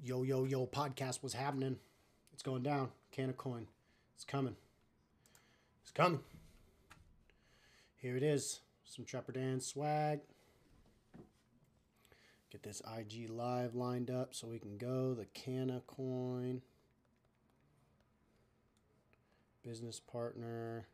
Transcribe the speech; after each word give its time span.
Yo, 0.00 0.22
yo, 0.22 0.44
yo, 0.44 0.64
podcast 0.64 1.24
was 1.24 1.32
happening. 1.32 1.76
It's 2.32 2.42
going 2.42 2.62
down. 2.62 2.90
Kanna 3.10 3.32
Koin. 3.32 3.66
It's 4.14 4.24
coming. 4.24 4.54
It's 5.82 5.90
coming. 5.90 6.20
Here 7.96 8.16
it 8.16 8.22
is. 8.22 8.60
Some 8.84 9.04
Trapper 9.04 9.32
Dan 9.32 9.60
swag. 9.60 10.20
Get 12.52 12.62
this 12.62 12.80
IG 12.96 13.28
live 13.28 13.74
lined 13.74 14.08
up 14.08 14.34
so 14.36 14.46
we 14.46 14.60
can 14.60 14.78
go. 14.78 15.14
The 15.14 15.26
Kanna 15.34 15.82
Koin. 15.88 16.60
Business 19.64 19.98
partner. 19.98 20.86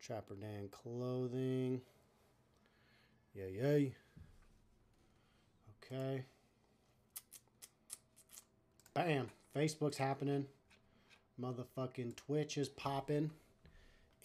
Trapper 0.00 0.36
Dan 0.36 0.68
clothing. 0.70 1.82
Yay, 3.34 3.58
yay. 3.60 3.94
Okay. 5.84 6.24
Bam. 8.94 9.28
Facebook's 9.56 9.96
happening. 9.96 10.46
Motherfucking 11.40 12.14
Twitch 12.14 12.56
is 12.56 12.68
popping. 12.68 13.32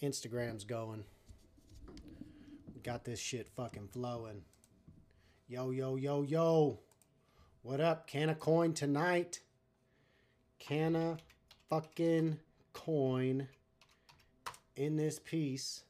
Instagram's 0.00 0.62
going. 0.62 1.02
Got 2.84 3.04
this 3.04 3.18
shit 3.18 3.48
fucking 3.56 3.88
flowing. 3.88 4.42
Yo, 5.48 5.70
yo, 5.70 5.96
yo, 5.96 6.22
yo. 6.22 6.78
What 7.62 7.80
up? 7.80 8.06
Kanna 8.06 8.36
Koin 8.36 8.72
tonight. 8.72 9.40
Kanna 10.60 11.16
fucking 11.68 12.38
coin 12.72 13.48
in 14.76 14.96
this 14.96 15.18
piece. 15.18 15.82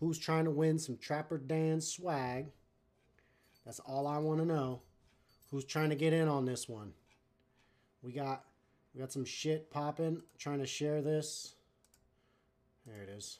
Who's 0.00 0.18
trying 0.18 0.46
to 0.46 0.50
win 0.50 0.80
some 0.80 0.96
Trapper 0.96 1.38
Dan 1.38 1.80
swag? 1.80 2.46
That's 3.64 3.78
all 3.78 4.08
I 4.08 4.18
want 4.18 4.40
to 4.40 4.46
know. 4.46 4.82
Who's 5.52 5.64
trying 5.64 5.90
to 5.90 5.96
get 5.96 6.12
in 6.12 6.26
on 6.26 6.44
this 6.44 6.68
one? 6.68 6.92
We 8.04 8.12
got 8.12 8.44
we 8.94 9.00
got 9.00 9.12
some 9.12 9.24
shit 9.24 9.70
popping. 9.70 10.22
Trying 10.38 10.58
to 10.58 10.66
share 10.66 11.00
this. 11.00 11.54
There 12.86 13.02
it 13.02 13.08
is. 13.08 13.38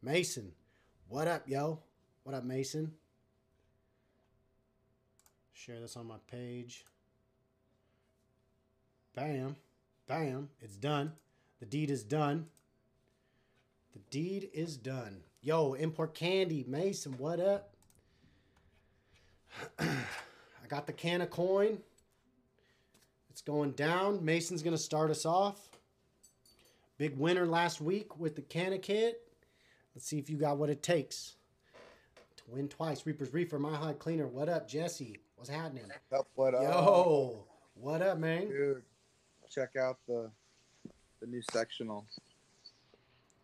Mason. 0.00 0.52
What 1.08 1.26
up, 1.26 1.48
yo? 1.48 1.80
What 2.22 2.34
up, 2.36 2.44
Mason? 2.44 2.92
Share 5.52 5.80
this 5.80 5.96
on 5.96 6.06
my 6.06 6.16
page. 6.30 6.84
Bam. 9.16 9.56
Bam. 10.06 10.48
It's 10.60 10.76
done. 10.76 11.12
The 11.58 11.66
deed 11.66 11.90
is 11.90 12.04
done. 12.04 12.46
The 13.94 13.98
deed 14.10 14.50
is 14.52 14.76
done. 14.76 15.22
Yo, 15.42 15.74
import 15.74 16.14
candy. 16.14 16.64
Mason, 16.68 17.16
what 17.18 17.40
up? 17.40 17.74
I 19.78 19.86
got 20.68 20.86
the 20.86 20.92
Kanna 20.92 21.26
Koin. 21.26 21.78
It's 23.34 23.42
going 23.42 23.72
down. 23.72 24.24
Mason's 24.24 24.62
going 24.62 24.76
to 24.76 24.80
start 24.80 25.10
us 25.10 25.26
off. 25.26 25.68
Big 26.98 27.18
winner 27.18 27.46
last 27.46 27.80
week 27.80 28.16
with 28.16 28.36
the 28.36 28.42
Canna 28.42 28.78
kit. 28.78 29.22
Let's 29.92 30.06
see 30.06 30.20
if 30.20 30.30
you 30.30 30.36
got 30.36 30.56
what 30.56 30.70
it 30.70 30.84
takes 30.84 31.34
to 32.36 32.44
win 32.46 32.68
twice. 32.68 33.04
Reaper's 33.04 33.34
Reefer, 33.34 33.58
Mile 33.58 33.74
High 33.74 33.94
Cleaner. 33.94 34.28
What 34.28 34.48
up, 34.48 34.68
Jesse? 34.68 35.18
What's 35.34 35.50
happening? 35.50 35.82
Up, 36.16 36.28
what 36.36 36.54
up? 36.54 36.62
Yo, 36.62 37.44
what 37.74 38.02
up, 38.02 38.18
man? 38.18 38.46
Dude, 38.46 38.82
check 39.50 39.74
out 39.74 39.98
the 40.06 40.30
the 41.20 41.26
new 41.26 41.42
sectional. 41.50 42.06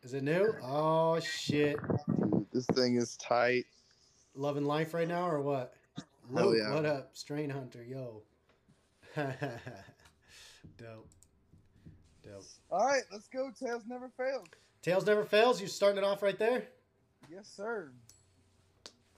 Is 0.04 0.14
it 0.14 0.22
new? 0.22 0.54
Oh, 0.62 1.18
shit. 1.18 1.78
Dude, 2.06 2.46
this 2.52 2.66
thing 2.66 2.94
is 2.94 3.16
tight. 3.16 3.66
Loving 4.36 4.66
life 4.66 4.94
right 4.94 5.08
now 5.08 5.28
or 5.28 5.40
what? 5.40 5.74
Luke, 6.30 6.58
yeah. 6.60 6.72
What 6.76 6.86
up? 6.86 7.10
Strain 7.14 7.50
Hunter, 7.50 7.82
yo. 7.82 8.22
Dope. 10.76 11.08
Dope. 12.24 12.44
All 12.70 12.86
right, 12.86 13.02
let's 13.12 13.28
go. 13.28 13.50
Tails 13.58 13.82
never 13.88 14.08
fails. 14.16 14.46
Tails 14.82 15.06
never 15.06 15.24
fails. 15.24 15.60
You 15.60 15.66
starting 15.66 15.98
it 15.98 16.04
off 16.04 16.22
right 16.22 16.38
there? 16.38 16.64
Yes, 17.30 17.48
sir. 17.48 17.90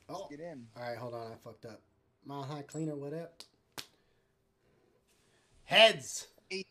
Let's 0.09 0.21
Oh. 0.25 0.27
get 0.31 0.41
in. 0.41 0.67
All 0.77 0.83
right, 0.83 0.97
hold 0.99 1.15
on. 1.15 1.33
I 1.33 1.37
fucked 1.45 1.65
up. 1.67 1.81
Mile 2.25 2.43
High 2.43 2.63
Cleaner, 2.63 2.95
what 2.97 3.13
up? 3.15 3.43
Heads. 5.65 6.27
Hey, 6.51 6.65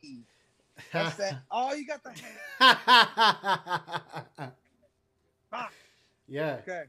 that's 0.94 1.16
that. 1.18 1.41
Oh, 1.51 1.74
you 1.74 1.85
got 1.88 2.03
the. 2.03 2.12
Fuck. 5.51 5.74
yeah, 6.28 6.59
Okay. 6.62 6.84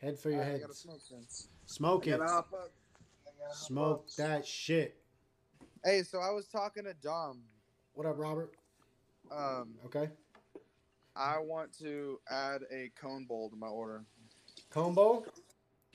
head 0.00 0.18
for 0.18 0.30
your 0.30 0.40
right, 0.40 0.60
heads. 0.60 0.78
smoke. 0.78 1.00
Smoke 1.66 2.06
it. 2.06 2.18
gotta 2.18 2.30
hop 2.30 2.52
up. 2.52 2.70
I 3.26 3.30
gotta 3.38 3.48
hop 3.48 3.56
Smoke 3.56 4.06
that 4.18 4.46
shit. 4.46 4.96
Hey, 5.84 6.02
so 6.02 6.18
I 6.20 6.30
was 6.30 6.46
talking 6.48 6.84
to 6.84 6.94
Dom. 6.94 7.42
What 7.92 8.06
up, 8.06 8.18
Robert? 8.18 8.54
Um, 9.30 9.74
Okay. 9.86 10.08
I 11.16 11.38
want 11.38 11.72
to 11.78 12.18
add 12.28 12.62
a 12.72 12.90
cone 13.00 13.24
bowl 13.24 13.48
to 13.50 13.56
my 13.56 13.68
order. 13.68 14.04
Cone 14.70 14.94
bowl? 14.94 15.26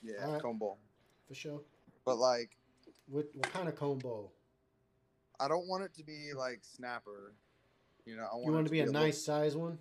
Yeah, 0.01 0.13
right. 0.31 0.41
cone 0.41 0.57
bowl. 0.57 0.77
For 1.27 1.33
sure. 1.33 1.61
But 2.05 2.17
like, 2.17 2.51
What, 3.07 3.25
what 3.33 3.51
kind 3.51 3.67
of 3.67 3.75
cone 3.75 3.97
bowl? 3.99 4.31
I 5.39 5.47
don't 5.47 5.67
want 5.67 5.83
it 5.83 5.93
to 5.95 6.03
be 6.03 6.31
like 6.35 6.59
snapper. 6.61 7.33
You 8.05 8.15
know, 8.15 8.23
I 8.31 8.35
want 8.35 8.45
You 8.45 8.51
want 8.53 8.65
it 8.65 8.69
to 8.69 8.71
be 8.71 8.79
a 8.81 8.85
little- 8.85 9.01
nice 9.01 9.21
size 9.23 9.55
one? 9.57 9.79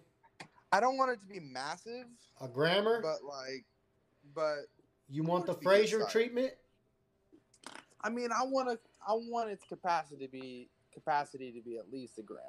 I 0.72 0.80
don't 0.80 0.96
want 0.96 1.10
it 1.12 1.20
to 1.20 1.26
be 1.26 1.40
massive, 1.40 2.06
A 2.40 2.48
grammar? 2.48 3.00
but 3.00 3.22
like, 3.24 3.64
but 4.34 4.66
You 5.08 5.22
want 5.22 5.46
the 5.46 5.52
want 5.52 5.60
be 5.60 5.64
good 5.66 5.70
Fraser 5.70 6.06
treatment? 6.06 6.52
I 8.00 8.10
mean, 8.10 8.30
I 8.32 8.42
want 8.44 8.68
to. 8.70 8.78
I 9.08 9.12
want 9.14 9.48
its 9.48 9.64
capacity 9.64 10.26
to 10.26 10.30
be 10.30 10.68
capacity 10.92 11.50
to 11.52 11.62
be 11.62 11.78
at 11.78 11.90
least 11.90 12.18
a 12.18 12.22
gram. 12.22 12.40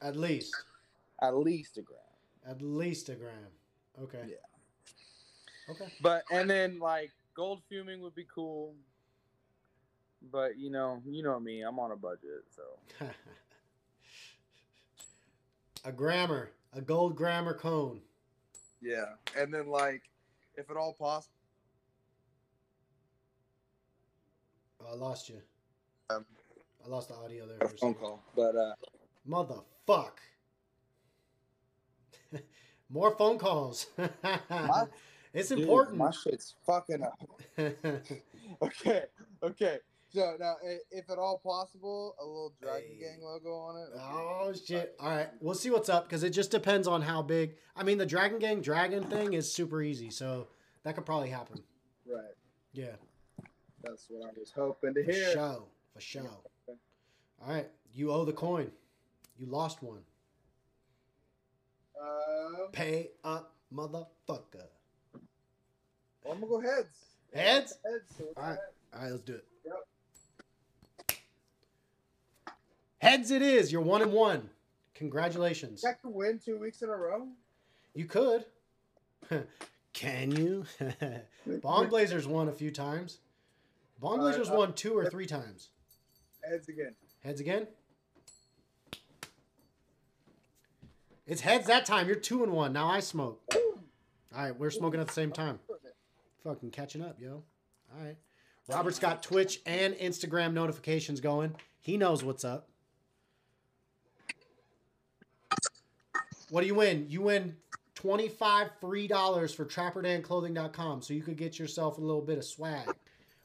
At 0.00 0.16
least. 0.16 0.54
At 1.20 1.36
least 1.36 1.76
a 1.76 1.82
gram. 1.82 1.98
At 2.48 2.62
least 2.62 3.08
a 3.08 3.16
gram. 3.16 3.34
Okay. 4.00 4.22
Yeah. 4.28 5.72
Okay. 5.74 5.92
But 6.00 6.22
and 6.30 6.48
then 6.48 6.78
like 6.78 7.10
gold 7.34 7.62
fuming 7.68 8.00
would 8.02 8.14
be 8.14 8.26
cool. 8.32 8.74
But 10.30 10.56
you 10.56 10.70
know, 10.70 11.02
you 11.04 11.22
know 11.22 11.40
me, 11.40 11.62
I'm 11.62 11.78
on 11.80 11.90
a 11.90 11.96
budget, 11.96 12.44
so 12.54 12.62
a 15.84 15.92
grammar. 15.92 16.52
A 16.72 16.80
gold 16.80 17.14
grammar 17.14 17.54
cone. 17.54 18.00
Yeah, 18.80 19.04
and 19.38 19.52
then 19.52 19.66
like, 19.68 20.02
if 20.56 20.70
at 20.70 20.76
all 20.76 20.92
possible, 20.94 21.30
Oh, 24.80 24.92
I 24.92 24.96
lost 24.96 25.28
you. 25.28 25.40
Um, 26.10 26.24
I 26.84 26.88
lost 26.88 27.08
the 27.08 27.14
audio 27.14 27.46
there 27.46 27.56
a 27.60 27.68
for 27.68 27.76
phone 27.76 27.94
call. 27.94 28.22
But 28.36 28.56
uh, 28.56 28.74
Motherfuck. 29.28 30.12
More 32.90 33.16
phone 33.16 33.38
calls. 33.38 33.86
it's 35.32 35.48
dude, 35.48 35.60
important. 35.60 35.96
my 35.96 36.10
shit's 36.10 36.54
fucking 36.66 37.02
up. 37.02 37.20
Okay, 38.62 39.02
okay. 39.42 39.78
So 40.12 40.36
now, 40.38 40.54
if 40.92 41.08
at 41.10 41.18
all 41.18 41.40
possible, 41.44 42.14
a 42.20 42.24
little 42.24 42.52
Dragon 42.60 42.90
Hey. 42.98 43.04
Gang 43.04 43.22
logo 43.22 43.52
on 43.54 43.76
it. 43.82 43.88
oh 43.98 44.52
shit! 44.52 44.94
All 45.00 45.08
right, 45.08 45.28
we'll 45.40 45.54
see 45.54 45.70
what's 45.70 45.88
up 45.88 46.04
because 46.06 46.22
it 46.22 46.30
just 46.30 46.50
depends 46.50 46.86
on 46.86 47.00
how 47.02 47.22
big. 47.22 47.56
I 47.74 47.82
mean, 47.82 47.96
the 47.98 48.04
Dragon 48.06 48.38
Gang 48.38 48.60
Dragon 48.60 49.02
thing 49.04 49.32
is 49.32 49.50
super 49.52 49.82
easy, 49.82 50.10
so 50.10 50.46
that 50.84 50.94
could 50.94 51.06
probably 51.06 51.30
happen. 51.30 51.62
Right. 52.06 52.22
Yeah, 52.74 52.96
That's 53.82 54.06
what 54.10 54.28
I 54.28 54.38
was 54.38 54.52
hoping 54.54 54.92
to 54.94 55.02
hear. 55.02 55.32
show, 55.32 55.64
for 55.94 56.00
show. 56.00 56.42
All 56.68 56.76
right, 57.46 57.68
you 57.94 58.10
owe 58.10 58.24
the 58.24 58.32
coin. 58.32 58.70
You 59.38 59.46
lost 59.46 59.82
one. 59.82 60.00
Um, 62.00 62.68
Pay 62.72 63.10
up, 63.22 63.54
motherfucker. 63.72 64.66
I'm 66.28 66.40
gonna 66.40 66.46
go 66.46 66.60
heads. 66.60 66.88
Heads? 67.32 67.78
Heads. 67.84 68.04
So 68.18 68.24
All 68.36 68.42
right. 68.42 68.58
All 68.94 69.02
right, 69.02 69.10
let's 69.10 69.22
do 69.22 69.34
it. 69.34 69.44
Yep. 69.64 71.18
Heads 72.98 73.30
it 73.30 73.42
is. 73.42 73.70
You're 73.70 73.82
one 73.82 74.02
and 74.02 74.12
one. 74.12 74.48
Congratulations. 74.94 75.82
Check 75.82 76.02
could 76.02 76.14
win 76.14 76.38
two 76.38 76.58
weeks 76.58 76.82
in 76.82 76.88
a 76.88 76.96
row. 76.96 77.28
You 77.94 78.06
could. 78.06 78.44
Can 79.92 80.32
you? 80.32 80.64
Bong 81.62 81.88
Blazers 81.88 82.26
won 82.26 82.48
a 82.48 82.52
few 82.52 82.70
times. 82.70 83.18
Bong 84.00 84.18
Blazers 84.18 84.50
uh, 84.50 84.54
won 84.54 84.72
two 84.72 84.96
or 84.96 85.08
three 85.08 85.26
times. 85.26 85.68
Heads 86.48 86.68
again. 86.68 86.94
Heads 87.22 87.40
again. 87.40 87.66
It's 91.26 91.40
heads 91.40 91.66
that 91.68 91.86
time. 91.86 92.06
You're 92.06 92.16
two 92.16 92.42
and 92.42 92.52
one. 92.52 92.72
Now 92.72 92.88
I 92.88 93.00
smoke. 93.00 93.40
All 93.54 94.42
right, 94.42 94.58
we're 94.58 94.70
smoking 94.70 95.00
at 95.00 95.06
the 95.06 95.12
same 95.12 95.32
time. 95.32 95.58
Fucking 96.42 96.70
catching 96.70 97.02
up, 97.02 97.18
yo. 97.20 97.42
All 97.96 98.04
right. 98.04 98.16
Robert's 98.68 98.98
got 98.98 99.22
Twitch 99.22 99.60
and 99.64 99.94
Instagram 99.94 100.52
notifications 100.52 101.20
going. 101.20 101.54
He 101.80 101.96
knows 101.96 102.22
what's 102.24 102.44
up. 102.44 102.68
What 106.50 106.60
do 106.60 106.66
you 106.66 106.74
win? 106.74 107.06
You 107.08 107.22
win 107.22 107.56
25 107.94 108.70
free 108.80 109.06
dollars 109.06 109.54
for 109.54 109.64
trapperdanclothing.com 109.64 111.02
so 111.02 111.14
you 111.14 111.22
could 111.22 111.36
get 111.36 111.58
yourself 111.58 111.98
a 111.98 112.00
little 112.00 112.22
bit 112.22 112.38
of 112.38 112.44
swag. 112.44 112.86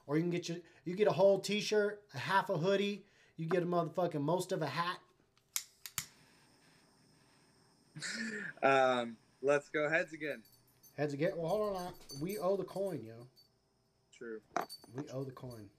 Or 0.09 0.17
you 0.17 0.23
can 0.23 0.31
get 0.31 0.49
your 0.49 0.57
you 0.85 0.95
get 0.95 1.07
a 1.07 1.11
whole 1.11 1.39
t-shirt, 1.39 2.01
a 2.15 2.17
half 2.17 2.49
a 2.49 2.57
hoodie, 2.57 3.05
You 3.37 3.45
get 3.45 3.61
a 3.61 3.65
motherfucking 3.67 4.19
most 4.21 4.51
of 4.51 4.63
a 4.63 4.67
hat. 4.67 4.97
Um, 8.63 9.17
let's 9.43 9.69
go 9.69 9.87
heads 9.87 10.13
again. 10.13 10.41
Heads 10.97 11.13
again. 11.13 11.33
Well, 11.35 11.47
hold 11.47 11.77
on. 11.77 11.93
We 12.19 12.39
owe 12.39 12.57
the 12.57 12.63
coin, 12.63 13.03
yo. 13.05 13.27
True. 14.11 14.39
We 14.95 15.03
owe 15.13 15.23
the 15.23 15.31
coin. 15.31 15.69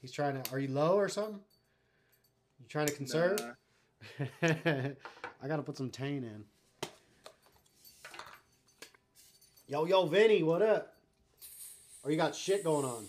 He's 0.00 0.12
trying 0.12 0.40
to. 0.40 0.52
Are 0.52 0.60
you 0.60 0.68
low 0.68 0.94
or 0.94 1.08
something? 1.08 1.40
You 2.60 2.66
trying 2.68 2.86
to 2.86 2.94
conserve? 2.94 3.40
Nah. 3.40 4.48
I 5.42 5.48
gotta 5.48 5.64
put 5.64 5.76
some 5.76 5.90
tane 5.90 6.22
in. 6.22 6.44
Yo, 9.66 9.84
yo, 9.84 10.06
Vinny, 10.06 10.44
what 10.44 10.62
up? 10.62 10.94
Or 12.04 12.12
you 12.12 12.16
got 12.16 12.36
shit 12.36 12.62
going 12.62 12.84
on? 12.84 13.06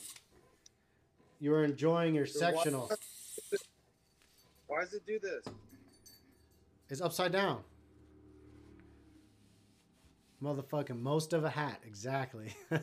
You 1.42 1.52
were 1.52 1.66
enjoying 1.66 2.14
your 2.14 2.28
sectional. 2.28 2.90
Why 4.68 4.82
does 4.82 4.94
it 4.94 5.06
do 5.08 5.18
this? 5.18 5.44
It's 6.90 7.02
upside 7.02 7.32
down. 7.32 7.64
Motherfucking 10.42 11.02
most 11.02 11.34
of 11.34 11.44
a 11.44 11.50
hat, 11.50 11.80
exactly. 11.86 12.56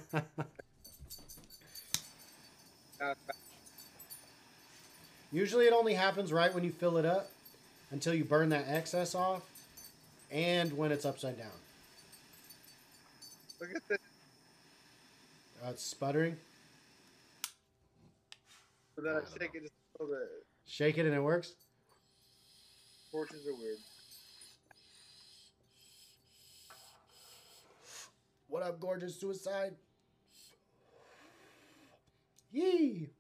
Usually 5.33 5.67
it 5.67 5.73
only 5.73 5.95
happens 5.95 6.33
right 6.33 6.53
when 6.53 6.65
you 6.65 6.73
fill 6.73 6.97
it 6.99 7.05
up 7.05 7.31
until 7.93 8.13
you 8.13 8.25
burn 8.25 8.49
that 8.49 8.65
excess 8.67 9.15
off 9.15 9.43
and 10.33 10.77
when 10.77 10.91
it's 10.91 11.05
upside 11.05 11.39
down. 11.39 11.47
look 13.61 13.71
at 13.75 13.87
this. 13.89 13.99
Uh, 15.65 15.71
it's 15.71 15.85
sputtering. 15.85 16.37
So 18.99 19.05
then 19.05 19.15
I 19.15 19.21
shake 19.21 19.55
it 19.55 19.63
just 19.63 19.75
a 20.01 20.03
little 20.03 20.19
bit. 20.19 20.29
Shake 20.67 20.99
it 20.99 21.07
and 21.07 21.15
it 21.15 21.23
works. 21.23 21.53
Fortunes 23.13 23.47
are 23.47 23.55
weird. 23.55 23.77
What 28.49 28.65
up, 28.65 28.81
gorgeous 28.81 29.15
suicide? 29.21 29.77
Yee! 32.51 33.11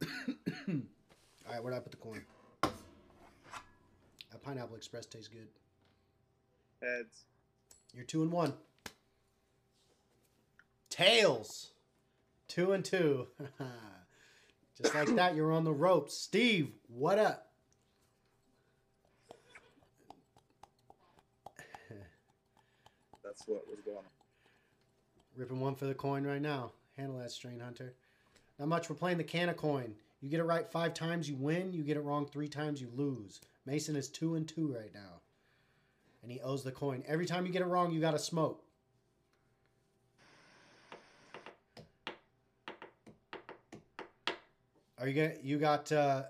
All 0.06 0.06
right, 1.50 1.62
where'd 1.62 1.74
I 1.74 1.80
put 1.80 1.90
the 1.90 1.98
coin? 1.98 2.22
That 2.62 4.42
pineapple 4.42 4.76
express 4.76 5.04
tastes 5.04 5.28
good. 5.28 5.48
Heads. 6.80 7.26
You're 7.94 8.06
two 8.06 8.22
and 8.22 8.32
one. 8.32 8.54
Tails. 10.88 11.72
Two 12.52 12.72
and 12.72 12.84
two. 12.84 13.28
Just 14.76 14.94
like 14.94 15.14
that, 15.16 15.34
you're 15.34 15.52
on 15.52 15.64
the 15.64 15.72
ropes. 15.72 16.12
Steve, 16.12 16.68
what 16.86 17.18
up? 17.18 17.50
That's 23.24 23.42
what 23.46 23.66
was 23.66 23.80
going 23.80 23.96
on. 23.96 24.02
Ripping 25.34 25.60
one 25.60 25.74
for 25.74 25.86
the 25.86 25.94
coin 25.94 26.24
right 26.24 26.42
now. 26.42 26.72
Handle 26.98 27.16
that, 27.20 27.30
Strain 27.30 27.58
Hunter. 27.58 27.94
Not 28.58 28.68
much. 28.68 28.90
We're 28.90 28.96
playing 28.96 29.16
the 29.16 29.24
Kanna 29.24 29.54
Koin. 29.54 29.92
You 30.20 30.28
get 30.28 30.40
it 30.40 30.44
right 30.44 30.70
five 30.70 30.92
times, 30.92 31.30
you 31.30 31.36
win. 31.36 31.72
You 31.72 31.82
get 31.82 31.96
it 31.96 32.00
wrong 32.00 32.26
three 32.26 32.48
times, 32.48 32.82
you 32.82 32.90
lose. 32.94 33.40
Mason 33.64 33.96
is 33.96 34.08
two 34.10 34.34
and 34.34 34.46
two 34.46 34.74
right 34.74 34.92
now. 34.92 35.22
And 36.22 36.30
he 36.30 36.38
owes 36.42 36.64
the 36.64 36.70
coin. 36.70 37.02
Every 37.08 37.24
time 37.24 37.46
you 37.46 37.52
get 37.52 37.62
it 37.62 37.66
wrong, 37.66 37.92
you 37.92 38.00
got 38.02 38.10
to 38.10 38.18
smoke. 38.18 38.61
Are 45.02 45.08
you 45.08 45.14
get 45.14 45.42
you 45.42 45.58
got 45.58 45.90
uh 45.90 46.22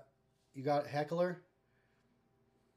you 0.55 0.63
got 0.63 0.87
heckler? 0.87 1.43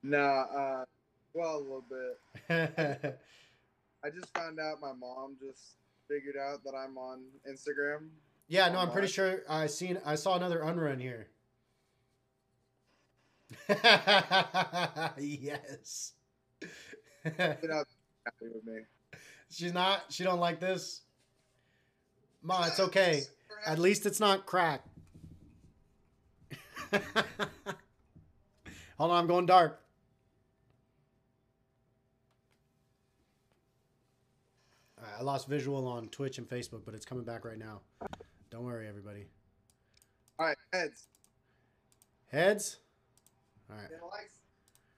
Nah, 0.02 0.18
uh, 0.42 0.84
well, 1.32 1.56
a 1.56 1.58
little 1.58 1.84
bit. 1.88 2.20
I 4.04 4.10
just 4.10 4.30
found 4.36 4.60
out 4.60 4.78
my 4.78 4.92
mom 4.92 5.38
just 5.40 5.76
figured 6.06 6.36
out 6.36 6.62
that 6.64 6.74
I'm 6.74 6.98
on 6.98 7.22
Instagram. 7.50 8.08
Yeah, 8.46 8.68
no, 8.68 8.80
I'm 8.80 8.90
pretty 8.90 9.08
sure 9.08 9.40
I 9.48 9.68
seen 9.68 9.98
I 10.04 10.16
saw 10.16 10.36
another 10.36 10.60
unrun 10.60 11.00
here. 11.00 11.28
yes. 15.18 16.12
She's 17.24 17.32
not 17.38 17.86
happy 18.26 18.48
with 18.52 18.66
me. 18.66 18.80
She's 19.48 19.72
not. 19.72 20.04
She 20.10 20.24
don't 20.24 20.40
like 20.40 20.60
this. 20.60 21.00
Ma, 22.42 22.66
it's 22.66 22.80
okay. 22.80 23.22
At 23.66 23.78
least 23.78 24.04
it's 24.04 24.20
not 24.20 24.44
crack. 24.44 24.84
Hold 28.98 29.10
on, 29.10 29.18
I'm 29.18 29.26
going 29.26 29.46
dark. 29.46 29.80
Right, 34.98 35.12
I 35.18 35.22
lost 35.22 35.48
visual 35.48 35.86
on 35.86 36.08
Twitch 36.08 36.38
and 36.38 36.48
Facebook, 36.48 36.82
but 36.84 36.94
it's 36.94 37.04
coming 37.04 37.24
back 37.24 37.44
right 37.44 37.58
now. 37.58 37.80
Don't 38.50 38.64
worry, 38.64 38.88
everybody. 38.88 39.26
All 40.38 40.46
right, 40.46 40.56
heads. 40.72 41.08
Heads. 42.30 42.78
All 43.70 43.76
right. 43.76 43.86
It 43.90 44.00
likes, 44.02 44.34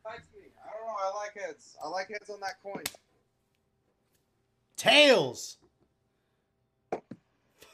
likes 0.04 0.28
me. 0.34 0.48
I 0.64 0.70
don't 0.76 0.86
know. 0.86 0.94
I 1.00 1.10
like 1.18 1.34
heads. 1.46 1.76
I 1.84 1.88
like 1.88 2.08
heads 2.08 2.30
on 2.30 2.40
that 2.40 2.62
coin. 2.62 2.84
Tails. 4.76 5.58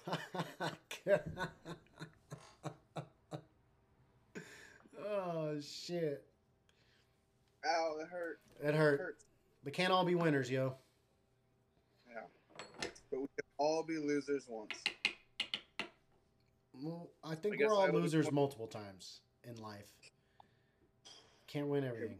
oh 5.14 5.60
shit! 5.60 6.24
Ow, 7.66 7.96
it 8.00 8.08
hurt. 8.08 8.40
It 8.62 8.68
It 8.68 8.74
hurt. 8.74 9.00
hurts. 9.00 9.24
We 9.64 9.70
can't 9.72 9.92
all 9.92 10.04
be 10.04 10.14
winners, 10.14 10.50
yo. 10.50 10.74
Yeah. 12.10 12.20
But 13.10 13.20
we 13.20 13.26
can 13.26 13.44
all 13.58 13.82
be 13.82 13.96
losers 13.98 14.44
once. 14.48 14.74
Well, 16.82 17.08
I 17.22 17.34
think 17.34 17.54
I 17.62 17.66
we're 17.66 17.74
all 17.74 17.88
losers 17.88 18.30
multiple 18.30 18.66
times 18.66 19.20
in 19.44 19.56
life. 19.62 19.88
Can't 21.46 21.68
win 21.68 21.84
everything. 21.84 22.18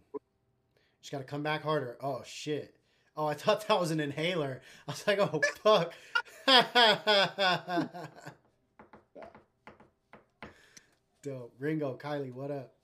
Just 1.03 1.11
got 1.13 1.19
to 1.19 1.25
come 1.25 1.43
back 1.43 1.63
harder. 1.63 1.99
Oh 2.01 2.23
shit! 2.25 2.77
Oh, 3.17 3.27
I 3.27 3.35
thought 3.35 3.67
that 3.69 3.79
was 3.79 3.91
an 3.91 4.01
inhaler. 4.01 4.63
I 4.89 4.93
was 4.93 5.07
like, 5.07 5.19
oh 5.19 5.41
fuck. 5.63 5.93
Dope. 11.23 11.55
Ringo, 11.59 11.97
Kylie, 11.97 12.33
what 12.33 12.51
up? 12.51 12.75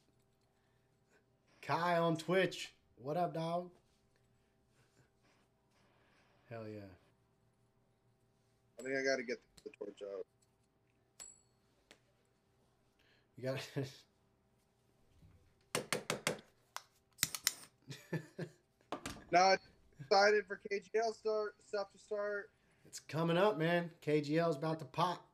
Kai 1.71 1.99
on 1.99 2.17
Twitch. 2.17 2.73
What 2.97 3.17
up, 3.17 3.33
dog? 3.33 3.71
Hell 6.51 6.67
yeah. 6.67 6.81
I 8.77 8.83
think 8.83 8.97
I 8.97 9.05
got 9.05 9.19
to 9.19 9.23
get 9.23 9.39
the 9.63 9.71
torch 9.79 10.03
out. 10.03 10.27
You 13.37 13.45
got 13.45 13.61
Now, 19.31 19.55
excited 20.01 20.47
for 20.49 20.61
KGL 20.73 21.15
start 21.15 21.55
stuff 21.69 21.93
to 21.93 21.99
start 22.01 22.51
It's 22.85 22.99
coming 22.99 23.39
up, 23.39 23.59
man. 23.59 23.93
KGL's 24.05 24.57
about 24.57 24.81
to 24.81 24.87
pop. 24.87 25.25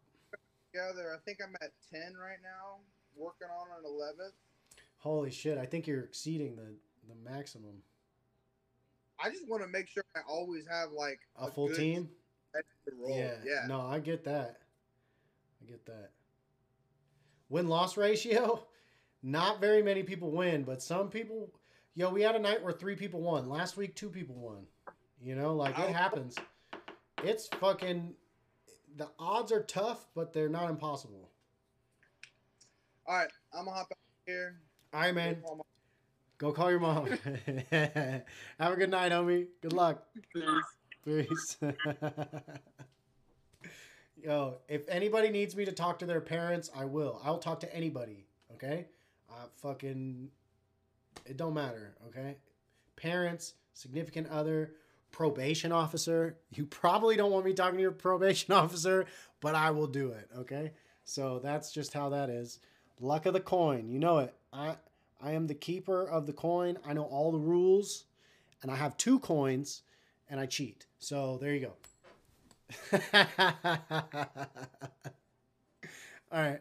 together. 0.70 1.14
I 1.14 1.18
think 1.24 1.38
I'm 1.42 1.56
at 1.62 1.72
ten 1.90 2.12
right 2.12 2.36
now, 2.42 2.76
working 3.16 3.48
on 3.48 3.68
an 3.78 3.86
eleventh. 3.86 4.34
Holy 5.06 5.30
shit! 5.30 5.56
I 5.56 5.66
think 5.66 5.86
you're 5.86 6.02
exceeding 6.02 6.56
the 6.56 6.74
the 7.08 7.14
maximum. 7.30 7.76
I 9.22 9.30
just 9.30 9.48
want 9.48 9.62
to 9.62 9.68
make 9.68 9.86
sure 9.86 10.02
I 10.16 10.20
always 10.28 10.66
have 10.68 10.90
like 10.90 11.20
A 11.38 11.48
full 11.48 11.68
good 11.68 11.76
team. 11.76 12.08
Yeah. 13.06 13.34
yeah. 13.44 13.66
No, 13.68 13.82
I 13.82 14.00
get 14.00 14.24
that. 14.24 14.56
I 15.62 15.70
get 15.70 15.86
that. 15.86 16.10
Win 17.50 17.68
loss 17.68 17.96
ratio. 17.96 18.66
Not 19.22 19.60
very 19.60 19.80
many 19.80 20.02
people 20.02 20.32
win, 20.32 20.64
but 20.64 20.82
some 20.82 21.08
people. 21.08 21.52
Yo, 21.94 22.10
we 22.10 22.22
had 22.22 22.34
a 22.34 22.40
night 22.40 22.60
where 22.60 22.72
three 22.72 22.96
people 22.96 23.20
won. 23.20 23.48
Last 23.48 23.76
week, 23.76 23.94
two 23.94 24.10
people 24.10 24.34
won. 24.34 24.66
You 25.22 25.36
know, 25.36 25.54
like 25.54 25.78
it 25.78 25.94
happens. 25.94 26.34
It's 27.22 27.46
fucking. 27.46 28.12
The 28.96 29.08
odds 29.20 29.52
are 29.52 29.62
tough, 29.62 30.08
but 30.16 30.32
they're 30.32 30.48
not 30.48 30.68
impossible. 30.68 31.30
All 33.06 33.16
right, 33.16 33.30
I'm 33.56 33.66
gonna 33.66 33.76
hop 33.76 33.92
out 33.92 33.98
here. 34.26 34.56
All 34.96 35.02
right, 35.02 35.14
man. 35.14 35.36
Go 36.38 36.52
call 36.52 36.70
your 36.70 36.80
mom. 36.80 37.06
Have 37.70 38.22
a 38.58 38.76
good 38.76 38.88
night, 38.88 39.12
homie. 39.12 39.48
Good 39.60 39.74
luck. 39.74 40.02
Peace. 40.32 40.46
Peace. 41.04 41.56
Yo, 44.24 44.54
if 44.70 44.88
anybody 44.88 45.28
needs 45.28 45.54
me 45.54 45.66
to 45.66 45.72
talk 45.72 45.98
to 45.98 46.06
their 46.06 46.22
parents, 46.22 46.70
I 46.74 46.86
will. 46.86 47.20
I'll 47.22 47.36
talk 47.36 47.60
to 47.60 47.76
anybody. 47.76 48.24
Okay. 48.54 48.86
Uh, 49.28 49.48
fucking. 49.56 50.30
It 51.26 51.36
don't 51.36 51.52
matter. 51.52 51.94
Okay. 52.08 52.38
Parents, 52.96 53.52
significant 53.74 54.30
other, 54.30 54.72
probation 55.12 55.72
officer. 55.72 56.38
You 56.54 56.64
probably 56.64 57.16
don't 57.16 57.32
want 57.32 57.44
me 57.44 57.52
talking 57.52 57.76
to 57.76 57.82
your 57.82 57.92
probation 57.92 58.54
officer, 58.54 59.04
but 59.42 59.54
I 59.54 59.72
will 59.72 59.88
do 59.88 60.12
it. 60.12 60.30
Okay. 60.38 60.72
So 61.04 61.38
that's 61.38 61.70
just 61.70 61.92
how 61.92 62.08
that 62.08 62.30
is. 62.30 62.60
Luck 62.98 63.26
of 63.26 63.34
the 63.34 63.40
coin. 63.40 63.90
You 63.90 63.98
know 63.98 64.20
it. 64.20 64.34
I 64.56 64.76
I 65.20 65.32
am 65.32 65.46
the 65.46 65.54
keeper 65.54 66.08
of 66.08 66.26
the 66.26 66.32
coin. 66.32 66.78
I 66.86 66.92
know 66.92 67.04
all 67.04 67.32
the 67.32 67.38
rules, 67.38 68.04
and 68.62 68.70
I 68.70 68.76
have 68.76 68.96
two 68.96 69.18
coins, 69.18 69.82
and 70.28 70.40
I 70.40 70.46
cheat. 70.46 70.86
So 70.98 71.38
there 71.40 71.54
you 71.54 71.60
go. 71.60 71.72
all 76.32 76.40
right. 76.40 76.60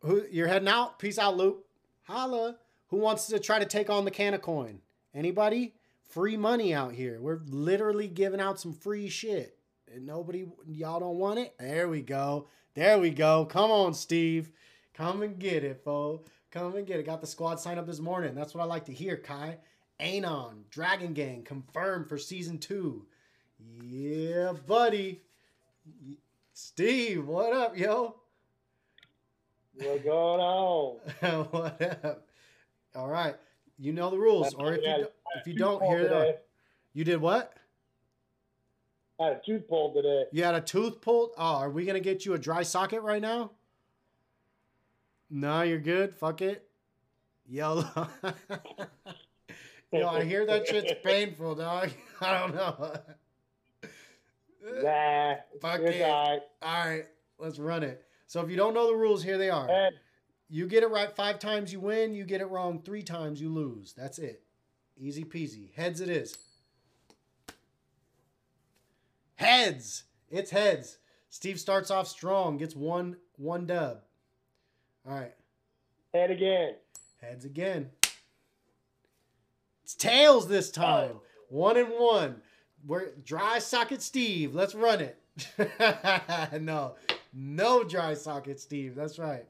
Who 0.00 0.24
you're 0.30 0.48
heading 0.48 0.68
out? 0.68 0.98
Peace 0.98 1.18
out, 1.18 1.36
Luke. 1.36 1.64
Holla. 2.02 2.56
Who 2.88 2.96
wants 2.96 3.28
to 3.28 3.38
try 3.38 3.58
to 3.58 3.66
take 3.66 3.88
on 3.88 4.04
the 4.04 4.10
Kanna 4.10 4.38
Koin? 4.38 4.78
Anybody? 5.14 5.74
Free 6.08 6.36
money 6.36 6.74
out 6.74 6.92
here. 6.92 7.20
We're 7.20 7.40
literally 7.46 8.08
giving 8.08 8.40
out 8.40 8.58
some 8.58 8.72
free 8.72 9.08
shit. 9.08 9.56
And 9.94 10.06
nobody 10.06 10.46
y'all 10.66 11.00
don't 11.00 11.18
want 11.18 11.38
it? 11.38 11.54
There 11.58 11.88
we 11.88 12.02
go. 12.02 12.48
There 12.74 12.98
we 12.98 13.10
go. 13.10 13.44
Come 13.44 13.70
on, 13.70 13.94
Steve. 13.94 14.50
Come 14.94 15.22
and 15.22 15.38
get 15.38 15.62
it, 15.62 15.82
fo. 15.84 16.24
Come 16.50 16.74
and 16.74 16.86
get 16.86 16.98
it. 16.98 17.06
Got 17.06 17.20
the 17.20 17.26
squad 17.26 17.60
signed 17.60 17.78
up 17.78 17.86
this 17.86 18.00
morning. 18.00 18.34
That's 18.34 18.54
what 18.54 18.62
I 18.62 18.66
like 18.66 18.86
to 18.86 18.92
hear, 18.92 19.16
Kai. 19.16 19.58
Anon, 20.00 20.64
Dragon 20.70 21.12
Gang, 21.12 21.42
confirmed 21.42 22.08
for 22.08 22.18
season 22.18 22.58
two. 22.58 23.06
Yeah, 23.82 24.54
buddy. 24.66 25.20
Steve, 26.52 27.26
what 27.26 27.52
up, 27.52 27.76
yo? 27.76 28.16
What's 29.74 30.02
going 30.02 30.40
on? 30.40 30.96
what 31.50 32.04
up? 32.04 32.26
All 32.96 33.08
right. 33.08 33.36
You 33.78 33.92
know 33.92 34.10
the 34.10 34.18
rules. 34.18 34.52
Or 34.54 34.74
if 34.74 34.82
you, 34.82 35.06
if 35.36 35.46
you 35.46 35.54
don't, 35.54 35.82
here 35.84 36.08
they 36.08 36.14
are. 36.14 36.34
You 36.92 37.04
did 37.04 37.20
what? 37.20 37.54
I 39.20 39.26
had 39.26 39.32
a 39.34 39.40
tooth 39.44 39.68
pulled 39.68 39.94
today. 39.94 40.24
You 40.32 40.42
had 40.42 40.54
a 40.54 40.60
tooth 40.60 41.00
pulled? 41.00 41.30
Oh, 41.38 41.56
are 41.56 41.70
we 41.70 41.84
going 41.84 41.94
to 41.94 42.00
get 42.00 42.26
you 42.26 42.34
a 42.34 42.38
dry 42.38 42.62
socket 42.62 43.02
right 43.02 43.22
now? 43.22 43.52
No, 45.30 45.62
you're 45.62 45.78
good. 45.78 46.14
Fuck 46.14 46.42
it. 46.42 46.66
YOLO. 47.48 47.84
Yo, 49.92 50.06
I 50.08 50.24
hear 50.24 50.46
that 50.46 50.66
shit's 50.68 50.92
painful, 51.04 51.54
dog. 51.56 51.90
I 52.20 52.38
don't 52.38 52.54
know. 52.54 52.96
Nah, 54.82 55.34
Fuck 55.60 55.80
it. 55.80 56.02
all 56.02 56.28
right. 56.30 56.40
All 56.62 56.86
right, 56.88 57.06
let's 57.38 57.58
run 57.58 57.82
it. 57.82 58.04
So 58.26 58.40
if 58.40 58.50
you 58.50 58.56
don't 58.56 58.74
know 58.74 58.86
the 58.86 58.94
rules, 58.94 59.22
here 59.24 59.38
they 59.38 59.50
are. 59.50 59.66
Hey, 59.66 59.88
You 60.48 60.66
get 60.68 60.82
it 60.84 60.90
right 60.90 61.10
five 61.14 61.38
times, 61.40 61.72
you 61.72 61.80
win. 61.80 62.14
You 62.14 62.24
get 62.24 62.40
it 62.40 62.46
wrong 62.46 62.80
three 62.84 63.02
times, 63.02 63.40
you 63.40 63.48
lose. 63.48 63.94
That's 63.96 64.18
it. 64.18 64.42
Easy 64.96 65.24
peasy. 65.24 65.72
Heads 65.74 66.00
it 66.00 66.08
is. 66.10 66.36
Heads. 69.36 70.04
It's 70.30 70.50
heads. 70.50 70.98
Steve 71.30 71.58
starts 71.58 71.90
off 71.90 72.06
strong, 72.06 72.58
gets 72.58 72.76
one 72.76 73.16
one 73.36 73.66
dub. 73.66 74.02
All 75.08 75.14
right. 75.14 75.32
head 76.14 76.30
again. 76.30 76.74
Heads 77.20 77.44
again. 77.44 77.90
It's 79.82 79.94
tails 79.94 80.48
this 80.48 80.70
time. 80.70 81.12
Oh. 81.14 81.22
One 81.48 81.76
and 81.76 81.88
one. 81.88 82.42
We're 82.86 83.10
dry 83.24 83.58
socket 83.58 84.02
Steve. 84.02 84.54
Let's 84.54 84.74
run 84.74 85.00
it. 85.00 85.16
no, 86.60 86.94
no 87.32 87.84
dry 87.84 88.14
socket 88.14 88.60
Steve. 88.60 88.94
That's 88.94 89.18
right. 89.18 89.44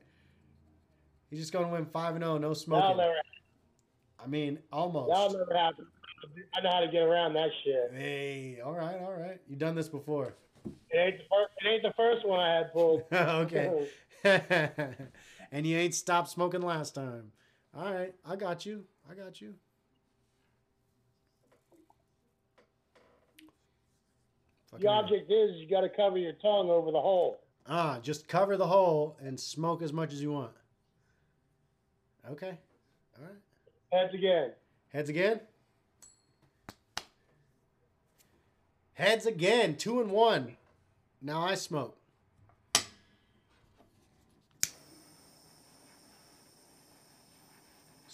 He's 1.31 1.41
just 1.41 1.53
gonna 1.53 1.69
win 1.69 1.87
five 1.87 2.15
and 2.15 2.25
zero. 2.25 2.39
No 2.39 2.55
smoking. 2.55 2.97
never, 2.97 3.15
I 4.23 4.27
mean, 4.27 4.59
almost. 4.73 5.11
that'll 5.11 5.39
never 5.39 5.57
happen. 5.57 5.87
I 6.55 6.61
know 6.61 6.71
how 6.71 6.81
to 6.81 6.89
get 6.89 7.03
around 7.03 7.35
that 7.35 7.51
shit. 7.65 7.93
Hey, 7.95 8.59
all 8.65 8.73
right, 8.75 8.99
all 9.01 9.13
right. 9.13 9.41
You've 9.49 9.59
done 9.59 9.75
this 9.75 9.89
before. 9.89 10.35
It 10.91 10.97
ain't 10.97 11.19
the 11.19 11.25
first, 11.31 11.53
it 11.61 11.69
ain't 11.69 11.83
the 11.83 11.93
first 11.97 12.27
one 12.27 12.41
I 12.41 12.55
had 12.57 12.73
pulled. 12.73 13.03
okay. 13.13 13.89
and 15.53 15.67
you 15.67 15.77
ain't 15.77 15.95
stopped 15.95 16.31
smoking 16.31 16.63
last 16.63 16.95
time. 16.95 17.33
All 17.77 17.93
right, 17.93 18.15
I 18.25 18.37
got 18.37 18.67
you. 18.67 18.85
I 19.11 19.15
got 19.15 19.41
you. 19.41 19.55
Fucking 24.71 24.85
The 24.85 24.91
object 24.91 25.31
is 25.31 25.57
you 25.57 25.69
got 25.69 25.81
to 25.81 25.89
cover 25.89 26.19
your 26.19 26.33
tongue 26.35 26.71
over 26.71 26.91
the 26.91 27.01
hole. 27.01 27.41
Ah, 27.69 27.99
just 28.03 28.29
cover 28.29 28.57
the 28.57 28.67
hole 28.67 29.17
and 29.21 29.39
smoke 29.39 29.83
as 29.83 29.93
much 29.93 30.13
as 30.13 30.23
you 30.23 30.33
want. 30.33 30.53
Okay. 32.31 32.59
All 33.19 33.25
right. 33.25 33.35
Heads 33.93 34.15
again. 34.15 34.53
Heads 34.93 35.09
again. 35.09 35.41
Heads 38.95 39.27
again. 39.27 39.77
Two 39.77 40.01
and 40.01 40.11
one. 40.11 40.57
Now 41.21 41.43
I 41.43 41.55
smoke. 41.55 42.00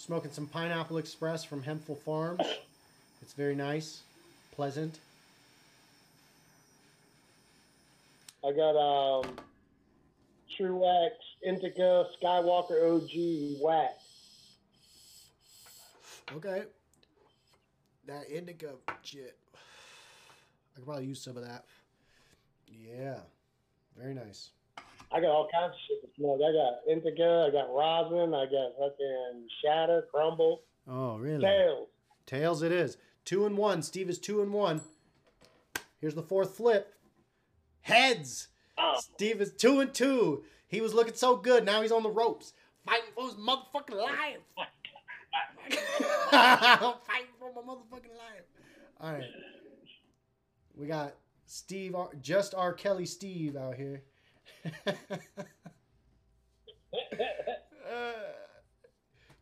Smoking 0.07 0.31
some 0.31 0.47
Pineapple 0.47 0.99
Express 0.99 1.43
from 1.43 1.61
Hempful 1.61 1.95
Farms. 1.95 2.39
It's 3.21 3.33
very 3.33 3.55
nice, 3.55 4.03
pleasant. 4.55 4.99
I 8.41 8.53
got 8.53 8.77
um, 8.77 9.35
True 10.55 10.77
Wax, 10.77 11.15
Indica, 11.43 12.05
Skywalker 12.23 12.95
OG 12.95 13.61
Wax. 13.61 13.95
Okay. 16.33 16.63
That 18.07 18.29
indica 18.29 18.69
shit. 19.03 19.35
I 19.53 20.75
could 20.75 20.85
probably 20.85 21.05
use 21.05 21.21
some 21.21 21.35
of 21.35 21.43
that. 21.43 21.65
Yeah. 22.65 23.17
Very 23.97 24.13
nice. 24.13 24.51
I 25.11 25.21
got 25.21 25.29
all 25.29 25.47
kinds 25.51 25.73
of 25.73 25.79
shit 25.87 26.01
to 26.01 26.07
smoke. 26.19 26.39
I 26.41 26.51
got 26.51 26.91
Indica, 26.91 27.45
I 27.47 27.51
got 27.51 27.73
rosin, 27.73 28.33
I 28.33 28.45
got 28.45 28.73
fucking 28.77 29.47
Shatter, 29.63 30.05
Crumble, 30.11 30.61
Oh, 30.89 31.17
really? 31.17 31.41
Tails. 31.41 31.87
Tails 32.25 32.61
it 32.61 32.71
is. 32.71 32.97
Two 33.25 33.45
and 33.45 33.57
one. 33.57 33.81
Steve 33.81 34.09
is 34.09 34.19
two 34.19 34.41
and 34.41 34.51
one. 34.53 34.81
Here's 35.99 36.15
the 36.15 36.23
fourth 36.23 36.55
flip. 36.55 36.93
Heads. 37.81 38.47
Oh, 38.77 38.95
Steve 38.99 39.41
is 39.41 39.51
two 39.53 39.79
and 39.79 39.93
two. 39.93 40.43
He 40.67 40.81
was 40.81 40.93
looking 40.93 41.13
so 41.15 41.35
good. 41.35 41.65
Now 41.65 41.81
he's 41.81 41.91
on 41.91 42.03
the 42.03 42.09
ropes. 42.09 42.53
Fighting 42.85 43.09
for 43.15 43.25
his 43.25 43.35
motherfucking 43.35 43.95
life. 43.95 44.37
Fighting 46.29 47.33
for 47.39 47.51
my 47.55 47.61
motherfucking 47.61 48.15
life. 48.17 48.45
All 49.01 49.11
right. 49.13 49.23
We 50.75 50.87
got 50.87 51.15
Steve, 51.45 51.95
R- 51.95 52.11
just 52.21 52.53
R. 52.55 52.73
Kelly 52.73 53.05
Steve 53.05 53.55
out 53.55 53.75
here. 53.75 54.03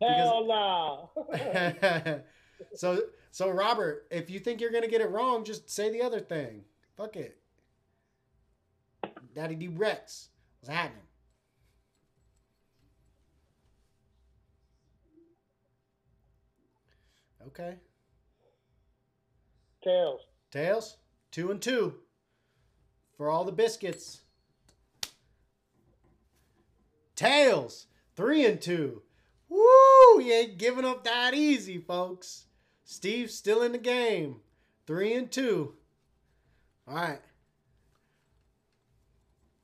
Hell 0.00 0.46
no. 0.46 1.10
so 2.74 3.00
so 3.30 3.50
Robert, 3.50 4.06
if 4.10 4.30
you 4.30 4.38
think 4.38 4.60
you're 4.60 4.72
gonna 4.72 4.88
get 4.88 5.00
it 5.00 5.10
wrong, 5.10 5.44
just 5.44 5.70
say 5.70 5.90
the 5.90 6.02
other 6.02 6.20
thing. 6.20 6.64
Fuck 6.96 7.16
it. 7.16 7.38
Daddy 9.34 9.54
D 9.54 9.68
Rex. 9.68 10.28
What's 10.60 10.74
happening? 10.74 11.02
Okay. 17.46 17.76
Tails. 19.82 20.20
Tails, 20.50 20.96
two 21.30 21.50
and 21.50 21.62
two. 21.62 21.94
For 23.16 23.30
all 23.30 23.44
the 23.44 23.52
biscuits. 23.52 24.22
Tails, 27.16 27.86
three 28.14 28.44
and 28.44 28.60
two. 28.60 29.02
Woo! 29.48 30.20
You 30.20 30.32
ain't 30.32 30.58
giving 30.58 30.84
up 30.84 31.04
that 31.04 31.34
easy, 31.34 31.78
folks. 31.78 32.46
Steve's 32.84 33.34
still 33.34 33.62
in 33.62 33.72
the 33.72 33.78
game. 33.78 34.36
Three 34.86 35.14
and 35.14 35.30
two. 35.30 35.74
All 36.86 36.94
right. 36.94 37.20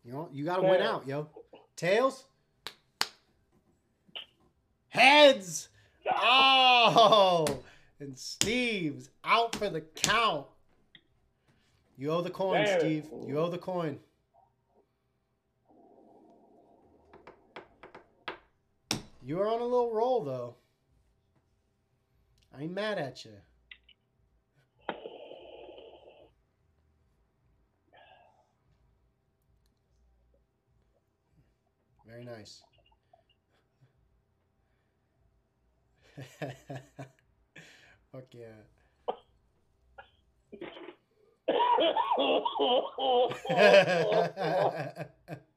You 0.05 0.13
know, 0.13 0.29
you 0.33 0.45
gotta 0.45 0.63
win 0.63 0.83
out, 0.83 1.07
yo. 1.07 1.29
Tails. 1.77 2.25
Heads. 4.89 5.69
Oh, 6.15 7.63
and 8.01 8.19
Steve's 8.19 9.11
out 9.25 9.55
for 9.55 9.71
the 9.71 9.81
count. 9.81 10.47
You 11.97 12.11
owe 12.11 12.23
the 12.23 12.31
coin. 12.31 12.67
Steve. 12.79 13.07
You 13.27 13.39
owe 13.39 13.49
the 13.49 13.59
coin. 13.59 14.01
You 19.25 19.39
are 19.41 19.47
on 19.47 19.61
a 19.61 19.65
little 19.65 19.93
roll, 19.93 20.21
though. 20.25 20.57
I 22.53 22.63
ain't 22.63 22.73
mad 22.73 22.99
at 22.99 23.25
you. 23.25 23.31
Very 32.05 32.25
nice. 32.25 32.63
Fuck 38.11 38.25
yeah. 38.33 38.65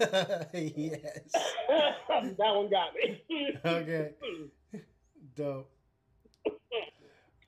yes. 0.52 1.32
that 1.68 2.36
one 2.38 2.68
got 2.70 2.94
me. 2.94 3.22
Okay. 3.64 4.10
Dope. 5.34 5.70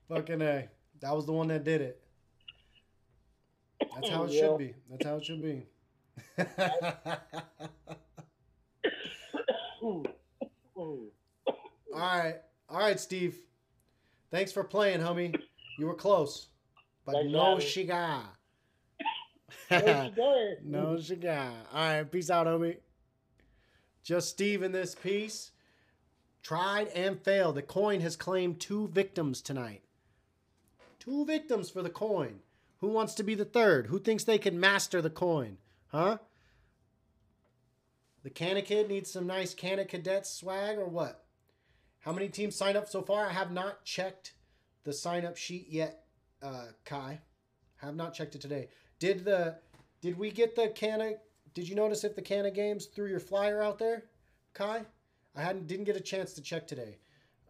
Fucking 0.07 0.41
A. 0.41 0.67
That 1.01 1.15
was 1.15 1.25
the 1.25 1.31
one 1.33 1.47
that 1.49 1.63
did 1.63 1.81
it. 1.81 2.01
That's 3.93 4.09
how 4.09 4.23
it 4.23 4.31
Yeah. 4.31 4.41
should 4.41 4.57
be. 4.57 4.73
That's 4.89 5.05
how 5.05 5.15
it 5.17 5.25
should 5.25 5.41
be. 5.41 5.65
All 10.75 11.05
right. 11.93 12.35
All 12.69 12.79
right, 12.79 12.99
Steve. 12.99 13.39
Thanks 14.31 14.51
for 14.51 14.63
playing, 14.63 14.99
homie. 14.99 15.35
You 15.77 15.87
were 15.87 15.95
close. 15.95 16.47
But 17.05 17.13
Thanks 17.13 17.31
no 17.31 17.57
having 17.57 18.25
cigar. 19.67 20.11
She 20.61 20.69
no 20.69 20.99
cigar. 20.99 21.51
All 21.73 21.79
right. 21.79 22.11
Peace 22.11 22.29
out, 22.29 22.47
homie. 22.47 22.77
Just 24.03 24.29
Steve 24.29 24.63
in 24.63 24.71
this 24.71 24.95
piece. 24.95 25.51
Tried 26.41 26.87
and 26.89 27.21
failed. 27.21 27.55
The 27.55 27.61
coin 27.61 28.01
has 28.01 28.15
claimed 28.15 28.59
two 28.59 28.87
victims 28.87 29.41
tonight. 29.41 29.83
Two 30.99 31.25
victims 31.25 31.69
for 31.69 31.81
the 31.81 31.89
coin. 31.89 32.39
Who 32.79 32.87
wants 32.87 33.13
to 33.15 33.23
be 33.23 33.35
the 33.35 33.45
third? 33.45 33.87
Who 33.87 33.99
thinks 33.99 34.23
they 34.23 34.37
can 34.37 34.59
master 34.59 35.01
the 35.01 35.09
coin? 35.09 35.57
Huh? 35.87 36.17
The 38.23 38.29
Canna 38.29 38.61
Kid 38.61 38.89
needs 38.89 39.11
some 39.11 39.27
nice 39.27 39.53
Canna 39.53 39.85
Cadet 39.85 40.25
swag 40.27 40.77
or 40.77 40.87
what? 40.87 41.25
How 41.99 42.11
many 42.13 42.29
teams 42.29 42.55
signed 42.55 42.77
up 42.77 42.87
so 42.87 43.01
far? 43.01 43.27
I 43.27 43.33
have 43.33 43.51
not 43.51 43.83
checked 43.83 44.33
the 44.83 44.93
sign 44.93 45.25
up 45.25 45.37
sheet 45.37 45.67
yet, 45.69 46.05
uh, 46.41 46.67
Kai. 46.85 47.19
Have 47.77 47.95
not 47.95 48.13
checked 48.13 48.35
it 48.35 48.41
today. 48.41 48.67
Did 48.99 49.23
the 49.23 49.55
did 50.01 50.17
we 50.17 50.29
get 50.29 50.55
the 50.55 50.69
Canna 50.69 51.13
did 51.53 51.67
you 51.67 51.75
notice 51.75 52.03
if 52.03 52.15
the 52.15 52.21
Canna 52.21 52.51
games 52.51 52.85
threw 52.85 53.07
your 53.07 53.19
flyer 53.19 53.61
out 53.61 53.79
there, 53.79 54.05
Kai? 54.53 54.85
I 55.35 55.41
hadn't 55.41 55.67
didn't 55.67 55.85
get 55.85 55.95
a 55.95 56.01
chance 56.01 56.33
to 56.33 56.41
check 56.41 56.67
today. 56.67 56.97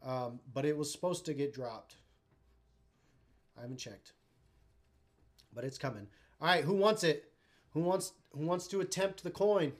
Um, 0.03 0.39
but 0.53 0.65
it 0.65 0.77
was 0.77 0.91
supposed 0.91 1.25
to 1.25 1.34
get 1.34 1.53
dropped. 1.53 1.96
I 3.58 3.62
haven't 3.62 3.77
checked. 3.77 4.13
But 5.53 5.65
it's 5.65 5.77
coming. 5.77 6.08
All 6.39 6.48
right, 6.48 6.63
who 6.63 6.74
wants 6.74 7.03
it? 7.03 7.32
Who 7.72 7.82
wants 7.82 8.13
who 8.32 8.46
wants 8.46 8.68
to 8.68 8.82
attempt 8.82 9.24
the 9.24 9.32
coin? 9.32 9.74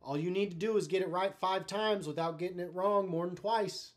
All 0.00 0.16
you 0.18 0.30
need 0.30 0.50
to 0.50 0.56
do 0.56 0.76
is 0.76 0.86
get 0.86 1.00
it 1.00 1.08
right 1.08 1.34
5 1.34 1.66
times 1.66 2.06
without 2.06 2.38
getting 2.38 2.60
it 2.60 2.74
wrong 2.74 3.08
more 3.08 3.26
than 3.26 3.36
twice. 3.36 3.92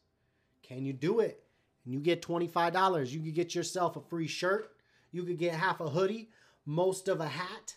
Can 0.64 0.86
you 0.86 0.94
do 0.94 1.20
it? 1.20 1.44
And 1.84 1.94
you 1.94 2.00
get 2.00 2.22
$25. 2.22 3.12
You 3.12 3.20
could 3.20 3.36
get 3.36 3.54
yourself 3.54 3.98
a 3.98 4.02
free 4.02 4.28
shirt. 4.28 4.77
You 5.12 5.24
could 5.24 5.38
get 5.38 5.54
half 5.54 5.80
a 5.80 5.90
hoodie, 5.90 6.30
most 6.66 7.08
of 7.08 7.20
a 7.20 7.28
hat. 7.28 7.76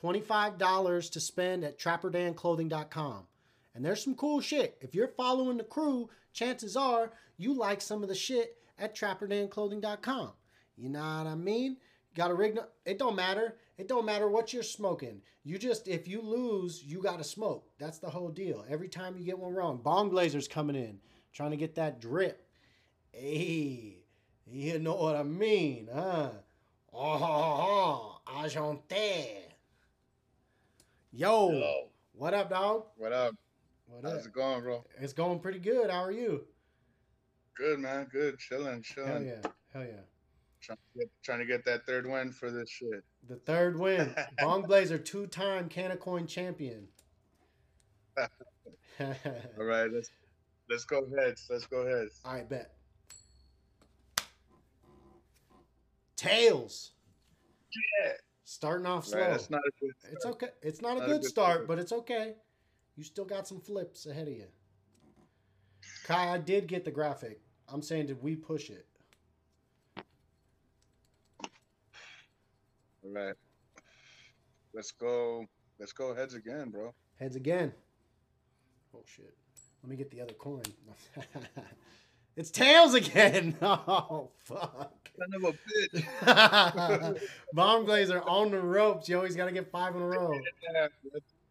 $25 0.00 1.10
to 1.10 1.20
spend 1.20 1.64
at 1.64 1.78
trapperdanclothing.com. 1.78 3.26
And 3.74 3.84
there's 3.84 4.02
some 4.02 4.14
cool 4.14 4.40
shit. 4.40 4.76
If 4.80 4.94
you're 4.94 5.08
following 5.08 5.56
the 5.56 5.64
crew, 5.64 6.08
chances 6.32 6.76
are 6.76 7.12
you 7.36 7.52
like 7.52 7.80
some 7.80 8.02
of 8.02 8.08
the 8.08 8.14
shit 8.14 8.56
at 8.78 8.96
trapperdanclothing.com. 8.96 10.32
You 10.76 10.88
know 10.88 11.00
what 11.00 11.26
I 11.26 11.34
mean? 11.34 11.76
Got 12.14 12.30
a 12.30 12.34
rig. 12.34 12.58
It 12.84 12.98
don't 12.98 13.16
matter. 13.16 13.56
It 13.76 13.88
don't 13.88 14.04
matter 14.04 14.28
what 14.28 14.52
you're 14.52 14.62
smoking. 14.62 15.20
You 15.44 15.58
just, 15.58 15.86
if 15.86 16.08
you 16.08 16.20
lose, 16.20 16.82
you 16.84 17.00
got 17.00 17.18
to 17.18 17.24
smoke. 17.24 17.68
That's 17.78 17.98
the 17.98 18.10
whole 18.10 18.30
deal. 18.30 18.64
Every 18.68 18.88
time 18.88 19.16
you 19.16 19.24
get 19.24 19.38
one 19.38 19.54
wrong, 19.54 19.78
Bong 19.78 20.10
Blazer's 20.10 20.48
coming 20.48 20.76
in, 20.76 20.98
trying 21.32 21.52
to 21.52 21.56
get 21.56 21.76
that 21.76 22.00
drip. 22.00 22.44
Hey, 23.12 23.97
you 24.50 24.78
know 24.78 24.94
what 24.94 25.16
I 25.16 25.22
mean, 25.22 25.88
huh? 25.92 26.30
Oh, 26.92 27.00
oh, 27.00 28.20
oh, 28.26 28.40
Agente. 28.40 29.26
Yo, 31.12 31.50
Yo, 31.50 31.88
what 32.12 32.34
up, 32.34 32.50
dog? 32.50 32.84
what 32.96 33.12
up? 33.12 33.34
What 33.86 34.04
up? 34.04 34.12
How's 34.12 34.26
it 34.26 34.32
going, 34.32 34.62
bro? 34.62 34.84
It's 35.00 35.12
going 35.12 35.38
pretty 35.40 35.58
good. 35.58 35.90
How 35.90 36.02
are 36.02 36.12
you? 36.12 36.44
Good, 37.56 37.78
man. 37.80 38.06
Good. 38.10 38.38
Chilling, 38.38 38.82
chilling. 38.82 39.10
Hell 39.10 39.22
yeah. 39.22 39.50
Hell 39.72 39.82
yeah. 39.82 40.00
Trying, 40.60 40.78
to 40.78 40.98
get, 40.98 41.08
trying 41.22 41.38
to 41.38 41.46
get 41.46 41.64
that 41.64 41.86
third 41.86 42.06
win 42.06 42.32
for 42.32 42.50
this 42.50 42.68
shit. 42.68 43.04
The 43.28 43.36
third 43.36 43.78
win. 43.78 44.14
Bong 44.38 44.62
Blazer, 44.62 44.98
two 44.98 45.26
time 45.26 45.68
Kanna 45.68 45.96
Koin 45.96 46.28
champion. 46.28 46.88
All 49.00 49.64
right, 49.64 49.90
let's 49.92 50.10
let's 50.68 50.84
go 50.84 51.06
heads. 51.16 51.46
Let's 51.48 51.66
go 51.66 51.86
heads. 51.86 52.20
All 52.24 52.34
right, 52.34 52.48
bet. 52.48 52.72
Tails. 56.18 56.90
Yeah. 58.02 58.12
Starting 58.44 58.86
off 58.86 59.06
slow. 59.06 59.20
Right, 59.20 59.30
that's 59.30 59.50
not 59.50 59.60
a 59.60 59.70
good. 59.80 59.92
it's 60.12 60.26
okay. 60.26 60.48
It's 60.62 60.82
not 60.82 60.96
a 60.96 61.00
Not 61.00 61.04
a 61.08 61.12
good 61.12 61.20
good 61.22 61.28
start, 61.30 61.52
start. 61.52 61.68
but 61.68 61.78
it's 61.78 61.92
okay. 61.92 62.34
You 62.96 63.04
still 63.04 63.24
got 63.24 63.46
some 63.46 63.60
flips 63.60 64.06
ahead 64.06 64.26
of 64.26 64.34
you. 64.34 64.46
Kai, 66.04 66.34
I 66.34 66.38
did 66.38 66.66
get 66.66 66.84
the 66.84 66.90
graphic. 66.90 67.40
I'm 67.68 67.82
saying, 67.82 68.06
did 68.06 68.20
we 68.22 68.34
push 68.34 68.70
it? 68.70 68.86
All 73.04 73.12
right. 73.12 73.34
Let's 74.74 74.90
go. 74.90 75.46
Let's 75.78 75.92
go 75.92 76.14
heads 76.14 76.34
again, 76.34 76.70
bro. 76.70 76.92
Heads 77.20 77.36
again. 77.36 77.72
Oh 78.94 79.02
shit. 79.06 79.34
Let 79.82 79.90
me 79.90 79.96
get 79.96 80.10
the 80.10 80.20
other 80.20 80.34
coin. 80.34 80.62
it's 82.38 82.50
tails 82.50 82.94
again. 82.94 83.56
Oh 83.62 84.30
fuck. 84.44 85.10
Son 85.18 85.28
of 85.34 85.44
a 85.44 85.98
bitch. 85.98 87.20
Bong 87.52 87.84
Blazer 87.84 88.22
on 88.22 88.50
the 88.52 88.60
ropes. 88.60 89.08
You 89.08 89.16
always 89.16 89.34
got 89.34 89.46
to 89.46 89.52
get 89.52 89.70
five 89.70 89.96
in 89.96 90.02
a 90.02 90.06
row. 90.06 90.32
Yeah, 90.72 90.86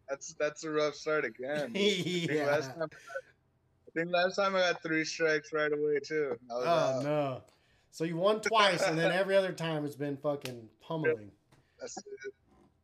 that's 0.10 0.34
that's 0.39 0.63
a 0.63 0.71
rough 0.71 0.95
start 0.95 1.26
again. 1.26 1.71
I 1.76 1.80
think 1.80 2.32
yeah. 2.32 2.45
last 2.45 2.73
time. 2.76 2.89
I 2.91 3.91
think 3.93 4.12
last 4.12 4.36
time 4.38 4.56
I 4.56 4.60
got 4.60 4.82
three 4.82 5.04
strikes 5.04 5.52
right 5.52 5.71
away 5.71 6.00
too. 6.00 6.38
Oh 6.50 6.65
out. 6.65 7.04
no. 7.04 7.43
So 7.91 8.06
you 8.06 8.15
won 8.15 8.39
twice, 8.39 8.84
and 8.84 8.97
then 8.97 9.12
every 9.12 9.36
other 9.36 9.52
time 9.52 9.86
it's 9.86 9.95
been 9.95 10.15
fucking 10.17 10.69
pummeling. 10.82 11.32
That's 11.80 11.97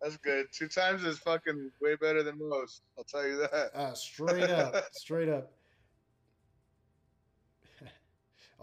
that's 0.01 0.17
good. 0.17 0.47
Two 0.51 0.67
times 0.67 1.03
is 1.05 1.17
fucking 1.19 1.71
way 1.81 1.95
better 1.95 2.23
than 2.23 2.37
most. 2.37 2.81
I'll 2.97 3.05
tell 3.05 3.25
you 3.25 3.37
that. 3.37 3.71
Uh, 3.73 3.93
straight 3.93 4.49
up, 4.49 4.75
straight 4.91 5.29
up. 5.29 5.53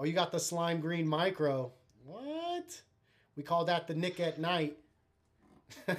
Oh, 0.01 0.05
you 0.05 0.15
got 0.15 0.33
the 0.33 0.41
slime 0.41 0.81
green 0.81 1.07
micro. 1.07 1.71
What? 2.07 2.81
We 3.37 3.43
call 3.43 3.67
that 3.67 3.87
the 3.87 3.95
Nick 3.95 4.19
at 4.19 4.41
night. 4.41 4.79
oh 5.87 5.95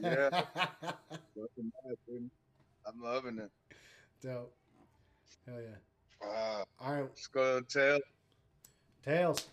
yeah. 0.00 0.30
Fucking 0.50 1.72
mad, 1.84 1.96
dude. 2.08 2.28
I'm 2.84 3.00
loving 3.00 3.38
it. 3.38 3.50
Dope. 4.20 4.52
Hell 5.46 5.60
yeah. 5.60 6.28
Wow. 6.28 6.64
All 6.80 6.92
right, 6.92 7.02
Let's 7.02 7.28
go 7.28 7.60
tail. 7.60 8.00
tails. 9.04 9.46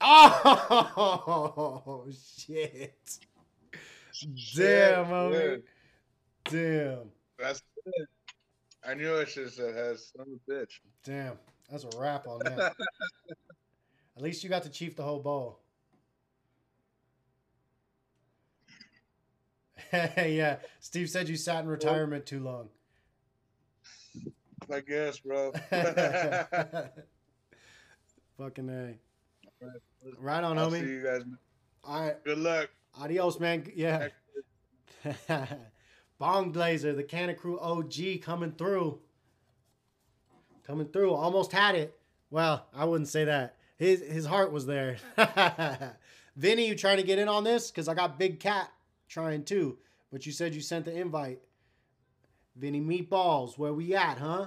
Oh 0.00 2.06
shit! 2.38 3.18
Damn, 4.56 5.04
homie. 5.06 5.62
Damn, 6.44 7.10
That's 7.38 7.62
it. 7.84 8.08
I 8.86 8.94
knew 8.94 9.18
I 9.18 9.26
should 9.26 9.44
have 9.44 9.52
said 9.52 9.74
has 9.74 10.12
son 10.16 10.26
of 10.32 10.40
a 10.48 10.50
bitch. 10.50 10.80
damn. 11.04 11.36
That's 11.70 11.84
a 11.84 11.90
wrap 11.98 12.26
on 12.26 12.40
that. 12.44 12.74
At 14.16 14.22
least 14.22 14.44
you 14.44 14.50
got 14.50 14.62
to 14.62 14.70
chief 14.70 14.96
the 14.96 15.02
whole 15.02 15.20
bowl. 15.20 15.60
yeah, 19.92 20.56
Steve 20.80 21.08
said 21.10 21.28
you 21.28 21.36
sat 21.36 21.62
in 21.62 21.68
retirement 21.68 22.26
too 22.26 22.40
long. 22.40 22.68
I 24.72 24.80
guess, 24.80 25.18
bro. 25.18 25.52
Fucking 28.38 28.68
A. 28.68 28.94
Right 30.18 30.42
on, 30.44 30.58
I'll 30.58 30.70
see 30.70 30.78
homie. 30.78 30.88
you 30.88 31.02
guys. 31.02 31.24
man. 31.24 31.38
All 31.84 32.00
right. 32.00 32.24
Good 32.24 32.38
luck. 32.38 32.70
Adios, 32.98 33.38
man. 33.40 33.70
Yeah. 33.74 34.08
Bong 36.18 36.50
Blazer, 36.52 36.94
the 36.94 37.02
Kanna 37.02 37.34
Krew 37.34 37.60
OG 37.60 38.22
coming 38.22 38.52
through. 38.52 39.00
Coming 40.66 40.88
through. 40.88 41.12
Almost 41.12 41.52
had 41.52 41.74
it. 41.74 41.98
Well, 42.30 42.66
I 42.74 42.84
wouldn't 42.84 43.08
say 43.08 43.24
that. 43.24 43.56
His 43.76 44.00
his 44.00 44.26
heart 44.26 44.52
was 44.52 44.66
there. 44.66 44.96
Vinny, 46.36 46.66
you 46.66 46.74
trying 46.74 46.96
to 46.96 47.02
get 47.02 47.18
in 47.18 47.28
on 47.28 47.44
this? 47.44 47.70
Because 47.70 47.88
I 47.88 47.94
got 47.94 48.18
Big 48.18 48.40
Cat 48.40 48.70
trying 49.08 49.44
too. 49.44 49.78
But 50.10 50.26
you 50.26 50.32
said 50.32 50.54
you 50.54 50.60
sent 50.60 50.84
the 50.84 50.96
invite. 50.96 51.40
Vinny 52.56 52.80
Meatballs, 52.80 53.58
where 53.58 53.72
we 53.72 53.94
at, 53.94 54.18
huh? 54.18 54.46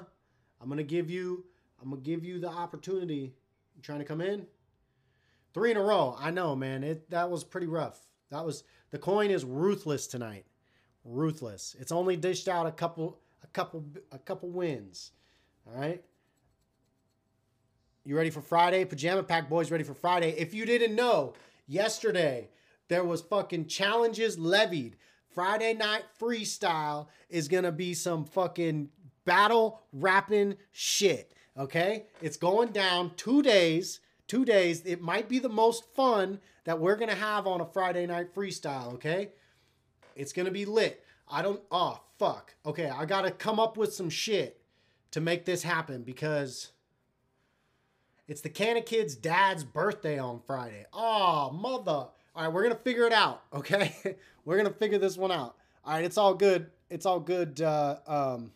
I'm 0.61 0.69
gonna 0.69 0.83
give 0.83 1.09
you 1.09 1.45
I'm 1.81 1.89
gonna 1.89 2.01
give 2.01 2.23
you 2.23 2.39
the 2.39 2.49
opportunity. 2.49 3.35
You 3.75 3.81
trying 3.81 3.99
to 3.99 4.05
come 4.05 4.21
in? 4.21 4.47
Three 5.53 5.71
in 5.71 5.77
a 5.77 5.81
row. 5.81 6.15
I 6.19 6.31
know, 6.31 6.55
man. 6.55 6.83
It 6.83 7.09
that 7.09 7.29
was 7.29 7.43
pretty 7.43 7.67
rough. 7.67 7.99
That 8.31 8.45
was 8.45 8.63
the 8.91 8.97
coin 8.97 9.29
is 9.29 9.45
ruthless 9.45 10.07
tonight. 10.07 10.45
Ruthless. 11.03 11.75
It's 11.79 11.91
only 11.91 12.15
dished 12.15 12.47
out 12.47 12.65
a 12.65 12.71
couple 12.71 13.19
a 13.43 13.47
couple 13.47 13.85
a 14.11 14.17
couple 14.19 14.49
wins. 14.49 15.11
All 15.73 15.81
right? 15.81 16.01
You 18.05 18.15
ready 18.15 18.29
for 18.29 18.41
Friday? 18.41 18.85
Pajama 18.85 19.23
Pack 19.23 19.49
Boys 19.49 19.69
ready 19.69 19.83
for 19.83 19.93
Friday. 19.93 20.31
If 20.37 20.53
you 20.53 20.65
didn't 20.65 20.95
know, 20.95 21.33
yesterday 21.67 22.49
there 22.87 23.03
was 23.03 23.21
fucking 23.21 23.67
challenges 23.67 24.39
levied. 24.39 24.95
Friday 25.33 25.73
night 25.73 26.03
freestyle 26.19 27.07
is 27.29 27.47
gonna 27.47 27.71
be 27.71 27.93
some 27.93 28.23
fucking 28.23 28.89
battle 29.25 29.81
rapping 29.91 30.55
shit. 30.71 31.33
Okay, 31.57 32.05
it's 32.21 32.37
going 32.37 32.69
down 32.69 33.11
two 33.17 33.41
days. 33.41 33.99
Two 34.27 34.45
days. 34.45 34.81
It 34.85 35.01
might 35.01 35.27
be 35.29 35.39
the 35.39 35.49
most 35.49 35.83
fun 35.93 36.39
that 36.63 36.79
we're 36.79 36.95
gonna 36.95 37.15
have 37.15 37.45
on 37.45 37.61
a 37.61 37.65
Friday 37.65 38.05
night 38.05 38.33
freestyle. 38.33 38.93
Okay, 38.93 39.29
it's 40.15 40.31
gonna 40.31 40.51
be 40.51 40.65
lit. 40.65 41.03
I 41.27 41.41
don't. 41.41 41.61
Oh 41.71 41.99
fuck. 42.17 42.55
Okay, 42.65 42.89
I 42.89 43.05
gotta 43.05 43.31
come 43.31 43.59
up 43.59 43.75
with 43.75 43.93
some 43.93 44.09
shit 44.09 44.56
to 45.17 45.21
make 45.21 45.45
this 45.45 45.63
happen 45.63 46.03
because 46.03 46.69
it's 48.27 48.41
the 48.41 48.49
Canna 48.49 48.81
Kid's 48.81 49.15
dad's 49.15 49.63
birthday 49.63 50.19
on 50.19 50.41
Friday. 50.45 50.85
Oh, 50.93 51.49
mother. 51.49 51.91
All 51.91 52.11
right, 52.35 52.53
we're 52.53 52.61
going 52.61 52.75
to 52.75 52.81
figure 52.83 53.07
it 53.07 53.13
out, 53.13 53.41
okay? 53.53 53.95
we're 54.45 54.57
going 54.57 54.71
to 54.71 54.77
figure 54.77 54.99
this 54.99 55.17
one 55.17 55.31
out. 55.31 55.55
All 55.83 55.93
right, 55.93 56.05
it's 56.05 56.19
all 56.19 56.35
good. 56.35 56.67
It's 56.91 57.07
all 57.07 57.19
good, 57.19 57.59
uh, 57.61 57.95
um, 58.05 58.51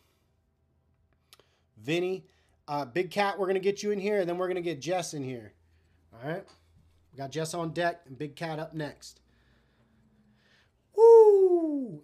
Vinny. 1.78 2.28
Uh, 2.67 2.86
Big 2.86 3.10
Cat, 3.10 3.39
we're 3.39 3.47
going 3.47 3.56
to 3.56 3.60
get 3.60 3.82
you 3.82 3.89
in 3.89 3.97
here, 3.97 4.19
and 4.19 4.30
then 4.30 4.38
we're 4.38 4.47
going 4.47 4.56
to 4.56 4.62
get 4.62 4.80
Jess 4.80 5.15
in 5.15 5.24
here. 5.24 5.54
All 6.13 6.30
right? 6.30 6.45
We 7.12 7.17
got 7.17 7.32
Jess 7.32 7.56
on 7.56 7.71
deck 7.71 8.02
and 8.06 8.15
Big 8.19 8.36
Cat 8.36 8.60
up 8.60 8.76
next. 8.76 9.20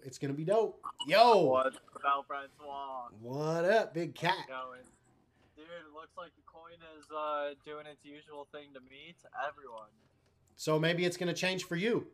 It's 0.04 0.17
to 0.32 0.38
be 0.38 0.43
dope. 0.43 0.82
Yo! 1.08 1.43
What's 1.43 1.78
up, 2.06 2.26
Francois? 2.28 3.08
What 3.21 3.63
up, 3.65 3.93
Big 3.93 4.15
Cat? 4.15 4.36
Dude, 5.56 5.65
it 5.65 5.93
looks 5.93 6.17
like 6.17 6.32
the 6.36 6.41
coin 6.45 6.78
is 6.97 7.06
uh, 7.15 7.54
doing 7.65 7.86
its 7.86 8.04
usual 8.04 8.47
thing 8.52 8.73
to 8.73 8.82
me, 8.82 9.15
to 9.21 9.28
everyone. 9.47 9.88
So 10.56 10.78
maybe 10.78 11.06
it's 11.06 11.15
to 11.28 11.34
change 11.34 11.63
for 11.63 11.76
you. 11.76 12.08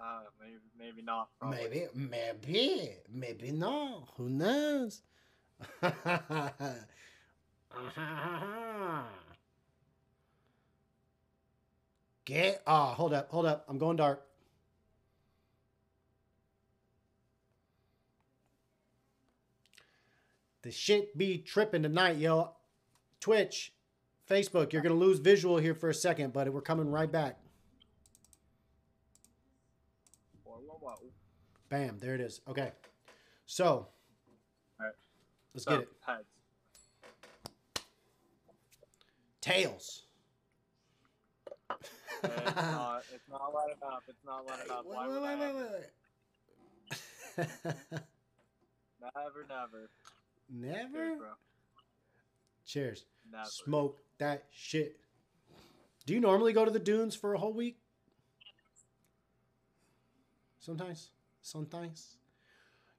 Uh, 0.00 0.22
maybe, 0.40 0.56
maybe 0.78 1.02
not. 1.02 1.28
Probably. 1.38 1.58
Maybe, 1.68 1.86
maybe, 1.94 2.90
maybe 3.12 3.52
not. 3.52 4.08
Who 4.16 4.28
knows? 4.28 5.02
Get 12.24 12.62
ah, 12.66 12.92
hold 12.94 13.14
up, 13.14 13.30
hold 13.30 13.46
up. 13.46 13.64
I'm 13.68 13.78
going 13.78 13.96
dark. 13.96 14.25
The 20.66 20.72
shit 20.72 21.16
be 21.16 21.38
tripping 21.38 21.84
tonight, 21.84 22.16
yo. 22.16 22.50
Twitch, 23.20 23.72
Facebook, 24.28 24.72
you're 24.72 24.82
gonna 24.82 24.96
lose 24.96 25.20
visual 25.20 25.58
here 25.58 25.76
for 25.76 25.90
a 25.90 25.94
second, 25.94 26.32
but 26.32 26.52
we're 26.52 26.60
coming 26.60 26.90
right 26.90 27.10
back. 27.10 27.38
Bam, 31.68 31.98
there 32.00 32.16
it 32.16 32.20
is. 32.20 32.40
Okay. 32.48 32.72
So, 33.46 33.86
let's 35.54 35.64
So, 35.64 35.70
get 35.70 35.80
it. 35.82 35.88
Heads. 36.04 36.24
Tails. 39.40 40.06
It's 41.80 41.90
not, 42.56 43.04
it's 43.14 43.28
not 43.30 43.54
letting 43.54 43.82
up. 43.86 44.02
It's 44.08 44.24
not 44.24 44.44
up. 44.68 44.84
Why 44.84 45.06
would 45.06 45.22
I 45.22 45.36
wait, 45.36 45.54
wait, 45.54 45.64
wait. 47.38 48.02
Never, 49.14 49.46
never. 49.48 49.90
Never? 50.48 50.88
Cheers, 50.92 51.18
bro. 51.18 51.28
Cheers. 52.64 53.04
Never. 53.30 53.44
Smoke 53.48 54.00
that 54.18 54.44
shit. 54.50 55.00
Do 56.06 56.14
you 56.14 56.20
normally 56.20 56.52
go 56.52 56.64
to 56.64 56.70
the 56.70 56.78
dunes 56.78 57.14
for 57.16 57.34
a 57.34 57.38
whole 57.38 57.52
week? 57.52 57.78
Sometimes. 60.58 61.10
Sometimes. 61.42 62.16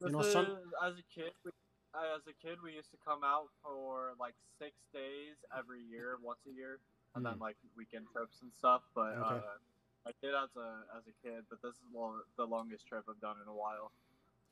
You 0.01 0.09
know, 0.09 0.21
some- 0.21 0.71
as 0.83 0.97
a 0.97 1.03
kid, 1.03 1.33
we, 1.43 1.51
as 1.95 2.21
a 2.27 2.33
kid, 2.33 2.61
we 2.61 2.73
used 2.73 2.91
to 2.91 2.97
come 2.97 3.23
out 3.23 3.49
for 3.63 4.13
like 4.19 4.35
six 4.59 4.75
days 4.93 5.35
every 5.57 5.81
year, 5.81 6.17
once 6.21 6.39
a 6.47 6.51
year, 6.51 6.79
and 7.15 7.25
then 7.25 7.33
Hmm. 7.33 7.41
like 7.41 7.57
weekend 7.75 8.07
trips 8.11 8.41
and 8.41 8.53
stuff. 8.53 8.83
But 8.93 9.17
Okay. 9.17 9.45
uh, 9.45 9.57
I 10.05 10.11
did 10.21 10.33
as 10.35 10.55
a 10.55 10.85
as 10.95 11.07
a 11.07 11.11
kid, 11.23 11.45
but 11.49 11.61
this 11.61 11.75
is 11.75 11.91
the 12.37 12.45
longest 12.45 12.85
trip 12.87 13.05
I've 13.09 13.19
done 13.19 13.41
in 13.41 13.47
a 13.47 13.53
while. 13.55 13.91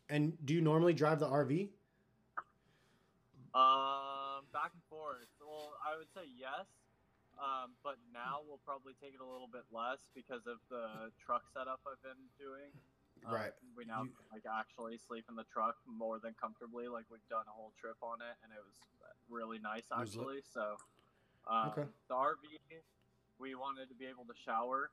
And 0.10 0.44
do 0.46 0.54
you 0.54 0.62
normally 0.62 0.94
drive 0.94 1.20
the 1.20 1.28
RV? 1.28 1.72
Um, 3.56 4.44
back 4.52 4.76
and 4.76 4.84
forth. 4.92 5.32
Well, 5.40 5.72
I 5.80 5.96
would 5.96 6.12
say 6.12 6.28
yes, 6.28 6.68
um, 7.40 7.72
but 7.88 7.96
now 8.12 8.44
we'll 8.44 8.60
probably 8.68 8.92
take 9.00 9.16
it 9.16 9.24
a 9.24 9.26
little 9.26 9.48
bit 9.48 9.64
less 9.72 10.12
because 10.12 10.44
of 10.44 10.60
the 10.68 11.08
truck 11.24 11.48
setup 11.56 11.80
I've 11.88 12.02
been 12.04 12.20
doing. 12.38 12.68
Uh, 13.24 13.32
Right. 13.32 13.54
We 13.80 13.86
now 13.86 14.04
You- 14.04 14.14
like 14.32 14.44
actually 14.46 14.98
sleep 14.98 15.24
in 15.30 15.36
the 15.36 15.46
truck 15.46 15.78
more 15.88 16.20
than 16.20 16.34
comfortably. 16.36 16.90
Like 16.90 17.06
we've 17.10 17.26
done 17.30 17.48
a 17.48 17.52
whole 17.56 17.72
trip 17.80 17.96
on 18.04 18.20
it, 18.22 18.36
and 18.44 18.52
it 18.52 18.60
was 18.60 18.76
really 19.30 19.58
nice 19.60 19.88
actually. 19.90 20.42
So, 20.42 20.76
um, 21.48 21.70
Okay. 21.72 21.88
the 22.10 22.14
RV, 22.14 22.60
we 23.40 23.56
wanted 23.56 23.88
to 23.88 23.96
be 23.96 24.06
able 24.06 24.26
to 24.26 24.36
shower, 24.36 24.92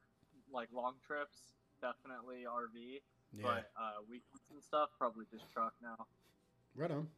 like 0.50 0.70
long 0.72 1.00
trips. 1.00 1.52
Definitely 1.80 2.46
RV, 2.46 3.02
Yeah. 3.32 3.42
but 3.42 3.72
uh, 3.76 4.02
weekends 4.08 4.48
and 4.52 4.62
stuff 4.62 4.90
probably 4.96 5.26
just 5.26 5.50
truck 5.50 5.74
now. 5.82 6.06
Right 6.76 6.92
on. 6.92 7.10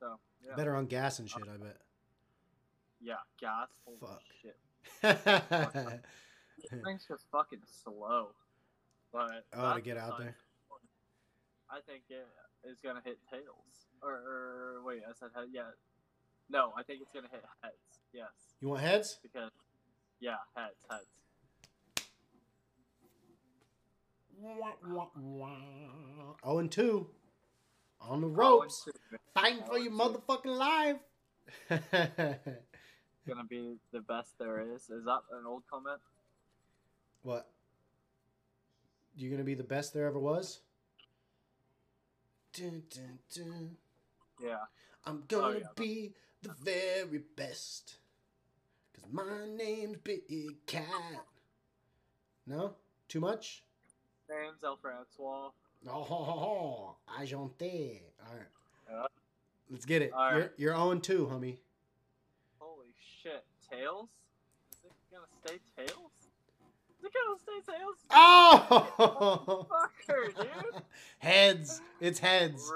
So 0.00 0.18
yeah, 0.44 0.56
Better 0.56 0.74
on 0.74 0.86
gas 0.86 1.18
and 1.18 1.28
shit, 1.28 1.42
I 1.42 1.56
bet. 1.58 1.76
yeah, 3.00 3.14
gas. 3.40 3.68
Fuck. 4.00 4.22
shit. 4.42 4.56
This 6.70 6.78
thing's 6.84 7.06
just 7.08 7.24
fucking 7.32 7.60
slow. 7.64 8.28
But 9.12 9.46
oh, 9.56 9.74
to 9.74 9.80
get 9.80 9.96
out 9.96 10.18
there. 10.18 10.36
I 11.70 11.80
think 11.86 12.02
it 12.10 12.26
is 12.68 12.80
gonna 12.84 13.00
hit 13.04 13.18
tails. 13.30 13.86
Or, 14.02 14.12
or 14.12 14.82
wait, 14.84 15.00
I 15.08 15.12
said 15.18 15.30
head. 15.34 15.46
Yeah. 15.52 15.62
No, 16.50 16.72
I 16.76 16.82
think 16.82 17.00
it's 17.00 17.10
gonna 17.14 17.28
hit 17.32 17.42
heads. 17.62 17.74
Yes, 18.12 18.26
You 18.60 18.68
want 18.68 18.82
heads? 18.82 19.18
because 19.22 19.50
yeah, 20.20 20.36
heads, 20.54 20.84
heads. 20.90 21.06
Oh 26.42 26.58
and 26.58 26.70
two. 26.70 27.06
On 28.00 28.20
the 28.20 28.26
Oh, 28.26 28.30
ropes. 28.30 28.88
Fighting 29.34 29.62
Oh, 29.64 29.66
for 29.66 29.78
your 29.78 29.92
motherfucking 29.92 30.46
life. 30.56 30.96
Gonna 33.28 33.44
be 33.48 33.76
the 33.92 34.00
best 34.00 34.38
there 34.38 34.60
is. 34.74 34.88
Is 34.90 35.04
that 35.04 35.20
an 35.32 35.46
old 35.46 35.62
comment? 35.70 36.00
what? 37.22 37.50
You 39.16 39.30
gonna 39.30 39.44
be 39.44 39.54
the 39.54 39.62
best 39.64 39.92
there 39.92 40.06
ever 40.06 40.18
was? 40.18 40.60
Dun, 42.54 42.82
dun, 42.90 43.18
dun. 43.34 43.76
Yeah. 44.42 44.64
I'm 45.04 45.24
gonna 45.28 45.46
Oh, 45.46 45.50
yeah. 45.58 45.66
be 45.76 46.14
the 46.42 46.52
very 46.54 47.18
best. 47.36 47.98
Cause 48.94 49.04
my 49.12 49.46
name's 49.54 49.98
Big 49.98 50.66
Cat. 50.66 50.86
No? 52.46 52.74
Too 53.08 53.20
much? 53.20 53.62
Name's 54.28 54.64
El 54.64 54.76
Francois. 54.78 55.50
Oh, 55.88 56.02
ho, 56.02 56.16
ho, 56.16 56.32
ho. 56.32 56.96
Agente. 57.18 58.00
Alright. 58.28 58.46
Yeah. 58.90 59.06
Let's 59.70 59.86
get 59.86 60.02
it. 60.02 60.12
All 60.12 60.30
you're, 60.30 60.40
right. 60.40 60.50
you're 60.56 60.74
on 60.74 61.00
2, 61.00 61.26
homie. 61.26 61.56
Holy 62.58 62.92
shit. 63.22 63.44
Tails? 63.70 64.08
Is 64.84 64.90
it 64.90 65.14
gonna 65.14 65.26
stay 65.44 65.58
tails? 65.76 66.10
Is 66.98 67.04
it 67.04 67.12
gonna 67.14 67.38
stay 67.40 67.72
tails? 67.72 67.96
Oh! 68.10 69.66
Fucker, 70.10 70.36
dude. 70.36 70.82
heads. 71.18 71.80
It's 72.00 72.18
heads. 72.18 72.70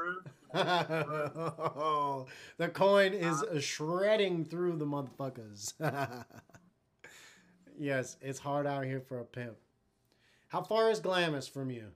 The 2.56 2.68
coin 2.72 3.12
is 3.12 3.42
uh-huh. 3.42 3.58
shredding 3.58 4.44
through 4.44 4.76
the 4.76 4.86
motherfuckers. 4.86 5.74
yes, 7.76 8.16
it's 8.22 8.38
hard 8.38 8.64
out 8.64 8.84
here 8.84 9.00
for 9.00 9.18
a 9.18 9.24
pimp. 9.24 9.56
How 10.46 10.62
far 10.62 10.92
is 10.92 11.00
Glamis 11.00 11.48
from 11.48 11.72
you? 11.72 11.88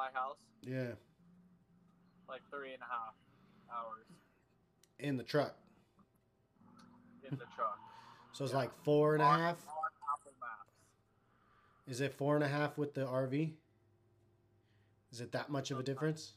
My 0.00 0.08
house, 0.18 0.38
Yeah, 0.62 0.92
like 2.26 2.40
three 2.50 2.72
and 2.72 2.80
a 2.82 2.86
half 2.86 3.14
hours 3.70 4.06
in 4.98 5.18
the 5.18 5.22
truck. 5.22 5.54
in 7.30 7.36
the 7.36 7.44
truck. 7.54 7.78
So 8.32 8.44
it's 8.44 8.54
like 8.54 8.70
four 8.82 9.12
and 9.14 9.22
a 9.22 9.26
half. 9.26 9.58
On 9.66 9.90
Apple 10.14 10.32
Maps. 10.40 10.70
Is 11.86 12.00
it 12.00 12.14
four 12.14 12.34
and 12.34 12.42
a 12.44 12.48
half 12.48 12.78
with 12.78 12.94
the 12.94 13.02
RV? 13.02 13.52
Is 15.12 15.20
it 15.20 15.32
that 15.32 15.50
much 15.50 15.70
of 15.70 15.78
a 15.78 15.82
difference? 15.82 16.32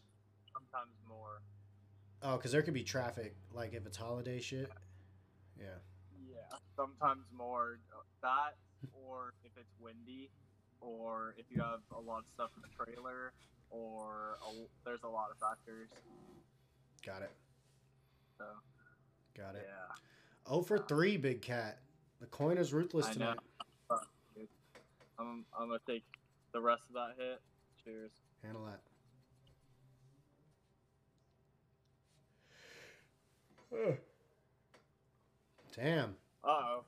Sometimes 0.52 0.91
more. 1.08 1.41
Oh, 2.21 2.36
because 2.36 2.52
there 2.52 2.63
could 2.63 2.73
be 2.73 2.84
traffic, 2.84 3.36
like 3.54 3.73
if 3.73 3.86
it's 3.86 3.97
holiday 3.97 4.41
shit. 4.41 4.69
Yeah. 5.58 5.65
Yeah. 6.28 6.58
Sometimes 6.76 7.23
more. 7.32 7.80
Uh, 7.93 8.02
that, 8.23 8.56
or 8.93 9.34
if 9.45 9.52
it's 9.58 9.73
windy, 9.80 10.30
or 10.82 11.34
if 11.38 11.45
you 11.49 11.62
have 11.62 11.80
a 11.95 12.02
lot 12.02 12.19
of 12.19 12.26
stuff 12.34 12.49
in 12.58 12.62
the 12.62 12.86
trailer, 12.86 13.32
or 13.73 14.38
a, 14.47 14.51
there's 14.86 15.03
a 15.03 15.07
lot 15.09 15.27
of 15.31 15.38
factors. 15.39 15.89
Got 17.05 17.23
it. 17.23 17.31
So 18.38 18.45
Got 19.38 19.55
it. 19.55 19.67
yeah. 19.67 19.95
Oh 20.45 20.62
for 20.62 20.77
three, 20.77 21.17
Big 21.17 21.41
Cat. 21.41 21.79
The 22.21 22.27
coin 22.27 22.57
is 22.57 22.71
ruthless 22.71 23.07
I 23.07 23.09
know. 23.12 23.15
tonight. 23.17 23.38
I'm, 25.19 25.45
I'm 25.57 25.67
gonna 25.67 25.79
take 25.88 26.03
the 26.53 26.62
rest 26.62 26.81
of 26.89 26.95
that 26.95 27.15
hit. 27.17 27.41
Cheers. 27.83 28.12
Handle 28.43 28.65
that. 28.65 28.79
Ugh. 33.89 33.97
Damn. 35.75 36.15
Uh 36.43 36.47
oh. 36.47 36.83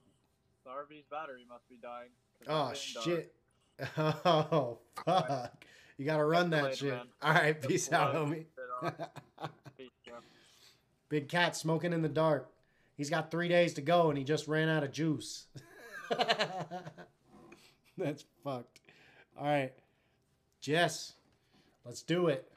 The 0.63 0.71
RV's 0.71 1.05
battery 1.09 1.45
must 1.49 1.67
be 1.69 1.75
dying. 1.81 2.09
Oh 2.47 2.71
getting 2.73 2.93
dark. 2.93 3.05
shit. 3.05 3.33
Oh 3.97 4.79
fuck. 5.05 5.65
You 5.97 6.05
gotta 6.05 6.25
run 6.25 6.49
that 6.49 6.63
later, 6.63 6.75
shit. 6.75 6.93
man. 6.93 7.07
All 7.21 7.33
right, 7.33 7.61
peace 7.61 7.91
out, 7.91 8.13
homie. 8.13 8.45
Peace. 9.77 9.89
Big 11.09 11.29
cat 11.29 11.55
smoking 11.55 11.93
in 11.93 12.01
the 12.01 12.09
dark. 12.09 12.49
He's 12.97 13.09
got 13.09 13.31
three 13.31 13.47
days 13.47 13.73
to 13.75 13.81
go 13.81 14.09
and 14.09 14.17
he 14.17 14.23
just 14.23 14.47
ran 14.47 14.69
out 14.69 14.83
of 14.83 14.91
juice. 14.91 15.47
That's 17.97 18.25
fucked. 18.43 18.81
All 19.37 19.45
right. 19.45 19.73
Jess, 20.61 21.13
let's 21.85 22.01
do 22.01 22.27
it. 22.27 22.51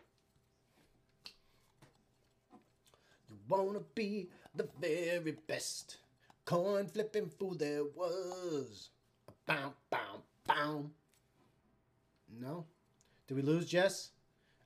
You 3.28 3.36
wanna 3.48 3.80
be 3.94 4.30
the 4.54 4.68
very 4.80 5.36
best 5.46 5.98
coin 6.44 6.86
flipping 6.86 7.28
fool 7.28 7.54
there 7.54 7.84
was. 7.84 8.90
Bow, 9.46 9.72
bow, 9.90 10.22
bow. 10.46 10.90
No? 12.40 12.66
Did 13.28 13.36
we 13.36 13.42
lose 13.42 13.66
Jess? 13.66 14.10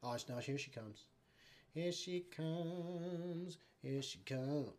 Oh, 0.05 0.17
no, 0.29 0.37
here 0.39 0.57
she 0.57 0.71
comes. 0.71 1.07
Here 1.75 1.91
she 1.91 2.21
comes. 2.35 3.59
Here 3.83 4.01
she 4.01 4.19
comes. 4.19 4.77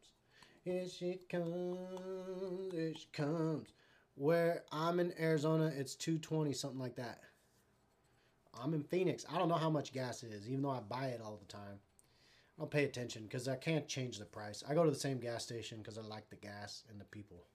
Here 0.63 0.87
she 0.87 1.19
comes. 1.29 2.73
Here 2.73 2.93
she 2.95 3.07
comes. 3.11 3.73
Where 4.15 4.63
I'm 4.71 5.01
in 5.01 5.13
Arizona, 5.19 5.71
it's 5.75 5.95
220, 5.95 6.53
something 6.53 6.79
like 6.79 6.95
that. 6.95 7.19
I'm 8.57 8.73
in 8.73 8.83
Phoenix. 8.83 9.25
I 9.29 9.37
don't 9.37 9.49
know 9.49 9.55
how 9.55 9.69
much 9.69 9.91
gas 9.91 10.23
it 10.23 10.31
is, 10.31 10.47
even 10.47 10.61
though 10.61 10.69
I 10.69 10.79
buy 10.79 11.07
it 11.07 11.21
all 11.21 11.37
the 11.37 11.51
time. 11.51 11.79
I 12.57 12.61
don't 12.61 12.71
pay 12.71 12.85
attention 12.85 13.23
because 13.23 13.49
I 13.49 13.55
can't 13.57 13.87
change 13.87 14.17
the 14.17 14.25
price. 14.25 14.63
I 14.69 14.75
go 14.75 14.85
to 14.85 14.91
the 14.91 14.95
same 14.95 15.19
gas 15.19 15.43
station 15.43 15.79
because 15.79 15.97
I 15.97 16.03
like 16.03 16.29
the 16.29 16.35
gas 16.37 16.83
and 16.89 17.01
the 17.01 17.05
people. 17.05 17.47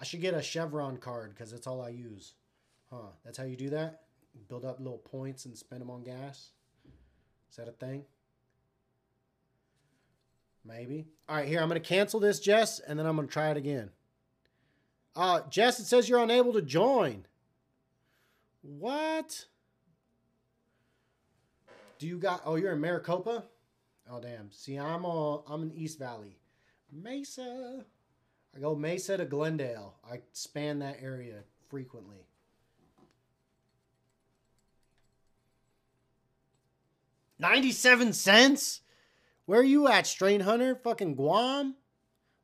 I 0.00 0.04
should 0.04 0.20
get 0.22 0.34
a 0.34 0.40
Chevron 0.40 0.96
card 0.96 1.34
because 1.34 1.50
that's 1.50 1.66
all 1.66 1.82
I 1.82 1.90
use. 1.90 2.34
Huh? 2.90 3.10
That's 3.24 3.36
how 3.36 3.44
you 3.44 3.56
do 3.56 3.70
that? 3.70 4.05
Build 4.48 4.64
up 4.64 4.78
little 4.78 4.98
points 4.98 5.46
and 5.46 5.56
spend 5.56 5.80
them 5.80 5.90
on 5.90 6.02
gas? 6.02 6.50
Is 7.50 7.56
that 7.56 7.68
a 7.68 7.72
thing? 7.72 8.04
Maybe. 10.64 11.06
All 11.28 11.36
right, 11.36 11.48
here, 11.48 11.60
I'm 11.60 11.68
going 11.68 11.80
to 11.80 11.88
cancel 11.88 12.20
this, 12.20 12.40
Jess, 12.40 12.80
and 12.80 12.98
then 12.98 13.06
I'm 13.06 13.16
going 13.16 13.28
to 13.28 13.32
try 13.32 13.50
it 13.50 13.56
again. 13.56 13.90
Uh, 15.14 15.40
Jess, 15.48 15.80
it 15.80 15.86
says 15.86 16.08
you're 16.08 16.22
unable 16.22 16.52
to 16.52 16.62
join. 16.62 17.24
What? 18.62 19.46
Do 21.98 22.06
you 22.06 22.18
got, 22.18 22.42
oh, 22.44 22.56
you're 22.56 22.72
in 22.72 22.80
Maricopa? 22.80 23.44
Oh, 24.10 24.20
damn. 24.20 24.50
See, 24.52 24.76
I'm 24.76 25.04
all, 25.04 25.44
I'm 25.48 25.62
in 25.62 25.72
East 25.72 25.98
Valley. 25.98 26.36
Mesa. 26.92 27.84
I 28.54 28.58
go 28.58 28.74
Mesa 28.74 29.16
to 29.16 29.24
Glendale. 29.24 29.94
I 30.08 30.20
span 30.32 30.80
that 30.80 30.98
area 31.00 31.44
frequently. 31.68 32.25
Ninety-seven 37.38 38.12
cents. 38.12 38.80
Where 39.44 39.60
are 39.60 39.64
you 39.64 39.88
at, 39.88 40.06
Strain 40.06 40.40
Hunter? 40.40 40.74
Fucking 40.74 41.14
Guam? 41.14 41.76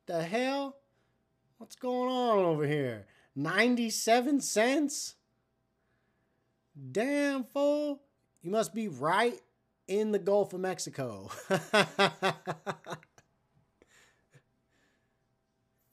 The 0.05 0.23
hell? 0.23 0.77
What's 1.57 1.75
going 1.75 2.11
on 2.11 2.39
over 2.39 2.65
here? 2.65 3.07
Ninety-seven 3.35 4.41
cents. 4.41 5.15
Damn 6.91 7.43
fool! 7.45 8.01
You 8.41 8.51
must 8.51 8.73
be 8.73 8.87
right 8.87 9.39
in 9.87 10.11
the 10.11 10.19
Gulf 10.19 10.53
of 10.53 10.59
Mexico. 10.59 11.29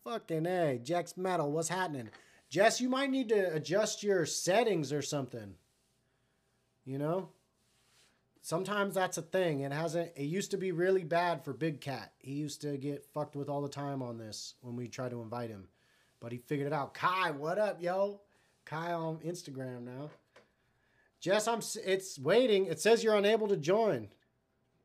Fucking 0.04 0.46
A. 0.46 0.78
Jax 0.82 1.16
Metal, 1.16 1.50
what's 1.52 1.68
happening? 1.68 2.10
Jess, 2.48 2.80
you 2.80 2.88
might 2.88 3.10
need 3.10 3.28
to 3.28 3.54
adjust 3.54 4.02
your 4.02 4.26
settings 4.26 4.92
or 4.92 5.02
something. 5.02 5.54
You 6.84 6.98
know? 6.98 7.28
Sometimes 8.42 8.94
that's 8.94 9.18
a 9.18 9.22
thing. 9.22 9.60
It 9.60 9.72
hasn't 9.72 10.12
it 10.16 10.24
used 10.24 10.50
to 10.52 10.56
be 10.56 10.72
really 10.72 11.04
bad 11.04 11.44
for 11.44 11.52
Big 11.52 11.80
Cat. 11.80 12.12
He 12.18 12.32
used 12.32 12.62
to 12.62 12.76
get 12.76 13.04
fucked 13.04 13.36
with 13.36 13.48
all 13.48 13.62
the 13.62 13.68
time 13.68 14.02
on 14.02 14.18
this 14.18 14.54
when 14.62 14.76
we 14.76 14.88
tried 14.88 15.10
to 15.10 15.22
invite 15.22 15.50
him. 15.50 15.68
But 16.20 16.32
he 16.32 16.38
figured 16.38 16.66
it 16.66 16.72
out. 16.72 16.94
Kai, 16.94 17.30
what 17.30 17.58
up, 17.58 17.82
yo? 17.82 18.20
Kai 18.64 18.92
on 18.92 19.18
Instagram 19.18 19.82
now. 19.84 20.10
Jess, 21.20 21.48
I'm 21.48 21.60
it's 21.84 22.18
waiting. 22.18 22.66
It 22.66 22.80
says 22.80 23.04
you're 23.04 23.16
unable 23.16 23.48
to 23.48 23.56
join. 23.56 24.08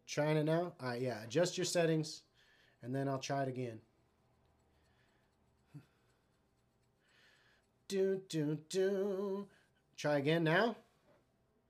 Trying 0.07 0.37
it 0.37 0.43
now? 0.43 0.73
All 0.81 0.89
right, 0.89 1.01
yeah. 1.01 1.23
Adjust 1.23 1.57
your 1.57 1.65
settings 1.65 2.21
and 2.83 2.93
then 2.93 3.07
I'll 3.07 3.19
try 3.19 3.41
it 3.41 3.49
again. 3.49 3.79
Do, 7.87 8.21
do, 8.29 8.59
do. 8.69 9.47
Try 9.97 10.17
again 10.17 10.43
now? 10.43 10.75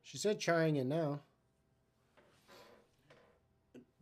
She 0.01 0.17
said 0.17 0.39
trying 0.39 0.75
it 0.75 0.85
now. 0.85 1.21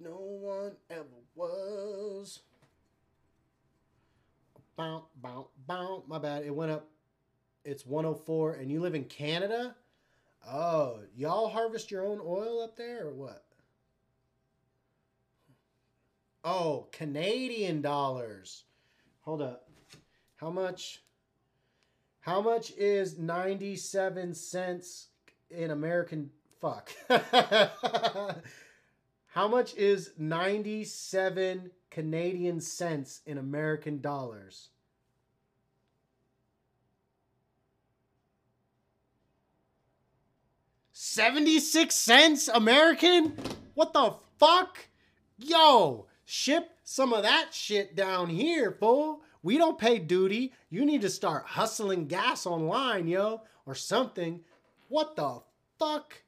No 0.03 0.17
one 0.17 0.73
ever 0.89 1.05
was. 1.35 2.39
Bow, 4.75 5.05
bow, 5.21 5.47
bow. 5.65 6.03
My 6.07 6.19
bad. 6.19 6.43
It 6.43 6.53
went 6.53 6.71
up. 6.71 6.89
It's 7.63 7.85
104, 7.85 8.55
and 8.55 8.69
you 8.69 8.81
live 8.81 8.95
in 8.95 9.05
Canada? 9.05 9.75
Oh, 10.45 10.99
y'all 11.15 11.47
harvest 11.47 11.89
your 11.89 12.05
own 12.05 12.19
oil 12.21 12.61
up 12.61 12.75
there 12.75 13.07
or 13.07 13.13
what? 13.13 13.45
Oh, 16.43 16.87
Canadian 16.91 17.81
dollars. 17.81 18.65
Hold 19.21 19.41
up. 19.41 19.69
How 20.35 20.49
much? 20.49 21.01
How 22.19 22.41
much 22.41 22.71
is 22.77 23.17
97 23.17 24.33
cents 24.33 25.07
in 25.49 25.71
American 25.71 26.29
fuck? 26.59 26.91
How 29.33 29.47
much 29.47 29.75
is 29.75 30.11
97 30.19 31.71
Canadian 31.89 32.61
cents 32.61 33.21
in 33.25 33.39
American 33.39 33.99
dollars? 33.99 34.69
Seventy-six 40.91 41.95
cents 41.95 42.47
American? 42.47 43.35
What 43.73 43.93
the 43.93 44.13
fuck? 44.37 44.77
Yo, 45.39 46.05
ship 46.25 46.69
some 46.83 47.11
of 47.11 47.23
that 47.23 47.55
shit 47.55 47.95
down 47.95 48.29
here, 48.29 48.77
fool. 48.79 49.21
We 49.41 49.57
don't 49.57 49.79
pay 49.79 49.97
duty. 49.97 50.53
You 50.69 50.85
need 50.85 51.01
to 51.01 51.09
start 51.09 51.45
hustling 51.47 52.05
gas 52.05 52.45
online, 52.45 53.07
yo, 53.07 53.41
or 53.65 53.73
something. 53.73 54.41
What 54.89 55.15
the 55.15 55.41
fuck? 55.79 56.21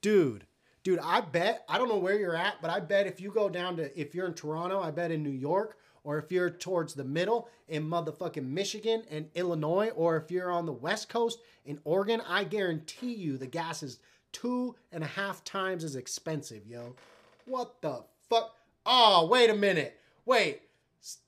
Dude, 0.00 0.46
dude, 0.82 0.98
I 1.02 1.20
bet, 1.20 1.64
I 1.68 1.78
don't 1.78 1.88
know 1.88 1.98
where 1.98 2.18
you're 2.18 2.36
at, 2.36 2.60
but 2.60 2.70
I 2.70 2.80
bet 2.80 3.06
if 3.06 3.20
you 3.20 3.30
go 3.30 3.48
down 3.48 3.76
to, 3.76 3.98
if 3.98 4.14
you're 4.14 4.26
in 4.26 4.34
Toronto, 4.34 4.80
I 4.80 4.90
bet 4.90 5.10
in 5.10 5.22
New 5.22 5.30
York, 5.30 5.78
or 6.04 6.18
if 6.18 6.32
you're 6.32 6.50
towards 6.50 6.94
the 6.94 7.04
middle 7.04 7.48
in 7.68 7.88
motherfucking 7.88 8.46
Michigan 8.46 9.04
and 9.10 9.28
Illinois, 9.34 9.90
or 9.90 10.16
if 10.16 10.30
you're 10.30 10.50
on 10.50 10.66
the 10.66 10.72
West 10.72 11.08
Coast 11.08 11.38
in 11.64 11.78
Oregon, 11.84 12.20
I 12.28 12.44
guarantee 12.44 13.14
you 13.14 13.38
the 13.38 13.46
gas 13.46 13.82
is 13.82 14.00
two 14.32 14.74
and 14.90 15.04
a 15.04 15.08
half 15.08 15.44
times 15.44 15.84
as 15.84 15.94
expensive, 15.94 16.66
yo. 16.66 16.96
What 17.44 17.80
the 17.82 18.02
fuck? 18.28 18.56
Oh, 18.84 19.26
wait 19.26 19.50
a 19.50 19.54
minute. 19.54 19.98
Wait. 20.24 20.62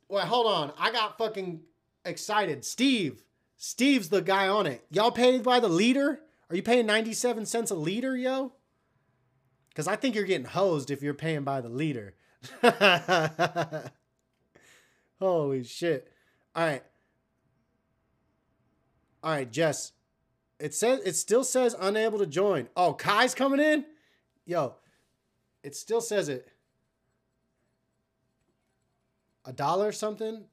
Wait, 0.09 0.25
hold 0.25 0.47
on. 0.47 0.73
I 0.79 0.91
got 0.91 1.19
fucking 1.19 1.61
excited. 2.05 2.65
Steve. 2.65 3.23
Steve's 3.57 4.09
the 4.09 4.21
guy 4.21 4.49
on 4.49 4.67
it. 4.67 4.85
Y'all 4.91 5.13
paid 5.13 5.43
by 5.43 5.61
the 5.61 5.69
liter? 5.69 6.21
Are 6.51 6.57
you 6.57 6.63
paying 6.63 6.87
97 6.87 7.47
cents 7.47 7.71
a 7.71 7.75
liter, 7.75 8.17
yo? 8.17 8.53
Because 9.75 9.89
I 9.89 9.97
think 9.97 10.15
you're 10.15 10.23
getting 10.25 10.47
hosed 10.47 10.93
if 10.93 11.03
you're 11.03 11.15
paying 11.15 11.43
by 11.43 11.61
the 11.61 11.69
liter. 11.69 12.15
Holy 15.19 15.65
shit. 15.65 16.13
All 16.55 16.65
right. 16.65 16.83
All 19.25 19.33
right, 19.33 19.51
Jess. 19.51 19.91
It 20.61 20.75
says 20.75 21.01
it 21.05 21.17
still 21.17 21.43
says 21.43 21.75
unable 21.81 22.21
to 22.21 22.27
join. 22.27 22.69
Oh, 22.77 22.93
Kai's 22.93 23.35
coming 23.35 23.59
in? 23.59 23.85
Yo, 24.47 24.75
it 25.65 25.75
still 25.75 26.01
says 26.01 26.29
it. 26.29 26.47
A 29.45 29.53
dollar 29.53 29.91
something 29.91 30.45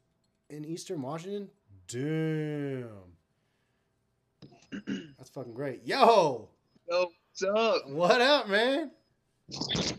in 0.50 0.66
Eastern 0.66 1.02
Washington? 1.02 1.50
Damn. 1.88 2.88
That's 5.18 5.30
fucking 5.30 5.54
great. 5.54 5.86
Yo, 5.86 6.50
Yo, 6.90 7.08
what's 7.30 7.44
up? 7.44 7.88
what 7.90 8.20
up, 8.20 8.50
man? 8.50 8.92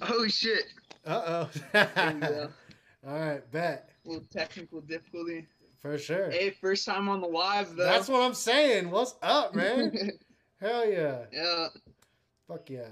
Oh 0.03 0.27
shit. 0.29 0.65
Uh 1.07 1.47
oh. 1.49 1.51
All 3.07 3.19
right, 3.19 3.51
bet. 3.51 3.91
little 4.05 4.25
technical 4.33 4.81
difficulty. 4.81 5.47
For 5.81 5.99
sure. 5.99 6.31
Hey, 6.31 6.51
first 6.51 6.87
time 6.87 7.09
on 7.09 7.21
the 7.21 7.27
live 7.27 7.75
though. 7.75 7.85
That's 7.85 8.09
what 8.09 8.23
I'm 8.23 8.35
saying. 8.35 8.91
What's 8.91 9.15
up, 9.23 9.55
man? 9.55 10.11
Hell 10.61 10.88
yeah. 10.88 11.25
yeah, 11.33 11.67
Fuck 12.47 12.71
yeah. 12.71 12.87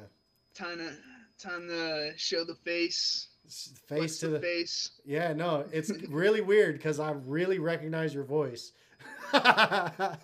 time 0.54 0.78
to 0.78 0.92
time 1.38 1.68
to 1.68 2.12
show 2.16 2.44
the 2.44 2.56
face. 2.56 3.28
What's 3.44 3.72
Face 3.88 4.18
to 4.18 4.26
the, 4.28 4.32
the. 4.34 4.40
face. 4.40 4.90
Yeah, 5.04 5.32
no, 5.32 5.64
it's 5.72 5.90
really 6.08 6.40
weird 6.40 6.76
because 6.76 6.98
I 7.00 7.12
really 7.12 7.58
recognize 7.58 8.12
your 8.14 8.24
voice. 8.24 8.72
That's 9.32 10.18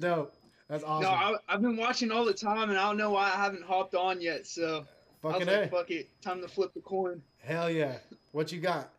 dope. 0.00 0.34
That's 0.68 0.82
awesome. 0.84 1.10
No, 1.10 1.16
I, 1.16 1.34
I've 1.48 1.62
been 1.62 1.76
watching 1.76 2.10
all 2.10 2.24
the 2.24 2.34
time, 2.34 2.70
and 2.70 2.78
I 2.78 2.88
don't 2.88 2.96
know 2.96 3.10
why 3.10 3.26
I 3.26 3.36
haven't 3.36 3.62
hopped 3.64 3.94
on 3.94 4.20
yet. 4.20 4.46
So 4.46 4.84
I 5.24 5.32
Fucking 5.32 5.48
A. 5.48 5.60
like, 5.60 5.70
"Fuck 5.70 5.90
it, 5.90 6.08
time 6.22 6.40
to 6.40 6.48
flip 6.48 6.74
the 6.74 6.80
coin." 6.80 7.22
Hell 7.38 7.70
yeah. 7.70 7.98
What 8.32 8.50
you 8.50 8.60
got? 8.60 8.90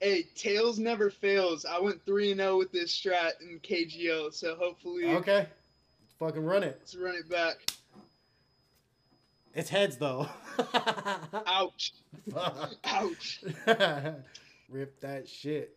Hey, 0.00 0.24
tails 0.34 0.78
never 0.78 1.10
fails. 1.10 1.64
I 1.64 1.80
went 1.80 2.04
three 2.04 2.30
and 2.30 2.38
zero 2.40 2.58
with 2.58 2.70
this 2.70 2.96
strat 2.96 3.40
in 3.40 3.58
KGO, 3.60 4.32
so 4.32 4.54
hopefully 4.56 5.06
Okay. 5.06 5.46
Fucking 6.18 6.44
run 6.44 6.62
it. 6.62 6.76
let's 6.80 6.94
run 6.94 7.14
it 7.14 7.28
back. 7.28 7.56
It's 9.54 9.70
heads 9.70 9.96
though. 9.96 10.28
Ouch! 11.46 11.92
Ouch! 12.84 13.40
Rip 14.68 15.00
that 15.00 15.26
shit. 15.28 15.76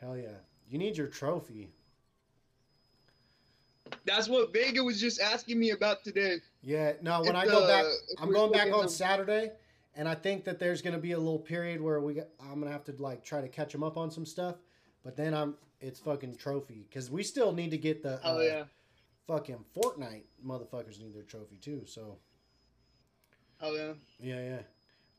Hell 0.00 0.16
yeah. 0.16 0.28
You 0.70 0.78
need 0.78 0.96
your 0.96 1.08
trophy. 1.08 1.68
That's 4.04 4.28
what 4.28 4.52
Vega 4.52 4.82
was 4.82 5.00
just 5.00 5.20
asking 5.20 5.58
me 5.58 5.70
about 5.70 6.04
today. 6.04 6.38
Yeah, 6.62 6.94
no, 7.02 7.20
when 7.20 7.30
If 7.30 7.36
I 7.36 7.46
go 7.46 7.60
the- 7.62 7.66
back, 7.66 7.84
I'm 8.18 8.32
going 8.32 8.52
back 8.52 8.72
on 8.72 8.84
at- 8.84 8.90
Saturday, 8.90 9.52
and 9.94 10.08
I 10.08 10.14
think 10.14 10.44
that 10.44 10.58
there's 10.58 10.82
gonna 10.82 10.98
be 10.98 11.12
a 11.12 11.18
little 11.18 11.38
period 11.38 11.80
where 11.80 12.00
we, 12.00 12.20
I'm 12.40 12.60
gonna 12.60 12.72
have 12.72 12.84
to 12.84 12.94
like 12.98 13.24
try 13.24 13.40
to 13.40 13.48
catch 13.48 13.72
them 13.72 13.82
up 13.82 13.96
on 13.96 14.10
some 14.10 14.26
stuff, 14.26 14.56
but 15.04 15.16
then 15.16 15.34
I'm, 15.34 15.56
it's 15.80 16.00
fucking 16.00 16.36
trophy 16.36 16.86
because 16.88 17.10
we 17.10 17.22
still 17.22 17.52
need 17.52 17.70
to 17.70 17.78
get 17.78 18.02
the, 18.02 18.20
Oh 18.24 18.38
uh, 18.38 18.42
yeah, 18.42 18.64
fucking 19.26 19.64
Fortnite 19.76 20.24
motherfuckers 20.44 20.98
need 21.00 21.14
their 21.14 21.22
trophy 21.24 21.56
too. 21.56 21.82
So 21.86 22.18
oh 23.60 23.74
yeah. 23.74 23.92
yeah, 24.20 24.44
yeah. 24.44 24.62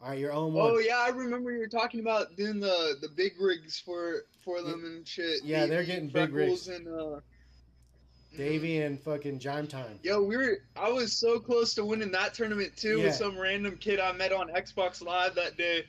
All 0.02 0.10
right, 0.10 0.20
your 0.20 0.34
own 0.34 0.54
one. 0.54 0.72
Oh 0.72 0.80
yeah, 0.80 1.00
I 1.00 1.10
remember 1.10 1.52
you 1.52 1.60
were 1.60 1.68
talking 1.68 2.02
about 2.02 2.36
doing 2.36 2.60
the 2.60 2.96
the 3.02 3.10
big 3.10 3.40
rigs 3.40 3.80
for 3.80 4.24
for 4.44 4.62
them 4.62 4.84
and 4.86 5.08
shit. 5.08 5.44
Yeah, 5.44 5.66
they're 5.66 5.80
Davey, 5.82 5.92
getting 5.94 6.10
big 6.10 6.34
rigs. 6.34 6.68
And, 6.68 6.88
uh, 6.88 7.20
Davey 8.36 8.82
and 8.82 9.00
fucking 9.00 9.40
Jime 9.40 9.68
Time. 9.68 10.00
Yo, 10.04 10.22
we 10.22 10.38
were. 10.38 10.58
I 10.76 10.90
was 10.90 11.14
so 11.14 11.40
close 11.40 11.74
to 11.76 11.86
winning 11.86 12.12
that 12.12 12.34
tournament 12.34 12.76
too 12.76 12.98
Yeah. 13.00 13.06
with 13.06 13.16
some 13.16 13.38
random 13.38 13.78
kid 13.78 14.00
I 14.00 14.12
met 14.12 14.34
on 14.34 14.50
Xbox 14.50 15.02
Live 15.04 15.36
that 15.36 15.56
day. 15.58 15.86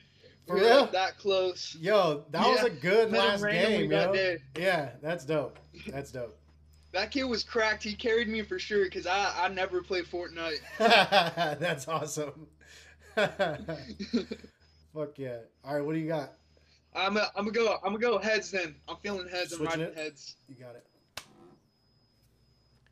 For 0.47 0.55
We 0.55 0.61
real? 0.61 0.85
That 0.87 1.17
close. 1.17 1.75
Yo, 1.81 2.23
that 2.29 2.47
was 2.47 2.63
a 2.63 2.69
good 2.69 3.11
Met 3.11 3.41
last 3.41 3.45
game, 3.45 3.89
that 3.89 4.07
yo. 4.09 4.13
day. 4.13 4.37
Yeah, 4.59 4.91
that's 5.01 5.25
dope. 5.25 5.57
That's 5.87 6.11
dope. 6.11 6.37
That 6.91 7.11
kid 7.11 7.25
was 7.25 7.43
cracked. 7.43 7.83
He 7.83 7.93
carried 7.93 8.29
me 8.29 8.41
for 8.41 8.57
sure 8.57 8.85
because 8.85 9.05
I 9.05 9.33
I 9.37 9.49
never 9.49 9.83
play 9.83 10.01
Fortnite. 10.01 10.59
that's 10.77 11.89
awesome. 11.89 12.47
Fuck 13.15 15.17
yeah. 15.17 15.39
All 15.65 15.75
right, 15.75 15.85
what 15.85 15.91
do 15.93 15.99
you 15.99 16.07
got? 16.07 16.31
I'm 16.95 17.17
a, 17.17 17.29
I'm 17.35 17.43
gonna 17.43 17.51
go. 17.51 17.73
I'm 17.83 17.91
gonna 17.91 17.99
go 17.99 18.17
heads 18.17 18.49
then. 18.51 18.75
I'm 18.87 18.95
feeling 19.03 19.27
heads. 19.27 19.51
I'm 19.51 19.65
riding 19.65 19.87
it? 19.87 19.97
heads. 19.97 20.37
You 20.47 20.55
got 20.55 20.75
it. 20.75 20.85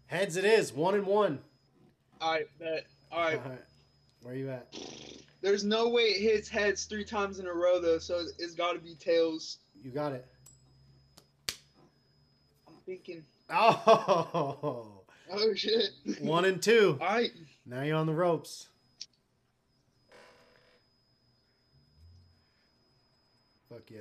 Heads 0.08 0.38
it 0.38 0.46
is, 0.46 0.72
one 0.74 0.96
and 0.96 1.06
one. 1.06 1.40
All 2.22 2.34
right, 2.34 2.48
bet. 2.60 2.86
All 3.12 3.20
All 3.20 3.26
right. 3.26 3.46
right. 3.46 3.60
Where 4.22 4.36
you 4.36 4.50
at? 4.50 4.74
There's 5.42 5.64
no 5.66 5.90
way 5.90 6.04
it 6.04 6.22
hits 6.22 6.48
heads 6.48 6.86
three 6.86 7.04
times 7.04 7.40
in 7.40 7.48
a 7.48 7.54
row 7.54 7.80
though, 7.82 7.98
so 8.00 8.24
it's 8.40 8.54
got 8.54 8.74
to 8.74 8.80
be 8.80 8.96
tails. 8.96 9.58
You 9.84 9.92
got 9.92 10.14
it. 10.14 10.26
I'm 12.68 12.76
thinking. 12.86 13.24
Oh, 13.50 15.02
Oh 15.32 15.54
shit. 15.56 15.90
one 16.22 16.46
and 16.46 16.62
two. 16.62 16.98
All 17.02 17.08
right. 17.08 17.32
Now 17.66 17.82
you're 17.82 17.98
on 17.98 18.06
the 18.06 18.14
ropes. 18.14 18.68
Fuck 23.70 23.90
yeah. 23.90 24.00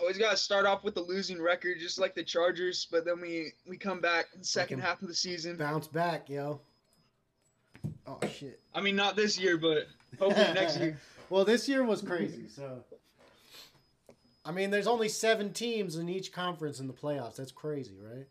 Always 0.00 0.18
gotta 0.18 0.36
start 0.36 0.66
off 0.66 0.82
with 0.82 0.96
a 0.96 1.00
losing 1.00 1.40
record, 1.40 1.78
just 1.78 1.98
like 1.98 2.14
the 2.14 2.22
Chargers. 2.22 2.86
But 2.90 3.04
then 3.04 3.20
we 3.20 3.52
we 3.68 3.76
come 3.76 4.00
back 4.00 4.26
in 4.34 4.40
the 4.40 4.46
second 4.46 4.80
half 4.80 5.02
of 5.02 5.08
the 5.08 5.14
season. 5.14 5.56
Bounce 5.56 5.88
back, 5.88 6.28
yo. 6.28 6.60
Oh 8.06 8.18
shit. 8.32 8.60
I 8.74 8.80
mean, 8.80 8.96
not 8.96 9.16
this 9.16 9.38
year, 9.38 9.56
but 9.56 9.88
hopefully 10.18 10.54
next 10.54 10.78
year. 10.78 10.98
Well, 11.30 11.44
this 11.44 11.68
year 11.68 11.84
was 11.84 12.02
crazy, 12.02 12.48
so. 12.48 12.82
I 14.44 14.50
mean, 14.50 14.72
there's 14.72 14.88
only 14.88 15.08
seven 15.08 15.52
teams 15.52 15.94
in 15.94 16.08
each 16.08 16.32
conference 16.32 16.80
in 16.80 16.88
the 16.88 16.92
playoffs. 16.92 17.36
That's 17.36 17.52
crazy, 17.52 17.94
right? 18.02 18.26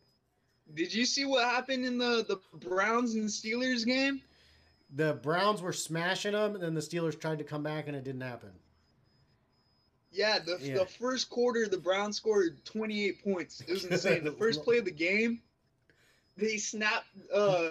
Did 0.74 0.94
you 0.94 1.06
see 1.06 1.24
what 1.24 1.46
happened 1.46 1.86
in 1.86 1.98
the 1.98 2.26
the 2.28 2.42
Browns 2.68 3.16
and 3.16 3.30
Steelers 3.30 3.86
game? 3.86 4.22
The 4.96 5.14
Browns 5.14 5.62
were 5.62 5.72
smashing 5.72 6.34
them, 6.34 6.56
and 6.56 6.64
then 6.64 6.74
the 6.74 6.82
Steelers 6.82 7.18
tried 7.18 7.38
to 7.38 7.46
come 7.46 7.64
back, 7.64 7.88
and 7.88 7.96
it 7.96 8.04
didn't 8.04 8.22
happen. 8.22 8.50
Yeah, 10.12 10.40
the 10.40 10.58
Yeah. 10.62 10.80
the 10.80 10.86
first 10.86 11.30
quarter, 11.30 11.68
the 11.68 11.78
Browns 11.78 12.18
scored 12.18 12.64
28 12.66 13.24
points. 13.24 13.62
It 13.62 13.70
was 13.70 13.86
insane. 13.86 14.24
the 14.24 14.32
first 14.32 14.64
play 14.66 14.80
of 14.80 14.86
the 14.86 14.92
game, 14.92 15.42
they 16.38 16.58
snapped. 16.58 17.08
Uh, 17.34 17.70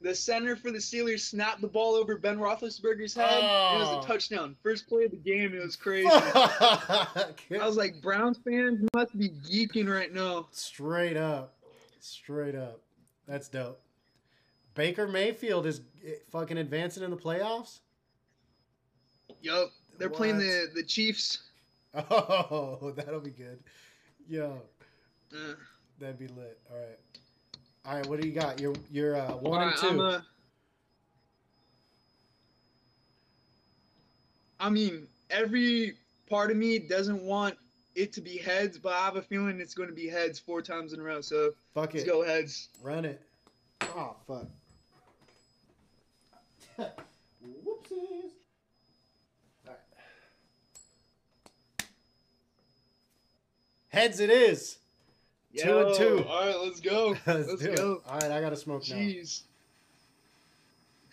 the 0.00 0.14
center 0.14 0.54
for 0.54 0.70
the 0.70 0.78
Steelers 0.78 1.20
snapped 1.20 1.60
the 1.62 1.66
ball 1.66 1.94
over 1.94 2.18
Ben 2.18 2.36
Roethlisberger's 2.38 3.14
head. 3.14 3.30
and 3.42 3.44
It 3.82 3.86
Oh. 3.86 3.96
was 3.96 4.04
a 4.04 4.06
touchdown. 4.06 4.54
First 4.62 4.86
play 4.86 5.04
of 5.04 5.10
the 5.12 5.16
game. 5.16 5.54
It 5.54 5.62
was 5.62 5.76
crazy. 5.76 6.08
I 6.12 7.32
was 7.50 7.76
like, 7.76 8.00
Browns 8.02 8.38
fans 8.44 8.86
must 8.94 9.16
be 9.18 9.30
geeking 9.30 9.88
right 9.90 10.12
now. 10.12 10.48
Straight 10.52 11.16
up. 11.16 11.56
Straight 12.00 12.54
up. 12.54 12.80
That's 13.26 13.48
dope. 13.48 13.80
Baker 14.74 15.08
Mayfield 15.08 15.66
is 15.66 15.80
eh, 16.06 16.10
fucking 16.30 16.58
advancing 16.58 17.02
in 17.02 17.10
the 17.10 17.16
playoffs? 17.16 17.78
Yup, 19.40 19.70
they're 19.98 20.08
playing 20.10 20.38
the 20.38 20.70
the 20.74 20.82
Chiefs. 20.82 21.38
Oh, 22.10 22.92
that'll 22.96 23.20
be 23.20 23.30
good. 23.30 23.60
Yo, 24.28 24.60
Uh, 25.32 25.54
that'd 26.00 26.18
be 26.18 26.26
lit. 26.26 26.58
All 26.68 26.76
right. 26.76 26.98
All 27.86 27.94
right, 27.96 28.06
what 28.08 28.20
do 28.20 28.26
you 28.26 28.34
got? 28.34 28.60
You're 28.60 28.74
you're 28.90 29.14
uh, 29.16 29.36
one 29.36 29.60
Alright, 29.60 29.78
and 29.84 29.90
I'm 29.90 29.96
2 29.98 30.02
a- 30.02 30.24
I 34.58 34.70
mean, 34.70 35.06
every 35.30 35.94
part 36.28 36.50
of 36.50 36.56
me 36.56 36.78
doesn't 36.80 37.22
want 37.22 37.56
it 37.94 38.12
to 38.14 38.20
be 38.20 38.38
heads, 38.38 38.76
but 38.78 38.92
I 38.94 39.04
have 39.04 39.14
a 39.16 39.22
feeling 39.22 39.60
it's 39.60 39.74
going 39.74 39.88
to 39.88 39.94
be 39.94 40.08
heads 40.08 40.40
four 40.40 40.62
times 40.62 40.94
in 40.94 41.00
a 41.00 41.02
row. 41.04 41.20
So 41.20 41.52
Fuck 41.74 41.94
let's 41.94 42.04
it. 42.04 42.08
go 42.08 42.24
heads. 42.24 42.70
Run 42.82 43.04
it. 43.04 43.20
Oh, 43.82 44.16
fuck. 44.26 44.46
Whoopsies. 47.44 48.32
All 49.66 49.68
right. 49.68 49.78
Heads 53.94 54.20
it 54.20 54.30
is. 54.30 54.78
Two 55.56 55.78
and 55.78 55.94
two. 55.94 56.24
All 56.28 56.46
right, 56.46 56.56
let's 56.60 56.80
go. 56.80 57.10
Let's, 57.26 57.48
Let's 57.48 57.62
do 57.62 57.70
it. 57.70 57.76
go. 57.76 58.02
All 58.08 58.18
right, 58.18 58.32
I 58.32 58.40
got 58.40 58.50
to 58.50 58.56
smoke 58.56 58.88
now. 58.88 58.96
Jeez. 58.96 59.42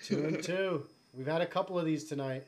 Two 0.04 0.26
and 0.26 0.44
two. 0.44 0.84
We've 1.14 1.28
had 1.28 1.42
a 1.42 1.46
couple 1.46 1.78
of 1.78 1.86
these 1.86 2.06
tonight. 2.06 2.44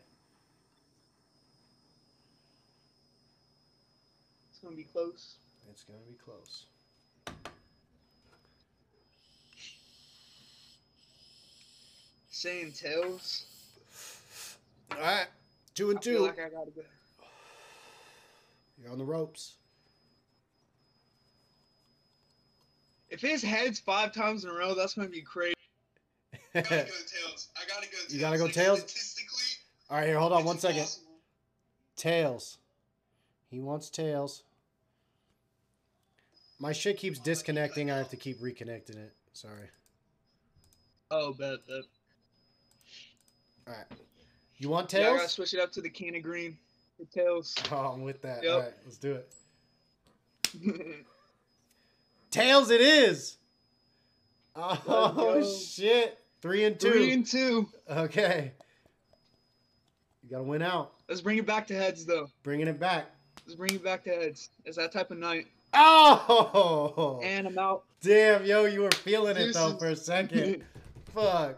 It's 4.50 4.60
going 4.60 4.74
to 4.74 4.78
be 4.78 4.88
close. 4.92 5.36
It's 5.70 5.84
gonna 5.84 6.00
be 6.08 6.16
close. 6.24 6.66
Same 12.30 12.72
tails. 12.72 13.46
All 14.92 14.98
right, 14.98 15.28
two 15.74 15.90
and 15.90 15.98
I 15.98 16.02
two. 16.02 16.20
like 16.20 16.36
to 16.36 16.42
go. 16.50 16.82
You're 18.82 18.92
on 18.92 18.98
the 18.98 19.04
ropes. 19.04 19.56
If 23.14 23.22
his 23.22 23.44
heads 23.44 23.80
five 23.80 24.12
times 24.12 24.44
in 24.44 24.50
a 24.50 24.54
row, 24.54 24.74
that's 24.74 24.96
going 24.96 25.08
to 25.08 25.12
be 25.12 25.22
crazy. 25.22 25.54
tails. 26.56 26.64
I 26.66 27.62
gotta 27.68 27.86
go 27.86 27.98
Tails. 27.98 28.14
You 28.14 28.20
gotta 28.20 28.38
go 28.40 28.48
tails? 28.48 28.80
Statistically, 28.80 29.60
All 29.90 29.98
right, 29.98 30.08
here, 30.08 30.18
hold 30.20 30.34
on 30.34 30.44
one 30.46 30.58
second. 30.58 30.82
it's 30.82 30.98
impossible. 30.98 31.20
Tails. 31.96 32.58
He 33.50 33.60
wants 33.60 33.92
tails. 33.92 34.44
My 36.60 36.72
shit 36.72 36.98
keeps 36.98 37.20
disconnecting. 37.20 37.92
I 37.92 37.98
have 37.98 38.10
to 38.10 38.18
keep 38.18 38.40
reconnecting 38.40 38.98
it. 38.98 39.14
Sorry. 39.34 39.70
Oh, 41.12 41.34
bet, 41.34 41.68
bet. 41.68 41.84
All 43.68 43.74
right. 43.74 43.86
You 44.58 44.70
want 44.70 44.90
tails? 44.90 45.04
Yeah, 45.04 45.12
I 45.12 45.18
got 45.18 45.24
to 45.24 45.30
switch 45.30 45.54
it 45.54 45.60
up 45.60 45.72
to 45.74 45.82
the 45.82 45.90
can 45.90 46.16
of 46.16 46.24
green 46.24 46.58
for 46.98 47.06
tails. 47.14 47.56
Oh, 47.72 47.94
I'm 47.94 48.02
with 48.02 48.24
that. 48.24 48.44
Yep. 48.44 48.54
All 48.54 48.60
right, 48.60 48.74
let's 48.86 48.98
do 48.98 49.14
it. 49.14 49.34
Tails 52.34 52.72
it 52.72 52.82
is. 52.82 53.38
Oh 54.56 55.44
shit. 55.66 56.18
Three 56.42 56.64
and 56.66 56.80
two. 56.80 56.92
Three 56.92 57.12
and 57.14 57.26
two. 57.26 57.70
Okay. 57.90 58.52
You 60.24 60.30
gotta 60.32 60.44
win 60.44 60.64
out. 60.64 60.94
Let's 61.08 61.22
bring 61.22 61.38
it 61.38 61.46
back 61.46 61.68
to 61.68 61.76
heads 61.76 62.06
though. 62.06 62.28
Bringing 62.42 62.68
it 62.68 62.80
back. 62.80 63.06
Let's 63.46 63.56
bring 63.56 63.76
it 63.76 63.84
back 63.84 64.04
to 64.06 64.10
heads. 64.10 64.50
It's 64.66 64.78
that 64.78 64.92
type 64.92 65.12
of 65.12 65.20
night. 65.20 65.46
Oh, 65.76 67.20
And 67.24 67.48
I'm 67.48 67.58
out. 67.60 67.84
damn, 68.02 68.46
yo, 68.46 68.66
you 68.66 68.82
were 68.82 68.92
feeling 68.92 69.38
it 69.38 69.54
though 69.54 69.76
for 69.78 69.90
a 69.90 69.96
second. 69.96 70.64
Fuck. 71.14 71.56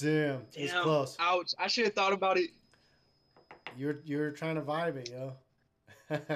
Damn, 0.00 0.42
it's 0.54 0.72
close. 0.72 1.16
Ouch. 1.20 1.52
I 1.58 1.66
should 1.66 1.84
have 1.84 1.94
thought 1.94 2.12
about 2.12 2.36
it. 2.38 2.50
You're 3.76 3.96
you're 4.04 4.30
trying 4.30 4.54
to 4.54 4.62
vibe 4.62 4.96
it, 4.96 5.10
yo. 5.10 5.32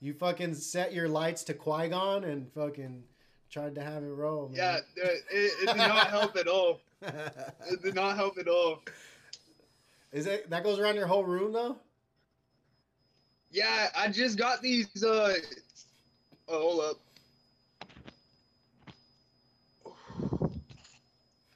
you 0.00 0.12
fucking 0.14 0.54
set 0.54 0.92
your 0.92 1.08
lights 1.08 1.44
to 1.44 1.54
Qui 1.54 1.88
Gon 1.88 2.24
and 2.24 2.50
fucking 2.52 3.02
tried 3.50 3.74
to 3.76 3.82
have 3.82 4.02
it 4.02 4.08
roll, 4.08 4.50
Yeah, 4.54 4.72
man. 4.72 4.82
it, 4.96 5.24
it, 5.30 5.52
it 5.62 5.66
did 5.68 5.76
not 5.76 6.08
help 6.08 6.36
at 6.36 6.46
all. 6.48 6.80
It 7.70 7.82
did 7.82 7.94
not 7.94 8.16
help 8.16 8.38
at 8.38 8.48
all. 8.48 8.82
Is 10.12 10.26
it 10.26 10.50
that 10.50 10.64
goes 10.64 10.78
around 10.80 10.96
your 10.96 11.06
whole 11.06 11.24
room 11.24 11.52
though? 11.52 11.76
Yeah, 13.50 13.88
I 13.96 14.08
just 14.08 14.36
got 14.36 14.60
these. 14.62 14.88
Uh, 15.02 15.34
oh, 16.48 16.60
hold 16.60 16.80
up. 16.84 16.96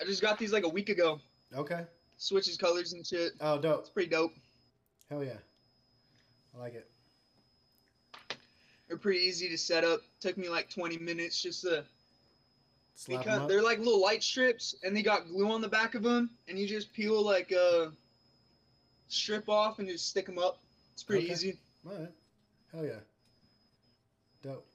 I 0.01 0.05
just 0.05 0.23
got 0.23 0.39
these 0.39 0.53
like 0.53 0.65
a 0.65 0.69
week 0.69 0.89
ago. 0.89 1.21
Okay. 1.57 1.83
Switches 2.19 2.57
colors 2.57 2.93
and 2.93 3.07
shit. 3.07 3.33
Oh, 3.41 3.59
dope. 3.59 3.81
It's 3.81 3.91
pretty 3.91 4.11
dope. 4.11 4.33
Hell 5.11 5.25
yeah. 5.25 5.39
I 6.57 6.59
like 6.61 6.75
it. 6.75 6.89
They're 8.93 8.99
pretty 8.99 9.21
easy 9.21 9.49
to 9.49 9.57
set 9.57 9.85
up. 9.85 10.03
Took 10.21 10.37
me 10.37 10.51
like 10.51 10.69
20 10.69 10.99
minutes 10.99 11.41
just 11.41 11.63
to 11.63 11.83
Slap 12.95 13.21
because 13.21 13.39
up. 13.41 13.49
they're 13.49 13.63
like 13.63 13.79
little 13.79 14.03
light 14.03 14.23
strips 14.23 14.75
and 14.85 14.95
they 14.95 15.01
got 15.03 15.27
glue 15.29 15.51
on 15.51 15.63
the 15.63 15.69
back 15.69 15.95
of 15.95 16.03
them 16.03 16.29
and 16.47 16.59
you 16.59 16.67
just 16.69 16.93
peel 16.93 17.25
like 17.25 17.53
a 17.53 17.91
strip 19.09 19.49
off 19.49 19.79
and 19.79 19.89
just 19.89 20.11
stick 20.11 20.27
them 20.27 20.39
up. 20.39 20.59
It's 20.93 21.03
pretty 21.03 21.25
Okay. 21.25 21.33
easy. 21.33 21.59
All 21.87 21.95
right. 21.95 22.11
Hell 22.71 22.85
yeah. 22.85 22.99
Dope. 24.43 24.67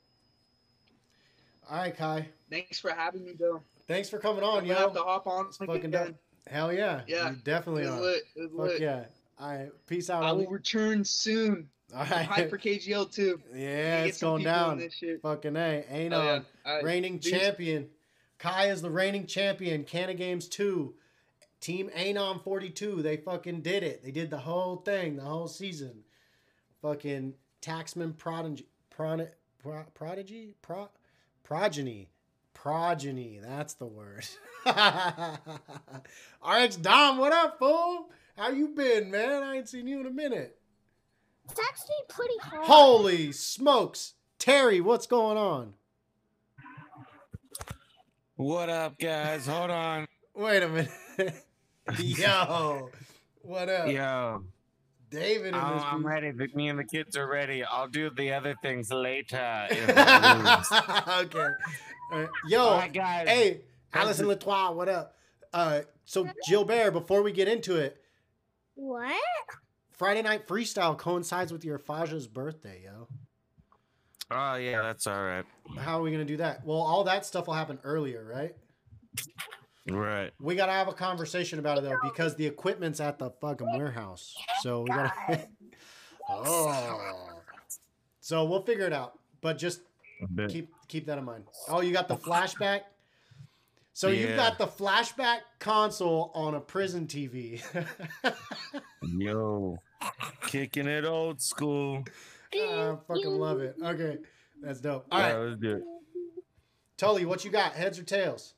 All 1.70 1.78
right, 1.78 1.96
Kai. 1.96 2.28
Thanks 2.50 2.80
for 2.80 2.90
having 2.90 3.24
me, 3.24 3.34
though. 3.40 3.62
Thanks 3.88 4.10
for 4.10 4.18
coming 4.18 4.42
on, 4.44 4.66
gonna 4.66 4.80
have 4.80 4.94
to 4.94 5.04
hop 5.04 5.28
on. 5.28 5.46
It's 5.46 5.58
fucking 5.58 5.92
dope. 5.92 6.16
Hell 6.48 6.74
yeah. 6.74 7.02
Yeah. 7.06 7.30
You 7.30 7.36
definitely 7.44 7.86
are. 7.86 8.02
lit. 8.02 8.24
Fuck 8.36 8.52
lit. 8.54 8.82
yeah. 8.82 9.04
All 9.40 9.56
right. 9.56 9.70
Peace 9.86 10.10
out. 10.10 10.24
I 10.24 10.32
will 10.32 10.48
return 10.48 11.06
soon. 11.06 11.70
All 11.96 12.02
right. 12.02 12.28
hyped 12.28 12.50
for 12.50 12.58
KGL 12.58 13.14
too. 13.14 13.40
yeah, 13.56 14.04
it's 14.04 14.20
going 14.20 14.44
down. 14.44 14.78
This 14.78 14.94
shit. 14.94 15.22
Fucking 15.22 15.56
A. 15.56 15.86
Ain't 15.90 16.14
Oh, 16.14 16.24
yeah. 16.24 16.32
Um, 16.34 16.46
All 16.66 16.76
right. 16.76 16.84
reigning 16.84 17.20
champion. 17.20 17.88
Kai 18.40 18.68
is 18.68 18.82
the 18.82 18.90
reigning 18.90 19.26
champion. 19.26 19.84
Kanna 19.84 20.14
Games 20.14 20.48
2. 20.48 20.94
Team 21.60 21.90
Anon 21.96 22.40
42. 22.40 23.02
They 23.02 23.18
fucking 23.18 23.62
did 23.62 23.84
it. 23.84 24.04
They 24.04 24.12
did 24.12 24.30
the 24.30 24.38
whole 24.38 24.78
thing, 24.78 25.16
the 25.16 25.24
whole 25.24 25.48
season. 25.48 26.04
Fucking 26.82 27.34
Taxman 27.62 28.16
Prodigy. 28.18 28.66
Prod, 28.90 29.30
pro, 29.60 29.84
prodigy? 29.94 30.56
Pro, 30.62 30.90
progeny. 31.44 32.10
Progeny. 32.54 33.40
That's 33.42 33.76
the 33.76 33.86
word. 33.86 34.26
RX 34.66 34.76
Dom, 36.78 37.18
what 37.18 37.32
up, 37.32 37.60
fool? 37.60 38.10
How 38.36 38.50
you 38.50 38.70
been, 38.70 39.12
man? 39.12 39.44
I 39.44 39.58
ain't 39.58 39.70
seen 39.70 39.88
you 39.88 40.00
in 40.00 40.08
a 40.08 40.12
minute. 40.12 40.58
It's 41.50 41.60
actually 41.60 41.96
pretty 42.10 42.38
hard. 42.42 42.66
Holy 42.66 43.32
smokes. 43.32 44.14
Terry, 44.40 44.82
what's 44.82 45.08
going 45.08 45.38
on? 45.38 45.74
What 48.36 48.70
up, 48.70 49.00
guys? 49.00 49.48
Hold 49.48 49.72
on. 49.72 50.08
Wait 50.36 50.62
a 50.62 50.68
minute. 50.70 50.92
Yo, 52.00 52.90
what 53.42 53.70
up? 53.70 53.88
Yo, 53.90 54.44
David 55.10 55.48
in 55.48 55.54
I'm, 55.56 55.80
I'm 55.80 56.06
ready. 56.06 56.32
Me 56.54 56.68
and 56.68 56.78
the 56.78 56.84
kids 56.84 57.18
are 57.18 57.28
ready. 57.28 57.64
I'll 57.64 57.88
do 57.88 58.10
the 58.12 58.34
other 58.34 58.56
things 58.62 58.92
later. 58.92 59.68
if 59.72 59.98
I 59.98 60.58
lose. 60.58 60.72
okay. 61.26 61.48
All 62.12 62.20
right. 62.20 62.30
Yo, 62.48 62.62
All 62.62 62.78
right, 62.78 62.94
guys. 62.94 63.28
hey, 63.28 63.62
Allison 63.94 64.28
Latois, 64.28 64.72
what 64.76 64.90
up? 64.90 65.16
Uh, 65.54 65.82
so 66.06 66.28
Gilbert, 66.48 66.92
before 66.92 67.24
we 67.24 67.32
get 67.32 67.48
into 67.48 67.78
it, 67.78 67.98
What? 68.76 69.16
Friday 69.98 70.22
night 70.22 70.48
freestyle 70.48 70.96
coincides 70.96 71.52
with 71.52 71.66
your 71.66 71.80
Faja's 71.80 72.28
birthday, 72.28 72.84
yo. 72.86 73.08
Oh 74.30 74.56
yeah, 74.56 74.84
that's 74.84 75.08
all 75.08 75.24
right. 75.24 75.46
How 75.80 76.00
are 76.00 76.02
we 76.04 76.12
gonna 76.12 76.26
do 76.26 76.38
that? 76.38 76.64
Well, 76.66 76.78
all 76.78 77.04
that 77.06 77.26
stuff 77.26 77.48
will 77.48 77.56
happen 77.56 77.80
earlier, 77.84 78.24
right? 78.24 78.56
Right. 79.90 80.32
We 80.40 80.56
gotta 80.56 80.74
have 80.74 80.88
a 80.88 80.94
conversation 80.94 81.58
about 81.58 81.80
it 81.80 81.84
though, 81.84 81.98
because 82.04 82.36
the 82.36 82.46
equipment's 82.46 83.00
at 83.00 83.18
the 83.18 83.32
fucking 83.42 83.76
warehouse. 83.76 84.36
So 84.62 84.82
we 84.82 84.90
gotta. 84.90 85.48
oh. 86.30 87.42
So 88.20 88.46
we'll 88.46 88.64
figure 88.64 88.86
it 88.86 88.94
out, 88.94 89.18
but 89.42 89.58
just 89.58 89.82
keep 90.50 90.70
keep 90.88 91.08
that 91.08 91.18
in 91.18 91.24
mind. 91.24 91.46
Oh, 91.70 91.82
you 91.82 91.92
got 91.92 92.08
the 92.08 92.18
flashback. 92.18 92.82
So 93.98 94.10
you've 94.10 94.36
got 94.36 94.60
the 94.60 94.68
flashback 94.68 95.40
console 95.58 96.30
on 96.36 96.54
a 96.54 96.60
prison 96.60 97.08
TV. 97.08 97.64
Yo, 99.02 99.80
kicking 100.44 100.86
it 100.86 101.04
old 101.04 101.42
school. 101.42 102.04
I 102.54 102.96
fucking 103.08 103.26
love 103.40 103.60
it. 103.60 103.76
Okay, 103.84 104.18
that's 104.62 104.82
dope. 104.82 105.08
All 105.12 105.20
Yeah, 105.20 105.34
right, 105.34 105.48
let's 105.48 105.60
do 105.60 105.72
it. 105.78 105.84
Tully, 106.98 107.26
what 107.26 107.44
you 107.44 107.50
got? 107.50 107.74
Heads 107.74 107.98
or 107.98 108.04
tails? 108.04 108.54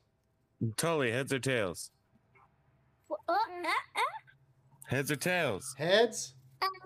Tully, 0.76 1.10
Heads 1.10 1.32
or 1.32 1.38
tails? 1.38 1.90
Heads 4.88 5.10
or 5.10 5.16
tails? 5.16 5.74
Heads 5.78 6.34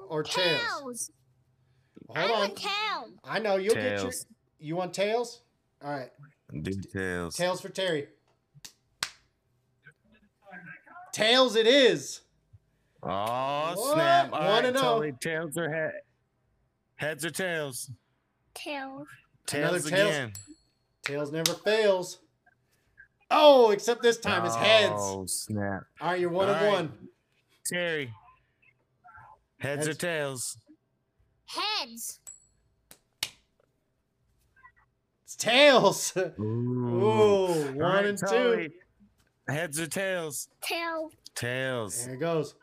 or 0.09 0.23
tails? 0.23 0.61
tails. 0.61 1.11
Hold 2.07 2.19
I 2.31 2.43
on. 2.45 2.55
tails. 2.55 3.19
I 3.25 3.41
know 3.41 3.57
you'll 3.57 3.75
get 3.75 4.01
your. 4.01 4.13
You 4.61 4.77
want 4.77 4.95
tails? 4.95 5.41
All 5.85 5.91
right, 5.91 6.11
Do 6.63 6.71
tails. 6.93 7.35
tails 7.35 7.61
for 7.61 7.69
Terry. 7.71 8.07
Tails, 11.15 11.55
it 11.55 11.69
is. 11.69 12.23
Oh 13.01 13.09
What? 13.77 13.95
snap! 13.95 14.31
All 14.33 14.41
Wanna 14.41 14.51
right, 14.67 14.75
know. 14.75 14.81
totally. 14.81 15.13
Tails 15.21 15.57
or 15.57 15.71
head? 15.73 15.93
Heads 16.97 17.25
or 17.25 17.31
tails? 17.31 17.89
Tails. 18.53 19.07
Tails 19.47 19.71
tails. 19.71 19.87
again. 19.87 20.33
Tails 21.05 21.31
never 21.31 21.53
fails. 21.55 22.19
Oh, 23.31 23.71
except 23.71 24.03
this 24.03 24.19
time 24.19 24.45
it's 24.45 24.57
heads. 24.57 24.93
Oh 24.97 25.25
snap! 25.27 25.85
All 26.01 26.09
right, 26.09 26.21
you're 26.21 26.31
one 26.31 26.49
All 26.49 26.55
of 26.57 26.61
right. 26.61 26.73
one. 26.73 26.93
Terry. 27.65 28.13
Heads, 29.61 29.87
or 29.87 29.95
tails? 29.95 30.59
Heads. 31.47 32.19
It's 35.23 35.37
tails. 35.37 36.13
Ooh. 36.41 36.43
Ooh, 36.43 37.47
one 37.75 37.83
All 37.83 37.93
right, 37.93 38.05
and 38.05 38.19
two. 38.19 38.69
Tully. 39.47 39.59
Heads 39.59 39.81
or 39.81 39.87
tails? 39.87 40.49
Tails. 40.61 41.13
Tails. 41.35 42.05
There 42.05 42.15
it 42.15 42.21
goes. 42.21 42.55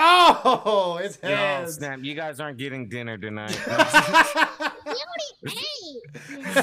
Oh, 0.00 1.00
it's 1.02 1.16
heads. 1.16 1.74
snap! 1.74 1.98
You 2.02 2.14
guys 2.14 2.38
aren't 2.38 2.56
getting 2.56 2.88
dinner 2.88 3.18
tonight. 3.18 3.58
We 3.66 3.72
already 3.74 5.56
ate. 5.56 6.54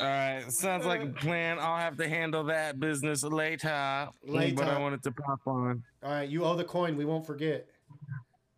All 0.00 0.06
right, 0.08 0.44
sounds 0.50 0.84
like 0.84 1.02
a 1.02 1.06
plan. 1.06 1.58
I'll 1.60 1.76
have 1.76 1.96
to 1.98 2.08
handle 2.08 2.42
that 2.44 2.80
business 2.80 3.22
later. 3.22 4.08
Later. 4.24 4.56
But 4.56 4.68
I 4.68 4.80
wanted 4.80 5.04
to 5.04 5.12
pop 5.12 5.40
on. 5.46 5.84
All 6.02 6.10
right, 6.10 6.28
you 6.28 6.44
owe 6.44 6.56
the 6.56 6.64
coin. 6.64 6.96
We 6.96 7.04
won't 7.04 7.24
forget. 7.24 7.68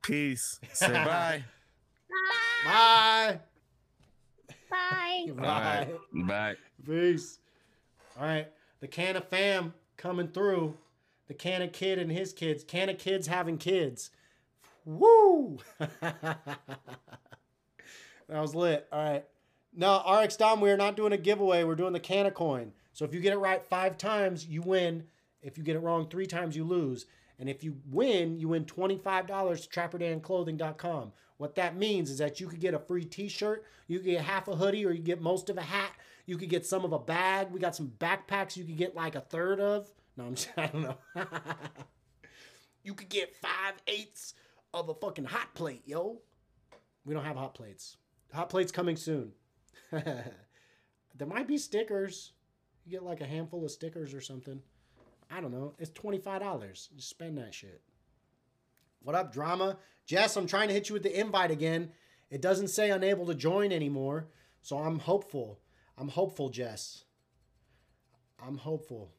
Peace. 0.03 0.59
Say 0.73 0.89
bye. 0.93 1.45
Bye. 2.65 2.65
Bye. 2.65 3.41
Bye. 4.71 5.27
All 5.29 5.37
right, 5.37 5.89
bye. 6.13 6.57
Peace. 6.87 7.39
All 8.19 8.25
right, 8.25 8.49
the 8.81 8.89
Kanna 8.89 9.21
fam 9.21 9.75
coming 9.97 10.29
through. 10.29 10.77
The 11.29 11.35
Kanna 11.35 11.69
kid 11.69 11.99
and 11.99 12.11
his 12.11 12.33
kids. 12.33 12.63
Kanna 12.63 12.95
kids 12.95 13.27
having 13.27 13.59
kids. 13.59 14.11
Woo! 14.85 15.59
that 15.79 16.49
was 18.29 18.55
lit. 18.55 18.87
All 18.93 19.03
right. 19.03 19.25
No, 19.75 20.03
RX 20.09 20.37
Dom, 20.37 20.61
we're 20.61 20.77
not 20.77 20.97
doing 20.97 21.13
a 21.13 21.19
giveaway. 21.19 21.65
We're 21.65 21.75
doing 21.75 21.93
the 21.93 22.01
Kanna 22.01 22.31
Koin. 22.31 22.71
So 22.93 23.05
if 23.05 23.13
you 23.13 23.21
get 23.21 23.33
it 23.33 23.39
right 23.39 23.63
five 23.63 23.99
times, 23.99 24.47
you 24.47 24.63
win. 24.63 25.05
If 25.43 25.59
you 25.59 25.65
get 25.65 25.77
it 25.77 25.81
wrong 25.81 26.09
three 26.09 26.27
times, 26.27 26.57
you 26.57 26.65
lose. 26.65 27.07
And 27.39 27.49
if 27.49 27.63
you 27.63 27.77
win, 27.91 28.39
you 28.39 28.49
win 28.49 28.65
$25 28.65 29.03
to 29.63 29.69
trapperdanclothing.com. 29.69 31.13
What 31.39 31.55
that 31.57 31.77
means 31.77 32.11
is 32.11 32.19
that 32.19 32.41
you 32.41 32.49
could 32.49 32.61
get 32.61 32.75
a 32.75 32.79
free 32.79 33.05
t-shirt, 33.05 33.65
you 33.89 33.99
could 33.99 34.07
get 34.07 34.23
half 34.23 34.49
a 34.49 34.57
hoodie, 34.57 34.87
or 34.87 34.93
you 34.93 35.03
get 35.03 35.21
most 35.21 35.51
of 35.51 35.59
a 35.59 35.63
hat. 35.63 35.93
You 36.25 36.37
could 36.37 36.49
get 36.49 36.67
some 36.67 36.85
of 36.85 36.93
a 36.93 36.99
bag. 36.99 37.51
We 37.53 37.61
got 37.61 37.77
some 37.77 37.93
backpacks 37.99 38.57
you 38.57 38.65
could 38.65 38.77
get 38.77 38.97
like 38.97 39.15
a 39.15 39.21
third 39.21 39.61
of. 39.61 39.91
No, 40.17 40.25
I'm 40.25 40.35
just, 40.35 40.49
I 40.57 40.67
don't 40.67 40.83
know. 40.83 40.97
you 42.83 42.95
could 42.95 43.09
get 43.09 43.37
five 43.37 43.75
eighths 43.87 44.35
of 44.75 44.89
a 44.89 44.95
fucking 44.95 45.27
hot 45.27 45.55
plate, 45.55 45.83
yo. 45.85 46.21
We 47.05 47.15
don't 47.15 47.25
have 47.25 47.37
hot 47.37 47.55
plates. 47.55 47.99
Hot 48.33 48.49
plates 48.49 48.73
coming 48.73 48.97
soon. 48.97 49.33
there 49.93 50.33
might 51.27 51.47
be 51.47 51.59
stickers. 51.59 52.33
You 52.85 52.93
get 52.93 53.05
like 53.05 53.21
a 53.21 53.27
handful 53.27 53.65
of 53.65 53.71
stickers 53.71 54.13
or 54.13 54.21
something. 54.21 54.61
I 55.31 55.41
don't 55.41 55.53
know. 55.53 55.75
It's 55.79 55.91
twenty 55.91 56.19
five 56.19 56.41
dollars. 56.41 56.89
Just 56.95 57.09
spend 57.09 57.39
that 57.39 57.55
shit. 57.55 57.83
What 59.03 59.15
up, 59.15 59.33
drama? 59.33 59.79
Jess, 60.07 60.37
I'm 60.37 60.47
trying 60.47 60.69
to 60.69 60.75
hit 60.75 60.89
you 60.89 60.93
with 60.95 61.03
the 61.03 61.19
invite 61.19 61.51
again. 61.51 61.91
It 62.31 62.41
doesn't 62.41 62.69
say 62.69 62.91
unable 62.91 63.27
to 63.27 63.35
join 63.35 63.73
anymore, 63.73 64.29
so 64.63 64.79
I'm 64.79 64.99
hopeful. 64.99 65.61
I'm 65.99 66.09
hopeful, 66.09 66.49
Jess. 66.49 67.05
I'm 68.45 68.59
hopeful. 68.59 69.13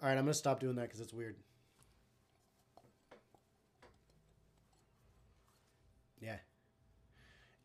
All 0.00 0.08
right, 0.08 0.18
I'm 0.18 0.24
gonna 0.24 0.34
stop 0.34 0.60
doing 0.60 0.76
that 0.76 0.82
because 0.82 1.00
it's 1.00 1.14
weird. 1.14 1.36
Yeah. 6.20 6.38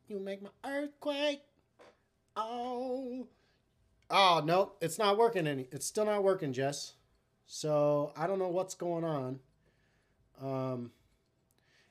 You 0.08 0.20
make 0.20 0.42
my 0.42 0.50
earthquake. 0.66 1.42
Oh. 2.36 3.28
Oh 4.10 4.42
no, 4.44 4.74
it's 4.82 4.98
not 4.98 5.18
working 5.18 5.48
any. 5.48 5.68
It's 5.72 5.86
still 5.86 6.06
not 6.06 6.24
working, 6.24 6.54
Jess. 6.54 6.94
So 7.46 8.14
I 8.18 8.28
don't 8.28 8.40
know 8.40 8.48
what's 8.48 8.76
going 8.76 9.04
on. 9.04 9.40
Um, 10.42 10.92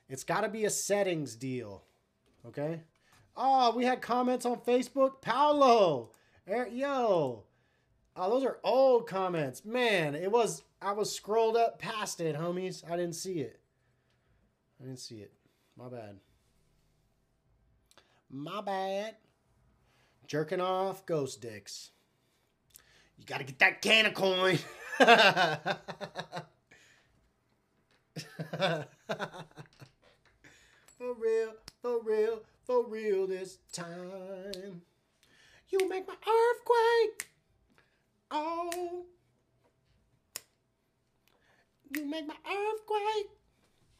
it's 0.07 0.23
got 0.23 0.41
to 0.41 0.49
be 0.49 0.65
a 0.65 0.69
settings 0.69 1.35
deal. 1.35 1.83
Okay. 2.47 2.81
Oh, 3.37 3.75
we 3.75 3.85
had 3.85 4.01
comments 4.01 4.45
on 4.45 4.57
Facebook. 4.57 5.21
Paolo, 5.21 6.11
Er- 6.49 6.67
yo. 6.67 7.43
Oh, 8.15 8.29
those 8.29 8.43
are 8.43 8.59
old 8.63 9.07
comments. 9.07 9.63
Man, 9.63 10.15
it 10.15 10.31
was. 10.31 10.63
I 10.81 10.93
was 10.93 11.13
scrolled 11.13 11.55
up 11.55 11.79
past 11.79 12.19
it, 12.21 12.35
homies. 12.35 12.89
I 12.89 12.95
didn't 12.97 13.15
see 13.15 13.39
it. 13.39 13.59
I 14.79 14.85
didn't 14.85 14.99
see 14.99 15.17
it. 15.17 15.33
My 15.77 15.89
bad. 15.89 16.17
My 18.29 18.61
bad. 18.61 19.15
Jerking 20.25 20.61
off 20.61 21.05
ghost 21.05 21.41
dicks. 21.41 21.91
You 23.19 23.25
gotta 23.25 23.43
get 23.43 23.59
that 23.59 23.81
Kanna 23.81 24.11
Koin. 24.11 24.59
for 30.97 31.13
real, 31.13 31.53
for 31.81 32.01
real, 32.01 32.41
for 32.65 32.87
real 32.87 33.27
this 33.27 33.57
time. 33.73 34.81
You 35.69 35.89
make 35.89 36.07
my 36.07 36.15
earthquake. 36.15 37.29
Oh. 38.31 39.05
You 41.95 42.05
make 42.05 42.25
my 42.25 42.35
earthquake. 42.45 43.31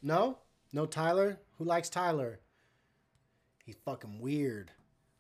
No? 0.02 0.38
No 0.72 0.86
Tyler? 0.86 1.40
Who 1.58 1.66
likes 1.66 1.90
Tyler? 1.90 2.40
He's 3.66 3.76
fucking 3.84 4.22
weird. 4.22 4.72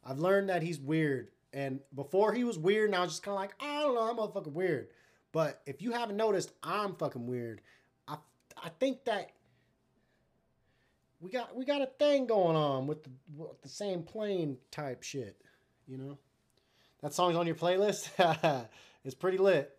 I've 0.05 0.19
learned 0.19 0.49
that 0.49 0.63
he's 0.63 0.79
weird. 0.79 1.31
And 1.53 1.79
before 1.95 2.33
he 2.33 2.43
was 2.43 2.57
weird, 2.57 2.91
now 2.91 2.99
I 2.99 3.01
was 3.01 3.11
just 3.11 3.23
kind 3.23 3.35
of 3.35 3.41
like, 3.41 3.53
I 3.59 3.81
don't 3.81 3.95
know, 3.95 4.09
I'm 4.09 4.17
motherfucking 4.17 4.53
weird. 4.53 4.89
But 5.31 5.61
if 5.65 5.81
you 5.81 5.91
haven't 5.91 6.17
noticed, 6.17 6.51
I'm 6.63 6.95
fucking 6.95 7.25
weird. 7.27 7.61
I 8.07 8.17
I 8.61 8.69
think 8.79 9.05
that 9.05 9.31
we 11.19 11.29
got 11.29 11.55
we 11.55 11.65
got 11.65 11.81
a 11.81 11.85
thing 11.85 12.25
going 12.25 12.55
on 12.55 12.87
with 12.87 13.03
the, 13.03 13.09
with 13.35 13.61
the 13.61 13.69
same 13.69 14.03
plane 14.03 14.57
type 14.71 15.03
shit. 15.03 15.41
You 15.87 15.97
know, 15.97 16.17
that 17.01 17.13
song's 17.13 17.35
on 17.35 17.45
your 17.45 17.55
playlist. 17.55 18.09
it's 19.03 19.15
pretty 19.15 19.37
lit. 19.37 19.75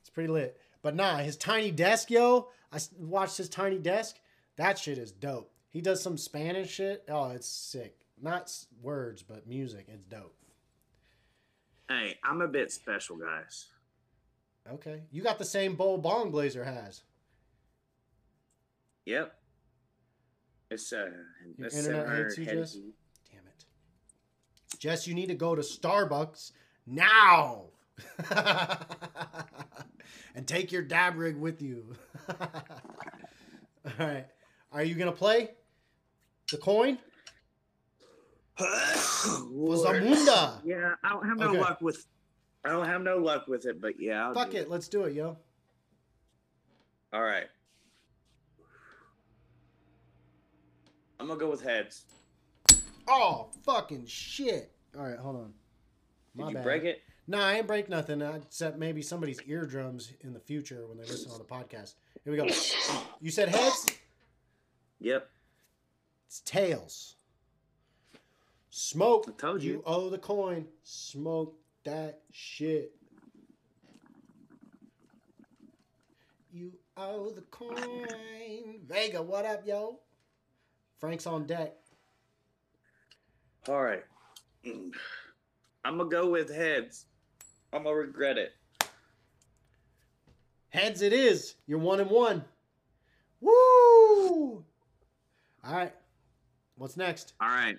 It's 0.00 0.10
pretty 0.10 0.28
lit. 0.28 0.58
But 0.82 0.96
nah, 0.96 1.18
his 1.18 1.36
tiny 1.36 1.70
desk, 1.70 2.10
yo. 2.10 2.48
I 2.72 2.78
watched 2.98 3.36
his 3.36 3.48
tiny 3.48 3.78
desk. 3.78 4.16
That 4.56 4.78
shit 4.78 4.98
is 4.98 5.10
dope. 5.10 5.52
He 5.70 5.80
does 5.80 6.02
some 6.02 6.16
Spanish 6.16 6.70
shit. 6.70 7.04
Oh, 7.08 7.30
it's 7.30 7.48
sick. 7.48 7.96
Not 8.20 8.52
words, 8.82 9.22
but 9.22 9.46
music. 9.46 9.86
It's 9.88 10.04
dope. 10.04 10.34
Hey, 11.90 12.16
I'm 12.22 12.40
a 12.40 12.46
bit 12.46 12.70
special, 12.70 13.16
guys. 13.16 13.66
Okay, 14.72 15.02
you 15.10 15.24
got 15.24 15.40
the 15.40 15.44
same 15.44 15.74
bowl 15.74 15.98
Bong 15.98 16.30
Blazer 16.30 16.62
has. 16.62 17.02
Yep. 19.06 19.34
It's 20.70 20.92
uh, 20.92 21.06
Your 21.56 21.66
a 21.66 21.76
internet 21.76 22.08
hates 22.08 22.38
you, 22.38 22.44
Jess? 22.44 22.74
Damn 22.74 23.40
it. 23.48 23.64
Jess, 24.78 25.08
you 25.08 25.14
need 25.14 25.30
to 25.30 25.34
go 25.34 25.56
to 25.56 25.62
Starbucks 25.62 26.52
now. 26.86 27.64
and 30.36 30.46
take 30.46 30.70
your 30.70 30.82
dab 30.82 31.16
rig 31.16 31.36
with 31.36 31.60
you. 31.60 31.96
All 32.28 32.36
right. 33.98 34.26
Are 34.70 34.84
you 34.84 34.94
going 34.94 35.10
to 35.10 35.16
play 35.16 35.50
the 36.52 36.58
coin? 36.58 36.98
Lord. 39.50 39.78
Zamunda. 40.02 40.60
Yeah, 40.64 40.94
I 41.04 41.08
don't 41.10 41.26
have 41.26 41.38
no 41.38 41.48
Okay. 41.50 41.60
luck 41.60 41.80
with. 41.80 42.06
I 42.64 42.68
don't 42.70 42.86
have 42.86 43.02
no 43.02 43.16
luck 43.18 43.48
with 43.48 43.64
it, 43.66 43.80
but 43.80 43.98
yeah. 43.98 44.26
I'll 44.26 44.34
Fuck 44.34 44.50
do 44.50 44.58
it. 44.58 44.70
Let's 44.70 44.88
do 44.88 45.04
it, 45.04 45.14
yo. 45.14 45.36
All 47.12 47.22
right. 47.22 47.46
I'm 51.18 51.26
gonna 51.26 51.38
go 51.38 51.50
with 51.50 51.62
heads. 51.62 52.04
Oh, 53.08 53.48
fucking 53.64 54.06
shit. 54.06 54.72
All 54.96 55.04
right, 55.04 55.18
hold 55.18 55.36
on. 55.36 55.52
Did 56.36 56.42
My 56.42 56.48
you 56.48 56.54
bad. 56.54 56.64
break 56.64 56.84
it? 56.84 57.00
No, 57.26 57.38
I 57.40 57.54
ain't 57.54 57.66
break 57.66 57.88
nothing 57.88 58.22
uh, 58.22 58.38
except 58.42 58.78
maybe 58.78 59.02
somebody's 59.02 59.40
eardrums 59.46 60.12
in 60.22 60.32
the 60.32 60.40
future 60.40 60.86
when 60.86 60.96
they 60.98 61.04
listen 61.04 61.30
on 61.30 61.38
the 61.38 61.44
podcast. 61.44 61.94
Here 62.24 62.32
we 62.32 62.36
go. 62.36 62.46
You 63.22 63.30
said 63.30 63.50
heads? 63.50 63.86
Yep. 65.00 65.28
It's 66.26 66.40
tails. 66.40 67.16
Smoke. 68.80 69.26
I 69.28 69.32
told 69.32 69.62
you. 69.62 69.72
You 69.72 69.82
owe 69.84 70.08
the 70.08 70.16
coin. 70.16 70.64
Smoke 70.84 71.54
that 71.84 72.22
shit. 72.32 72.92
You 76.50 76.72
owe 76.96 77.28
the 77.28 77.42
coin. 77.42 78.06
Vega, 78.86 79.20
what 79.22 79.44
up, 79.44 79.66
yo? 79.66 80.00
Frank's 80.98 81.26
on 81.26 81.46
deck. 81.46 81.74
All 83.68 83.82
right. 83.82 84.02
I'm 84.64 84.92
gonna 85.84 86.08
go 86.08 86.30
with 86.30 86.52
heads. 86.52 87.04
I'm 87.74 87.84
gonna 87.84 87.94
regret 87.94 88.38
it. 88.38 88.52
Heads 90.70 91.02
it 91.02 91.12
is. 91.12 91.56
You're 91.66 91.78
one 91.78 92.00
and 92.00 92.10
one. 92.10 92.46
Woo! 93.42 93.52
All 93.52 94.64
right. 95.64 95.92
What's 96.76 96.96
next? 96.96 97.34
All 97.42 97.48
right. 97.48 97.76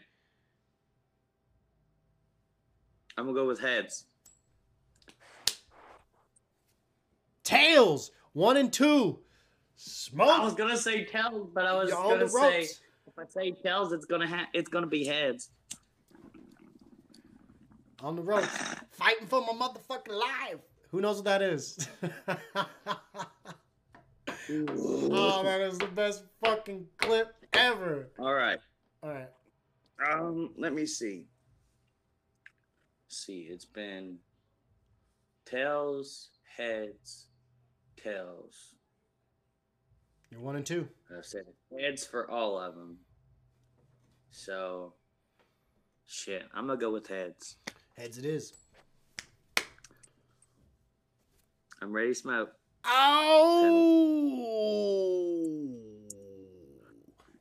I'm 3.17 3.25
gonna 3.25 3.37
go 3.37 3.47
with 3.47 3.59
heads. 3.59 4.05
Tails. 7.43 8.11
One 8.33 8.57
and 8.57 8.71
two. 8.71 9.19
Smoke. 9.75 10.29
I 10.29 10.43
was 10.43 10.53
gonna 10.53 10.77
say 10.77 11.05
tails, 11.05 11.49
but 11.53 11.65
I 11.65 11.73
was 11.73 11.89
You're 11.89 12.01
gonna 12.01 12.29
say 12.29 12.61
if 12.61 13.17
I 13.17 13.25
say 13.25 13.51
tails, 13.51 13.91
it's 13.91 14.05
gonna 14.05 14.27
ha- 14.27 14.47
it's 14.53 14.69
gonna 14.69 14.87
be 14.87 15.05
heads. 15.05 15.49
on 18.03 18.15
the 18.15 18.21
ropes, 18.21 18.47
fighting 18.91 19.27
for 19.27 19.41
my 19.41 19.53
motherfucking 19.53 20.13
life. 20.13 20.59
Who 20.91 21.01
knows 21.01 21.17
what 21.17 21.25
that 21.25 21.41
is? 21.41 21.87
oh, 24.49 25.43
that 25.43 25.61
is 25.61 25.77
the 25.77 25.87
best 25.87 26.23
fucking 26.43 26.87
clip 26.97 27.33
ever. 27.53 28.09
All 28.19 28.33
right. 28.33 28.59
All 29.03 29.09
right. 29.09 29.29
Um, 30.11 30.51
let 30.57 30.73
me 30.73 30.85
see. 30.85 31.25
See, 33.11 33.47
it's 33.49 33.65
been 33.65 34.17
tails, 35.45 36.29
heads, 36.57 37.27
tails. 38.01 38.75
You're 40.29 40.39
one 40.41 40.55
and 40.55 40.65
two. 40.65 40.87
I 41.09 41.21
said 41.21 41.45
heads 41.77 42.05
for 42.05 42.29
all 42.29 42.57
of 42.57 42.75
them. 42.75 42.97
So, 44.31 44.93
shit, 46.05 46.43
I'm 46.53 46.67
gonna 46.67 46.79
go 46.79 46.91
with 46.91 47.07
heads. 47.07 47.57
Heads 47.97 48.17
it 48.17 48.25
is. 48.25 48.53
I'm 51.81 51.91
ready 51.91 52.09
to 52.09 52.15
smoke. 52.15 52.53
Oh! 52.85 54.21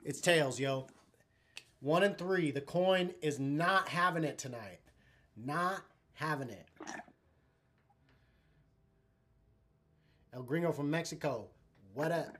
It's 0.04 0.20
tails, 0.20 0.58
yo. 0.58 0.88
One 1.78 2.02
and 2.02 2.18
three. 2.18 2.50
The 2.50 2.60
coin 2.60 3.14
is 3.22 3.38
not 3.38 3.88
having 3.88 4.24
it 4.24 4.38
tonight. 4.38 4.79
Not 5.44 5.82
having 6.14 6.50
it. 6.50 6.66
El 10.32 10.42
Gringo 10.42 10.72
from 10.72 10.90
Mexico. 10.90 11.48
What 11.94 12.12
up? 12.12 12.36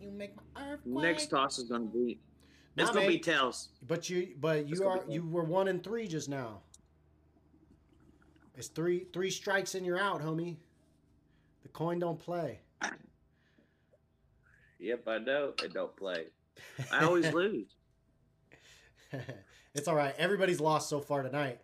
You 0.00 0.10
make 0.10 0.34
my 0.54 0.72
earthquake. 0.72 1.02
Next 1.02 1.26
toss 1.26 1.58
is 1.58 1.68
gonna 1.68 1.84
be. 1.84 2.18
It's 2.76 2.88
Nah, 2.88 2.94
gonna 2.94 3.06
be 3.08 3.18
tails. 3.18 3.68
But 3.86 4.08
you, 4.08 4.34
but 4.40 4.66
you 4.66 4.86
are 4.86 5.04
you 5.08 5.28
were 5.28 5.44
one 5.44 5.68
and 5.68 5.84
three 5.84 6.08
just 6.08 6.28
now. 6.28 6.62
It's 8.56 8.68
three 8.68 9.06
three 9.12 9.30
strikes 9.30 9.74
and 9.74 9.84
you're 9.84 9.98
out, 9.98 10.22
homie. 10.22 10.56
The 11.62 11.68
coin 11.68 11.98
don't 11.98 12.18
play. 12.18 12.60
Yep, 14.78 15.06
I 15.06 15.18
know. 15.18 15.52
It 15.62 15.74
don't 15.74 15.94
play. 15.94 16.26
I 16.90 17.04
always 17.04 17.30
lose. 17.34 17.76
it's 19.74 19.88
all 19.88 19.94
right. 19.94 20.14
Everybody's 20.18 20.60
lost 20.60 20.88
so 20.88 21.00
far 21.00 21.22
tonight. 21.22 21.60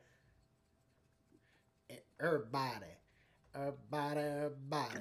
Everybody. 2.21 2.87
Everybody, 3.55 4.21
everybody. 4.21 5.01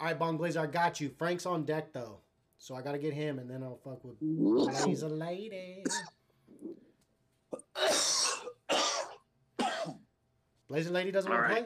All 0.00 0.06
right, 0.06 0.18
Bong 0.18 0.36
Blazer, 0.36 0.60
I 0.60 0.66
got 0.66 1.00
you. 1.00 1.10
Frank's 1.18 1.46
on 1.46 1.64
deck, 1.64 1.92
though. 1.92 2.18
So 2.58 2.74
I 2.74 2.82
got 2.82 2.92
to 2.92 2.98
get 2.98 3.12
him, 3.14 3.38
and 3.38 3.48
then 3.50 3.62
I'll 3.62 3.76
fuck 3.84 4.02
with 4.04 4.16
She's 4.84 5.02
a 5.02 5.08
Lady. 5.08 5.84
Blazer 10.68 10.90
Lady 10.90 11.10
doesn't 11.10 11.30
want 11.30 11.48
to 11.48 11.54
play? 11.54 11.64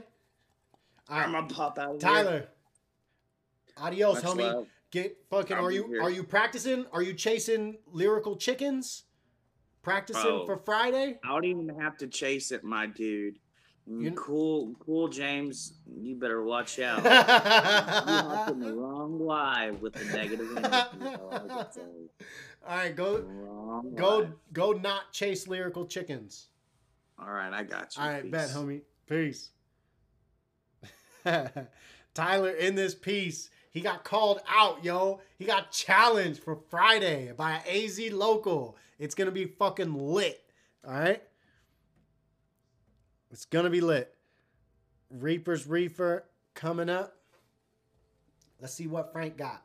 All 1.09 1.19
I'm 1.19 1.33
gonna 1.33 1.47
pop 1.47 1.79
out. 1.79 1.97
of 1.97 2.03
here. 2.03 2.11
Tyler. 2.11 2.49
Adios, 3.79 4.23
Much 4.23 4.25
homie. 4.25 4.53
love. 4.55 4.67
Get 4.91 5.17
fucking. 5.31 5.57
I'll 5.57 5.65
Are 5.67 5.71
you 5.71 5.87
here. 5.87 6.03
are 6.03 6.11
you 6.11 6.23
practicing? 6.23 6.85
Are 6.93 7.03
you 7.03 7.15
chasing 7.15 7.79
lyrical 7.87 8.37
chickens? 8.37 9.05
Practicing 9.83 10.23
Bro. 10.23 10.47
for 10.47 10.57
Friday? 10.59 11.19
I 11.25 11.29
don't 11.29 11.45
even 11.45 11.69
have 11.81 11.97
to 11.99 12.07
chase 12.07 12.53
it, 12.53 12.63
my 12.65 12.87
dude. 12.87 13.39
Mm, 13.89 14.03
You- 14.05 14.13
cool, 14.13 14.75
cool, 14.85 15.09
James. 15.09 15.73
You 15.99 16.17
better 16.17 16.43
watch 16.45 16.79
out. 16.81 17.03
You're 17.03 18.71
the 18.71 18.75
wrong 18.75 19.19
live 19.19 19.81
with 19.81 19.95
the 19.95 20.05
negative 20.07 20.57
energy. 20.57 21.17
all 21.17 21.33
I 21.33 21.39
can 21.65 21.73
say. 21.73 21.81
right, 22.69 22.95
go 22.95 23.21
Wrong 23.21 23.95
go 23.95 24.19
live. 24.19 24.33
go. 24.53 24.73
Not 24.73 25.13
chase 25.13 25.49
lyrical 25.49 25.87
chickens. 25.87 26.49
All 27.19 27.31
right, 27.33 27.53
I 27.53 27.63
got 27.63 27.97
you. 27.97 28.03
All 28.03 28.09
right, 28.09 28.31
bet, 28.31 28.51
homie. 28.51 28.83
Peace. 29.09 29.51
Tyler, 32.15 32.51
in 32.51 32.75
this 32.75 32.95
piece, 32.95 33.51
he 33.73 33.81
got 33.81 34.05
called 34.05 34.41
out, 34.49 34.85
yo. 34.85 35.21
He 35.39 35.45
got 35.45 35.71
challenged 35.71 36.43
for 36.43 36.57
Friday 36.71 37.33
by 37.37 37.53
an 37.53 37.63
AZ 37.67 37.99
local. 38.13 38.77
It's 38.99 39.15
gonna 39.15 39.31
be 39.31 39.47
fucking 39.47 39.95
lit. 39.95 40.43
All 40.87 40.93
right. 40.93 41.23
It's 43.31 43.45
gonna 43.45 43.71
be 43.71 43.81
lit. 43.81 44.15
Reaper's 45.11 45.67
Reefer 45.67 46.25
coming 46.55 46.89
up. 46.89 47.17
Let's 48.61 48.75
see 48.75 48.87
what 48.87 49.13
Frank 49.13 49.37
got. 49.37 49.63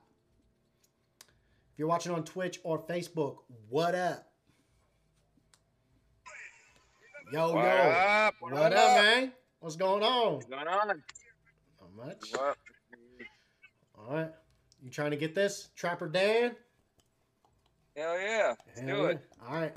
If 1.74 1.80
you're 1.80 1.88
watching 1.88 2.14
on 2.14 2.24
Twitch 2.24 2.60
or 2.64 2.80
Facebook, 2.80 3.40
what 3.70 3.96
up? 3.96 4.32
Yo, 7.34 7.54
What 7.54 7.64
yo. 7.66 7.70
up? 7.70 8.36
What, 8.40 8.54
up, 8.54 8.72
man? 8.72 9.34
What's 9.60 9.76
going 9.76 10.04
on? 10.04 10.36
What's 10.36 10.46
going 10.46 10.68
on? 10.68 10.88
Not 10.88 11.96
much. 11.98 12.32
What? 12.32 12.58
All 14.08 14.16
right. 14.16 14.32
You 14.84 14.90
trying 14.92 15.12
to 15.12 15.18
get 15.18 15.34
this? 15.34 15.70
Trapper 15.76 16.08
Dan? 16.08 16.56
Hell 17.96 18.20
yeah. 18.20 18.54
Let's 18.68 18.82
Hell 18.82 18.98
do 18.98 19.06
it. 19.06 19.26
All 19.48 19.54
right. 19.56 19.76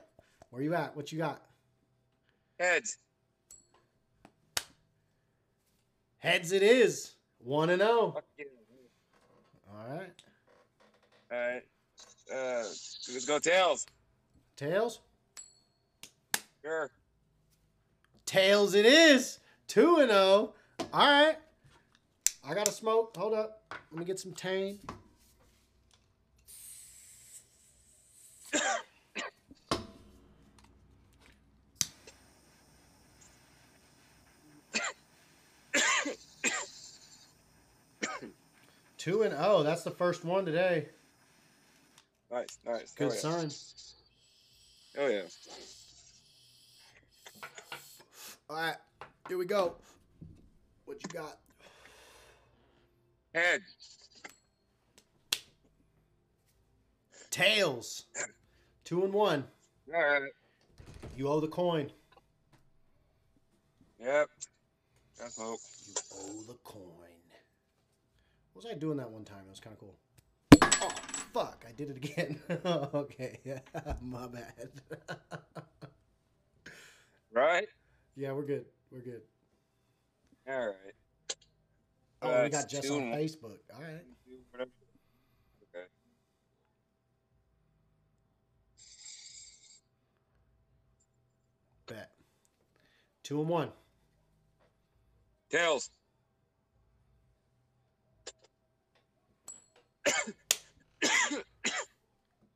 Where 0.51 0.63
you 0.63 0.75
at? 0.75 0.95
What 0.97 1.13
you 1.13 1.19
got? 1.19 1.41
Heads. 2.59 2.99
Heads 6.19 6.53
it 6.53 6.63
is. 6.63 7.13
1 7.45 7.71
and 7.71 7.81
0. 7.81 8.13
Fuck 8.13 8.25
yeah. 8.39 8.45
All 9.71 9.97
right. 9.97 10.13
All 11.31 11.39
right. 11.39 11.63
Uh, 12.31 12.65
let's 12.65 13.25
go 13.25 13.39
tails. 13.39 13.87
Tails? 14.57 15.01
Sure. 16.63 16.91
Tails 18.27 18.75
it 18.75 18.85
is. 18.85 19.39
2 19.69 19.99
and 20.01 20.11
0. 20.11 20.19
All 20.19 20.53
right. 20.93 21.37
I 22.49 22.55
got 22.55 22.65
to 22.65 22.73
smoke. 22.73 23.15
Hold 23.19 23.35
up. 23.35 23.61
Let 23.93 23.99
me 23.99 24.07
get 24.07 24.19
some 24.19 24.33
tang. 24.33 24.79
Two 38.97 39.23
and 39.23 39.35
oh, 39.39 39.63
that's 39.63 39.83
the 39.83 39.91
first 39.91 40.25
one 40.25 40.47
today. 40.47 40.89
Nice, 42.33 42.59
nice. 42.67 42.93
Good 42.93 43.11
oh, 43.11 43.15
yeah. 43.15 43.21
sign. 43.21 43.51
Oh 44.99 45.07
yeah. 45.07 45.23
All 48.49 48.57
right, 48.57 48.77
here 49.29 49.37
we 49.37 49.45
go. 49.45 49.75
What 50.87 50.97
you 51.03 51.09
got? 51.13 51.37
Head. 53.35 53.63
Tails. 57.31 58.05
Two 58.85 59.05
and 59.05 59.13
one. 59.13 59.45
All 59.95 60.01
right. 60.01 60.33
You 61.17 61.29
owe 61.29 61.41
the 61.41 61.49
coin. 61.49 61.91
Yep. 64.01 64.29
That's 65.19 65.39
hope. 65.39 65.59
You 65.87 65.95
owe 66.15 66.43
the 66.47 66.59
coin. 66.65 66.83
What 68.53 68.65
was 68.65 68.73
I 68.73 68.75
doing 68.75 68.97
that 68.97 69.11
one 69.11 69.25
time? 69.25 69.43
It 69.47 69.51
was 69.51 69.61
kind 69.61 69.75
of 69.75 69.81
cool. 69.81 69.97
Oh, 70.83 70.91
fuck. 71.33 71.65
I 71.69 71.73
did 71.73 71.91
it 71.91 71.97
again. 71.97 72.41
okay. 72.95 73.41
Yeah. 73.45 73.61
My 74.01 74.27
bad. 74.27 74.71
Right. 77.33 77.69
yeah, 78.17 78.33
we're 78.33 78.43
good. 78.43 78.65
We're 78.91 79.01
good. 79.01 79.21
All 80.49 80.67
right. 80.67 80.95
Oh, 82.21 82.31
uh, 82.31 82.43
we 82.45 82.51
got 82.51 82.69
just 82.69 82.83
two 82.83 82.97
on. 82.97 83.13
Facebook. 83.13 83.59
All 83.75 83.81
right. 83.81 84.05
Okay. 84.57 85.85
Bet. 91.87 92.11
Two 93.23 93.41
and 93.41 93.49
one. 93.49 93.71
Tails. 95.51 95.91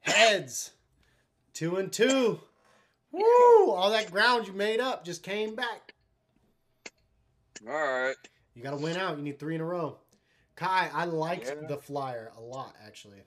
Heads. 0.00 0.72
Two 1.54 1.76
and 1.76 1.92
two. 1.92 2.40
Woo! 3.12 3.70
All 3.70 3.90
that 3.90 4.10
ground 4.10 4.46
you 4.46 4.52
made 4.54 4.80
up 4.80 5.04
just 5.04 5.22
came 5.22 5.54
back. 5.54 5.94
All 7.66 7.72
right. 7.72 8.16
You 8.54 8.62
got 8.62 8.72
to 8.72 8.76
win 8.76 8.96
out. 8.96 9.16
You 9.16 9.22
need 9.22 9.38
three 9.38 9.54
in 9.54 9.60
a 9.60 9.64
row. 9.64 9.98
Kai, 10.56 10.90
I 10.92 11.04
liked 11.04 11.46
Yeah. 11.46 11.66
the 11.66 11.78
flyer 11.78 12.32
a 12.36 12.40
lot, 12.40 12.74
actually. 12.84 13.22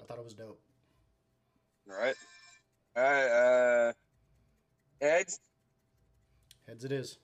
I 0.00 0.04
thought 0.04 0.18
it 0.18 0.24
was 0.24 0.34
dope. 0.34 0.60
All 1.90 1.96
right. 1.96 2.14
All 2.96 3.02
right. 3.02 3.88
Uh, 3.88 3.92
heads. 5.00 5.40
Heads 6.66 6.84
it 6.84 6.92
is. 6.92 7.18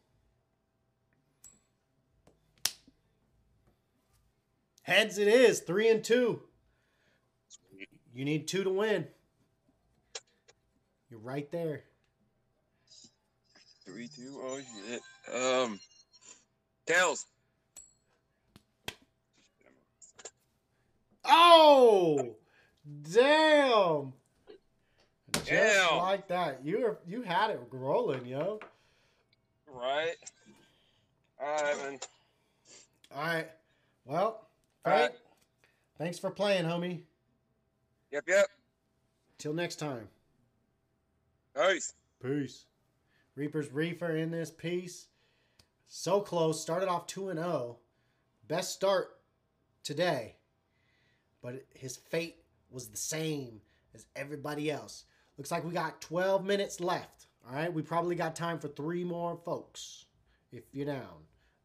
Heads 4.82 5.18
it 5.18 5.28
is. 5.28 5.60
Three 5.60 5.88
and 5.88 6.02
two. 6.02 6.42
You 8.14 8.24
need 8.24 8.48
two 8.48 8.64
to 8.64 8.70
win. 8.70 9.06
You're 11.10 11.20
right 11.20 11.50
there. 11.52 11.84
Three, 13.84 14.08
two. 14.08 14.40
Oh 14.42 14.58
shit. 14.58 15.02
Um, 15.34 15.80
tails. 16.86 17.26
Oh, 21.28 22.36
damn! 23.12 24.12
Just 25.32 25.46
Damn. 25.46 25.98
like 25.98 26.28
that. 26.28 26.60
You 26.64 26.80
were 26.80 26.98
you 27.06 27.22
had 27.22 27.50
it 27.50 27.60
rolling, 27.70 28.26
yo. 28.26 28.58
Right. 29.66 30.16
All 31.40 31.54
right, 31.54 31.78
man. 31.78 31.98
All 33.14 33.22
right. 33.22 33.46
Well, 34.04 34.48
Frank, 34.82 35.12
right. 35.12 35.18
thanks 35.98 36.18
for 36.18 36.30
playing, 36.30 36.64
homie. 36.64 37.02
Yep. 38.12 38.24
Yep. 38.26 38.46
Till 39.38 39.52
next 39.52 39.76
time. 39.76 40.08
Nice. 41.54 41.94
Peace. 42.22 42.64
Reaper's 43.34 43.70
Reefer 43.72 44.16
in 44.16 44.30
this 44.30 44.50
piece. 44.50 45.06
So 45.86 46.20
close. 46.20 46.60
Started 46.60 46.88
off 46.88 47.06
2 47.06 47.28
and 47.28 47.38
0. 47.38 47.76
Best 48.48 48.72
start 48.72 49.18
today. 49.82 50.36
But 51.46 51.64
his 51.74 51.96
fate 51.96 52.38
was 52.70 52.88
the 52.88 52.96
same 52.96 53.60
as 53.94 54.06
everybody 54.16 54.68
else. 54.68 55.04
Looks 55.38 55.52
like 55.52 55.64
we 55.64 55.70
got 55.70 56.00
12 56.00 56.44
minutes 56.44 56.80
left. 56.80 57.28
All 57.48 57.54
right. 57.54 57.72
We 57.72 57.82
probably 57.82 58.16
got 58.16 58.34
time 58.34 58.58
for 58.58 58.66
three 58.66 59.04
more 59.04 59.38
folks 59.44 60.06
if 60.50 60.64
you're 60.72 60.86
down. 60.86 61.22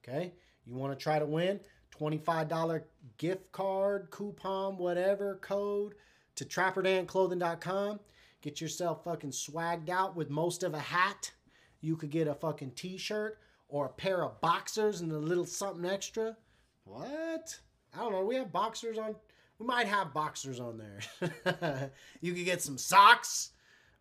Okay. 0.08 0.34
You 0.68 0.76
want 0.76 0.94
to 0.94 1.04
try 1.04 1.18
to 1.18 1.26
win? 1.26 1.60
$25 2.00 2.84
gift 3.18 3.52
card, 3.52 4.12
coupon, 4.12 4.78
whatever 4.78 5.40
code 5.42 5.96
to 6.36 6.46
trapperdanclothing.com. 6.46 8.00
Get 8.42 8.62
yourself 8.62 9.04
fucking 9.04 9.32
swagged 9.32 9.90
out 9.90 10.16
with 10.16 10.30
most 10.30 10.62
of 10.62 10.76
a 10.76 10.80
hat. 10.80 11.32
You 11.80 11.96
could 11.96 12.12
get 12.12 12.28
a 12.28 12.36
fucking 12.36 12.74
t-shirt 12.76 13.40
or 13.68 13.88
a 13.88 13.90
pair 13.90 14.24
of 14.24 14.40
boxers 14.42 15.02
and 15.02 15.12
a 15.12 15.18
little 15.18 15.48
something 15.48 15.90
extra. 15.90 16.38
What? 16.84 17.58
I 17.96 17.98
don't 17.98 18.12
know. 18.12 18.24
We 18.24 18.36
have 18.36 18.52
boxers 18.52 19.00
on. 19.00 19.16
We 19.62 19.68
might 19.68 19.86
have 19.86 20.12
boxers 20.12 20.60
on 20.60 20.80
there. 20.80 21.92
you 22.22 22.34
could 22.34 22.46
get 22.46 22.64
some 22.64 22.80
socks, 22.80 23.52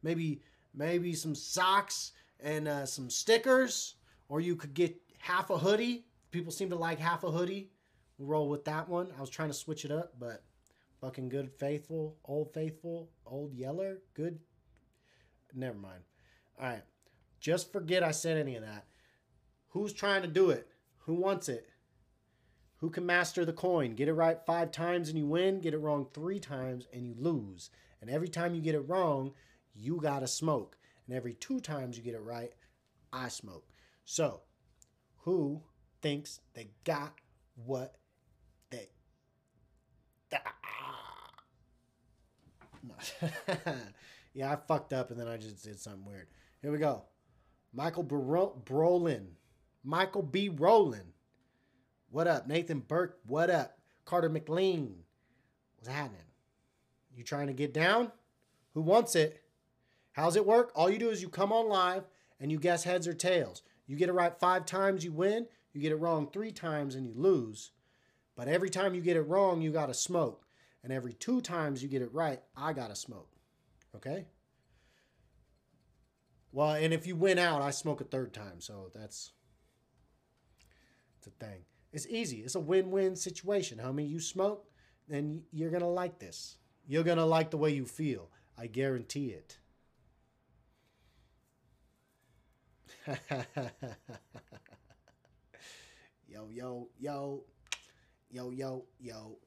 maybe 0.03 0.41
maybe 0.73 1.13
some 1.13 1.35
socks 1.35 2.13
and 2.43 2.67
uh, 2.67 2.87
some 2.87 3.11
stickers, 3.11 3.97
or 4.31 4.41
you 4.41 4.57
could 4.57 4.73
get 4.73 4.97
half 5.19 5.51
a 5.51 5.59
hoodie. 5.59 6.07
People 6.31 6.51
seem 6.51 6.71
to 6.71 6.77
like 6.77 6.99
half 6.99 7.25
a 7.25 7.31
hoodie. 7.31 7.73
We'll 8.17 8.29
roll 8.29 8.49
with 8.49 8.65
that 8.65 8.89
one. 8.89 9.09
I 9.19 9.21
was 9.21 9.29
trying 9.29 9.51
to 9.51 9.55
switch 9.55 9.85
it 9.85 9.91
up, 9.91 10.15
but 10.19 10.45
fucking 11.03 11.29
good 11.29 11.51
faithful, 11.59 12.17
old 12.25 12.55
faithful, 12.55 13.11
old 13.27 13.53
yeller, 13.53 13.99
good. 14.15 14.39
Never 15.55 15.77
mind. 15.77 16.05
All 16.59 16.69
right. 16.69 16.83
Just 17.39 17.71
forget 17.71 18.03
I 18.03 18.13
said 18.13 18.39
any 18.39 18.57
of 18.57 18.63
that. 18.63 18.87
Who's 19.69 19.93
trying 19.93 20.23
to 20.23 20.29
do 20.29 20.49
it? 20.49 20.69
Who 21.01 21.17
wants 21.17 21.51
it? 21.51 21.69
Who 22.81 22.91
can 22.91 23.05
master 23.07 23.45
the 23.45 23.53
coin? 23.53 23.95
Get 23.95 24.09
it 24.09 24.15
right 24.15 24.39
five 24.47 24.73
times 24.73 25.09
and 25.09 25.19
you 25.19 25.27
win. 25.27 25.61
Get 25.61 25.75
it 25.75 25.79
wrong 25.79 26.07
three 26.13 26.39
times 26.41 26.87
and 26.93 27.07
you 27.07 27.15
lose. 27.19 27.71
And 28.01 28.09
every 28.11 28.29
time 28.29 28.55
you 28.55 28.63
get 28.63 28.75
it 28.75 28.89
wrong, 28.89 29.33
you 29.75 30.01
gotta 30.01 30.27
smoke. 30.27 30.77
And 31.07 31.15
every 31.15 31.35
two 31.35 31.61
times 31.61 31.97
you 31.97 32.03
get 32.03 32.15
it 32.15 32.23
right, 32.23 32.53
I 33.13 33.29
smoke. 33.29 33.67
So, 34.05 34.41
who 35.19 35.63
thinks 36.01 36.41
they 36.55 36.71
got 36.85 37.19
what 37.55 37.97
they? 38.71 38.89
Yeah, 44.33 44.53
I 44.53 44.57
fucked 44.57 44.93
up 44.93 45.11
and 45.11 45.19
then 45.19 45.27
I 45.27 45.37
just 45.37 45.65
did 45.65 45.81
something 45.81 46.05
weird. 46.05 46.29
Here 46.63 46.71
we 46.71 46.79
go. 46.79 47.03
Michael 47.73 48.05
Bro- 48.05 48.63
Brolin. 48.65 49.27
Michael 49.83 50.23
B. 50.23 50.49
Rowland. 50.49 51.13
What 52.11 52.27
up? 52.27 52.49
Nathan 52.49 52.81
Burke. 52.81 53.19
What 53.25 53.51
up? 53.51 53.79
Carter 54.05 54.29
McLean. 54.29 55.05
What's 55.77 55.89
happening? 55.89 56.21
You 57.15 57.23
trying 57.23 57.47
to 57.47 57.53
get 57.53 57.73
down? 57.73 58.11
Who 58.75 58.81
wants 58.81 59.15
it? 59.15 59.41
How's 60.13 60.35
it 60.35 60.45
work? 60.45 60.73
All 60.75 60.91
you 60.91 60.99
do 60.99 61.11
is 61.11 61.23
you 61.23 61.29
come 61.29 61.53
on 61.53 61.69
live 61.69 62.09
and 62.41 62.51
you 62.51 62.59
guess 62.59 62.83
heads 62.83 63.07
or 63.07 63.15
tails. 63.15 63.63
You 63.87 63.97
get 63.97 64.09
it 64.09 64.13
right 64.13 64.37
five 64.41 64.67
times, 64.67 65.05
you 65.05 65.13
win. 65.13 65.47
You 65.73 65.81
get 65.81 65.93
it 65.93 65.97
wrong 65.97 66.29
three 66.33 66.51
times 66.51 66.97
and 66.97 67.07
you 67.07 67.13
lose. 67.15 67.71
But 68.35 68.49
every 68.49 68.71
time 68.71 68.95
you 68.95 69.01
get 69.01 69.17
it 69.17 69.23
wrong, 69.23 69.63
you 69.63 69.71
got 69.71 69.87
to 69.87 69.95
smoke. 69.95 70.47
And 70.83 70.93
every 70.93 71.13
two 71.13 71.41
times 71.41 71.81
you 71.81 71.89
get 71.89 72.03
it 72.03 72.13
right, 72.13 72.41
I 72.57 72.73
got 72.73 72.89
to 72.89 72.97
smoke. 72.97 73.31
Okay? 73.95 74.27
Well, 76.51 76.73
and 76.73 76.93
if 76.93 77.07
you 77.07 77.15
win 77.15 77.39
out, 77.39 77.63
I 77.63 77.71
smoke 77.71 78.01
a 78.01 78.05
third 78.05 78.33
time. 78.33 78.61
So 78.61 78.91
that's 78.93 79.31
it's 81.19 81.29
a 81.29 81.31
thing. 81.31 81.61
It's 81.93 82.07
easy. 82.07 82.39
It's 82.39 82.55
a 82.55 82.61
win-win 82.61 83.17
situation, 83.17 83.79
homie. 83.79 84.09
You 84.09 84.21
smoke, 84.21 84.67
then 85.09 85.43
you're 85.53 85.71
gonna 85.71 85.91
like 85.91 86.19
this. 86.19 86.59
You're 86.87 87.05
gonna 87.05 87.27
like 87.27 87.51
the 87.51 87.57
way 87.57 87.71
you 87.71 87.85
feel. 87.85 88.31
I 88.57 88.67
guarantee 88.67 89.29
it. 89.29 89.59
yo, 96.29 96.49
yo, 96.51 96.89
yo, 96.99 97.43
yo, 98.31 98.51
yo, 98.51 98.85
yo. 99.01 99.39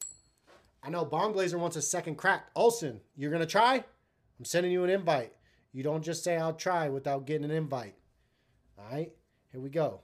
I 0.82 0.90
know 0.90 1.06
Bong 1.06 1.32
Blazer 1.32 1.58
wants 1.58 1.78
a 1.78 1.82
second 1.82 2.16
crack. 2.16 2.48
Olson, 2.56 3.00
you're 3.16 3.32
gonna 3.32 3.46
try? 3.46 3.84
I'm 4.38 4.46
sending 4.46 4.72
you 4.72 4.84
an 4.84 4.90
invite. 4.90 5.34
You 5.72 5.84
don't 5.84 6.04
just 6.04 6.24
say 6.24 6.36
I'll 6.36 6.54
try 6.54 6.90
without 6.90 7.26
getting 7.26 7.46
an 7.46 7.52
invite. 7.52 7.96
All 8.78 8.86
right, 8.92 9.12
here 9.52 9.62
we 9.62 9.70
go. 9.70 10.02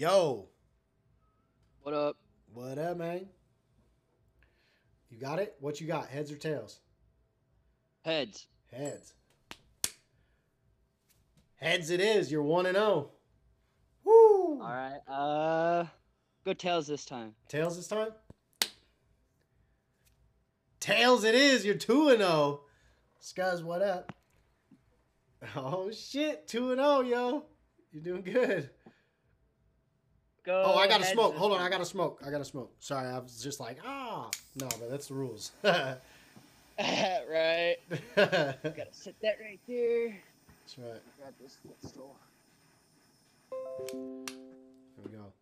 Yo, 0.00 0.48
What 1.82 1.92
up? 1.92 2.16
what 2.54 2.78
up, 2.78 2.96
man? 2.96 3.26
You 5.10 5.18
got 5.18 5.38
it? 5.38 5.56
What 5.60 5.78
you 5.78 5.86
got? 5.86 6.08
Heads 6.08 6.32
or 6.32 6.36
tails? 6.36 6.80
Heads. 8.02 8.46
Heads. 8.72 9.12
Heads 11.56 11.90
it 11.90 12.00
is. 12.00 12.32
You're 12.32 12.42
1 12.42 12.64
and 12.64 12.76
0. 12.76 13.10
Woo! 14.02 14.62
All 14.62 14.72
right. 14.72 15.00
Uh, 15.06 15.84
go 16.46 16.54
tails 16.54 16.86
this 16.86 17.04
time. 17.04 17.34
Tails 17.48 17.76
this 17.76 17.88
time? 17.88 18.12
Tails 20.80 21.24
it 21.24 21.34
is. 21.34 21.62
You're 21.62 21.74
2 21.74 22.08
and 22.08 22.20
0. 22.20 22.62
Scuzz, 23.20 23.62
what 23.62 23.82
up? 23.82 24.14
Oh 25.54 25.90
shit, 25.90 26.48
2 26.48 26.70
and 26.70 26.80
0, 26.80 27.00
yo. 27.02 27.44
You're 27.92 28.02
doing 28.02 28.22
good. 28.22 28.70
Go. 30.50 30.64
Oh, 30.66 30.74
I 30.74 30.88
got 30.88 30.98
to 30.98 31.06
smoke. 31.06 31.36
Hold 31.36 31.52
on. 31.52 31.60
I 31.60 31.68
got 31.68 31.78
to 31.78 31.84
smoke. 31.84 32.20
I 32.26 32.30
got 32.32 32.38
to 32.38 32.44
smoke. 32.44 32.72
Sorry, 32.80 33.08
I 33.08 33.20
was 33.20 33.40
just 33.40 33.60
like, 33.60 33.78
ah. 33.86 34.28
No, 34.56 34.66
but 34.80 34.90
that's 34.90 35.06
the 35.06 35.14
rules. 35.14 35.52
right. 35.62 35.96
That's 36.76 37.76
Gotta 38.16 38.88
sit 38.90 39.14
that 39.22 39.36
right 39.40 39.60
there. 39.68 40.08
That's 40.08 40.76
right. 40.76 41.00
Grab 41.20 41.34
this 41.40 41.56
footstool. 41.64 42.16
Here 43.92 45.04
we 45.04 45.12
go. 45.12 45.32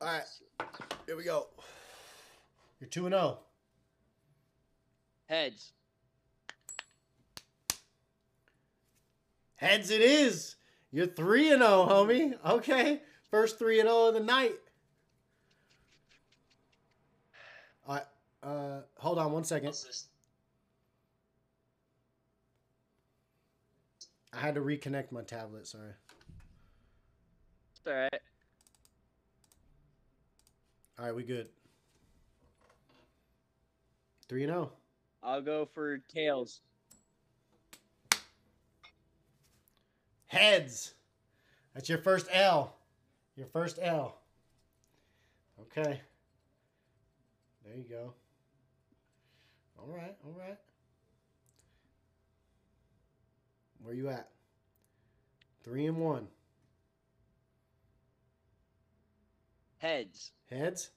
All 0.00 0.06
right. 0.06 0.22
Here 1.06 1.16
we 1.16 1.24
go. 1.24 1.48
You're 2.78 2.90
2 2.90 3.06
and 3.06 3.14
oh. 3.16 3.18
0. 3.18 3.38
Heads. 5.40 5.72
Heads 9.58 9.90
it 9.90 10.00
is. 10.00 10.54
You're 10.92 11.06
3 11.06 11.52
and 11.52 11.62
0, 11.62 11.86
homie. 11.90 12.34
Okay. 12.46 13.02
First 13.30 13.58
3 13.58 13.80
and 13.80 13.88
0 13.88 14.06
of 14.06 14.14
the 14.14 14.20
night. 14.20 14.54
Right. 17.86 18.02
Uh, 18.42 18.80
hold 18.96 19.18
on 19.18 19.32
one 19.32 19.42
second. 19.42 19.74
I 24.32 24.38
had 24.38 24.54
to 24.54 24.60
reconnect 24.60 25.10
my 25.10 25.22
tablet. 25.22 25.66
Sorry. 25.66 25.90
It's 27.72 27.86
all 27.86 27.94
right. 27.94 28.20
All 30.98 31.04
right, 31.06 31.14
we 31.14 31.24
good. 31.24 31.48
3 34.28 34.44
and 34.44 34.52
oh. 34.52 34.54
0. 34.54 34.72
I'll 35.24 35.42
go 35.42 35.68
for 35.74 35.98
tails. 35.98 36.60
Heads. 40.28 40.94
That's 41.74 41.88
your 41.88 41.98
first 41.98 42.28
L. 42.32 42.74
Your 43.36 43.46
first 43.46 43.78
L. 43.82 44.18
Okay. 45.60 46.00
There 47.64 47.76
you 47.76 47.84
go. 47.88 48.12
All 49.78 49.94
right, 49.94 50.14
all 50.24 50.34
right. 50.38 50.56
Where 53.82 53.94
you 53.94 54.08
at? 54.08 54.28
Three 55.64 55.86
and 55.86 55.98
one. 55.98 56.28
Heads. 59.78 60.32
Heads. 60.50 60.90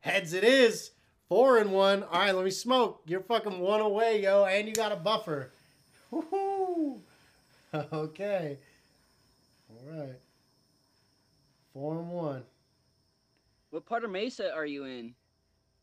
Heads 0.00 0.32
it 0.32 0.44
is. 0.44 0.92
Four 1.28 1.58
and 1.58 1.72
one. 1.72 2.02
All 2.04 2.20
right, 2.20 2.34
let 2.34 2.44
me 2.44 2.50
smoke. 2.50 3.02
You're 3.06 3.20
fucking 3.20 3.58
one 3.58 3.80
away, 3.80 4.22
yo, 4.22 4.44
and 4.44 4.68
you 4.68 4.74
got 4.74 4.92
a 4.92 4.96
buffer. 4.96 5.52
Woohoo! 6.12 7.00
Okay. 7.92 8.56
All 9.70 9.82
right. 9.92 10.18
Four 11.74 11.98
and 11.98 12.08
one. 12.10 12.42
What 13.70 13.84
part 13.84 14.04
of 14.04 14.10
Mesa 14.10 14.50
are 14.54 14.64
you 14.64 14.84
in? 14.84 15.14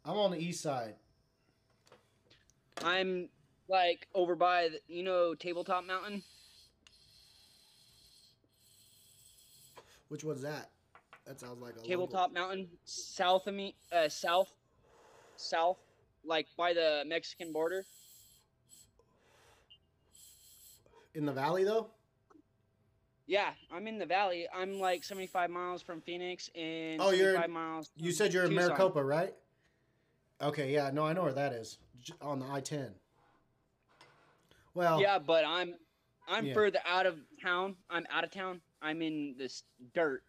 I'm 0.03 0.17
on 0.17 0.31
the 0.31 0.39
east 0.39 0.63
side. 0.63 0.95
I'm 2.83 3.29
like 3.69 4.07
over 4.15 4.35
by 4.35 4.69
the, 4.69 4.79
you 4.87 5.03
know 5.03 5.35
Tabletop 5.35 5.85
Mountain. 5.85 6.23
Which 10.09 10.23
one's 10.23 10.41
that? 10.41 10.71
That 11.27 11.39
sounds 11.39 11.61
like 11.61 11.73
a 11.73 11.77
local- 11.77 11.87
Tabletop 11.89 12.33
Mountain, 12.33 12.67
south 12.85 13.45
of 13.45 13.53
me, 13.53 13.75
uh, 13.91 14.09
south, 14.09 14.49
south, 15.35 15.77
like 16.23 16.47
by 16.57 16.73
the 16.73 17.03
Mexican 17.05 17.51
border. 17.53 17.85
In 21.15 21.25
the 21.25 21.31
valley 21.33 21.63
though. 21.63 21.87
Yeah, 23.27 23.49
I'm 23.73 23.87
in 23.87 23.97
the 23.97 24.05
valley. 24.05 24.47
I'm 24.55 24.79
like 24.79 25.03
75 25.03 25.49
miles 25.49 25.81
from 25.81 26.01
Phoenix 26.01 26.49
and 26.55 27.01
Oh, 27.01 27.09
you're 27.09 27.33
75 27.33 27.49
miles. 27.49 27.89
You 27.97 28.11
said 28.11 28.33
you're 28.33 28.45
in 28.45 28.53
Maricopa, 28.53 29.03
right? 29.03 29.33
Okay, 30.41 30.71
yeah, 30.71 30.91
no, 30.93 31.03
I 31.05 31.13
know 31.13 31.23
where 31.23 31.33
that 31.33 31.53
is. 31.53 31.79
On 32.21 32.37
the 32.39 32.45
I-10. 32.45 32.91
Well, 34.75 35.01
Yeah, 35.01 35.17
but 35.19 35.43
I'm 35.45 35.75
I'm 36.27 36.45
Yeah. 36.47 36.53
further 36.55 36.79
out 36.85 37.05
of 37.05 37.19
town. 37.41 37.75
I'm 37.89 38.05
out 38.09 38.23
of 38.23 38.31
town. 38.31 38.61
I'm 38.81 39.01
in 39.01 39.35
this 39.37 39.63
dirt 39.93 40.23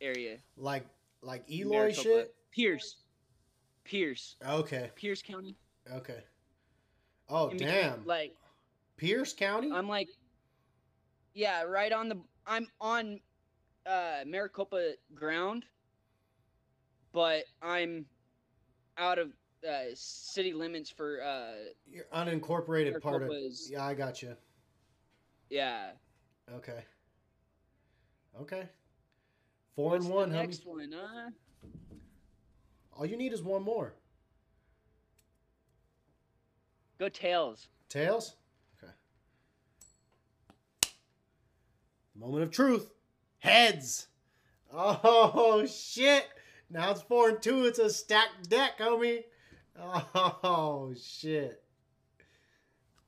area. 0.00 0.38
like 0.56 0.86
like 1.20 1.44
Eloy 1.50 1.70
Maricopa. 1.72 2.02
shit. 2.02 2.34
Pierce. 2.52 2.96
Pierce. 3.84 4.36
Okay, 4.46 4.90
Pierce 4.94 5.20
County. 5.22 5.56
okay. 5.90 6.22
Oh 7.28 7.48
In 7.48 7.58
between, 7.58 7.74
damn, 7.74 8.06
Like 8.06 8.34
Pierce 8.96 9.32
County. 9.34 9.70
I'm 9.72 9.88
like 9.88 10.08
Yeah, 11.38 11.62
right 11.62 11.92
on 11.92 12.08
the 12.08 12.16
I'm 12.48 12.66
on 12.80 13.20
uh, 13.86 14.24
Maricopa 14.26 14.94
ground, 15.14 15.64
but 17.12 17.44
I'm 17.62 18.06
out 18.96 19.20
of 19.20 19.28
uh, 19.64 19.84
city 19.94 20.52
limits 20.52 20.90
for 20.90 21.22
uh, 21.22 21.52
You're 21.88 22.06
unincorporated 22.12 23.00
part 23.00 23.22
of. 23.22 23.28
Maricopa's- 23.28 23.70
Yeah, 23.70 23.84
I 23.86 23.94
got 23.94 24.20
you. 24.20 24.34
yeah. 25.48 25.90
Okay. 26.56 26.82
Okay. 28.40 28.68
Four 29.76 29.90
What's 29.92 30.06
and 30.06 30.12
one, 30.14 30.30
homie. 30.30 30.32
next 30.32 30.66
one, 30.66 30.92
huh? 30.92 31.30
All 32.96 33.06
you 33.06 33.16
need 33.16 33.32
is 33.32 33.44
one 33.44 33.62
more. 33.62 33.94
Go 36.98 37.08
tails. 37.08 37.68
Tails? 37.88 38.34
Moment 42.18 42.42
of 42.42 42.50
truth. 42.50 42.90
Heads. 43.38 44.08
Oh 44.72 45.64
shit. 45.66 46.26
Now 46.68 46.90
it's 46.90 47.02
four 47.02 47.28
and 47.30 47.40
two. 47.40 47.64
It's 47.64 47.78
a 47.78 47.88
stacked 47.88 48.50
deck, 48.50 48.78
homie. 48.78 49.22
Oh 49.76 50.92
shit. 51.00 51.62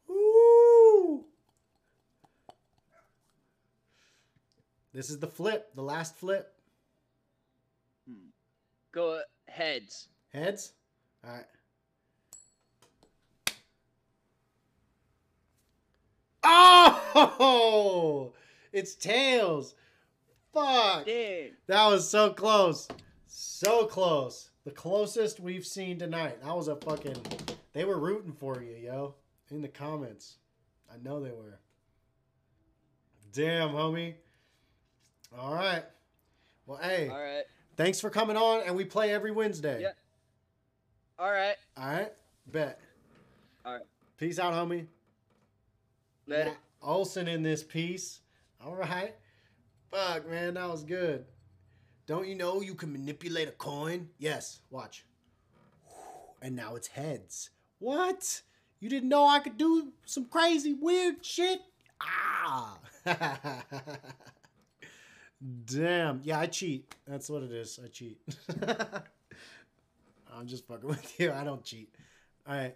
Woo. 0.07 1.25
This 4.93 5.11
is 5.11 5.19
the 5.19 5.27
flip, 5.27 5.75
the 5.75 5.83
last 5.83 6.17
flip. 6.17 6.55
Hmm. 8.09 8.29
Go 8.93 9.21
heads. 9.49 10.09
Heads? 10.33 10.73
Alright. 11.25 11.47
Oh! 16.43 18.33
It's 18.73 18.95
tails. 18.95 19.75
Fuck. 20.53 21.07
Dude. 21.07 21.53
That 21.67 21.87
was 21.87 22.09
so 22.09 22.31
close. 22.31 22.89
So 23.27 23.87
close. 23.87 24.51
The 24.65 24.71
closest 24.71 25.41
we've 25.41 25.67
seen 25.67 25.99
tonight. 25.99 26.43
That 26.43 26.57
was 26.57 26.69
a 26.69 26.77
fucking. 26.77 27.17
They 27.73 27.85
were 27.85 27.99
rooting 27.99 28.33
for 28.33 28.63
you, 28.63 28.77
yo. 28.77 29.15
In 29.51 29.63
the 29.63 29.69
comments. 29.69 30.37
I 30.93 30.97
know 31.03 31.21
they 31.21 31.31
were. 31.31 31.59
Damn, 33.33 33.71
homie. 33.71 34.15
All 35.39 35.55
right. 35.55 35.85
Well, 36.67 36.79
hey. 36.79 37.09
All 37.09 37.21
right. 37.21 37.45
Thanks 37.77 38.01
for 38.01 38.11
coming 38.11 38.37
on, 38.37 38.63
and 38.67 38.77
we 38.77 38.85
play 38.85 39.13
every 39.13 39.31
Wednesday. 39.31 39.83
Yeah. 39.83 39.93
All 41.19 41.31
right. 41.31 41.57
All 41.77 41.87
right. 41.87 42.13
Bet. 42.47 42.81
All 43.65 43.75
right. 43.75 43.83
Peace 44.19 44.39
out, 44.39 44.53
homie. 44.53 44.87
Later. 46.27 46.53
Olson 46.83 47.29
in 47.29 47.43
this 47.43 47.63
piece. 47.63 48.21
All 48.65 48.75
right. 48.75 49.15
Fuck, 49.91 50.29
man, 50.29 50.55
that 50.55 50.69
was 50.69 50.85
good. 50.85 51.25
Don't 52.07 52.29
you 52.29 52.35
know 52.35 52.61
you 52.61 52.75
can 52.75 52.93
manipulate 52.93 53.49
a 53.49 53.53
coin? 53.53 54.09
Yes. 54.19 54.61
Watch. 54.71 55.05
And 56.43 56.57
now 56.57 56.75
it's 56.75 56.89
heads. 56.89 57.51
What? 57.79 58.43
You 58.81 58.89
didn't 58.89 59.09
know 59.09 59.27
I 59.27 59.41
could 59.41 59.57
do 59.57 59.93
some 60.05 60.25
crazy, 60.27 60.75
weird 60.75 61.25
shit? 61.25 61.61
Ah. 62.03 62.79
Damn. 65.65 66.21
Yeah, 66.23 66.41
I 66.41 66.47
cheat. 66.47 66.95
That's 67.07 67.31
what 67.31 67.43
it 67.43 67.53
is. 67.53 67.79
I 67.83 67.89
cheat. 67.89 68.19
I'm 70.33 70.47
just 70.47 70.67
fucking 70.67 70.89
with 70.89 71.21
you. 71.21 71.33
I 71.33 71.45
don't 71.45 71.65
cheat. 71.65 71.95
All 72.47 72.55
right. 72.55 72.75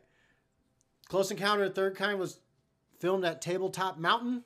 Close 1.09 1.31
Encounter 1.31 1.65
of 1.65 1.75
Third 1.75 1.97
Kind 1.97 2.19
was 2.19 2.39
filmed 2.99 3.25
at 3.25 3.43
Tabletop 3.43 3.99
Mountain 3.99 4.45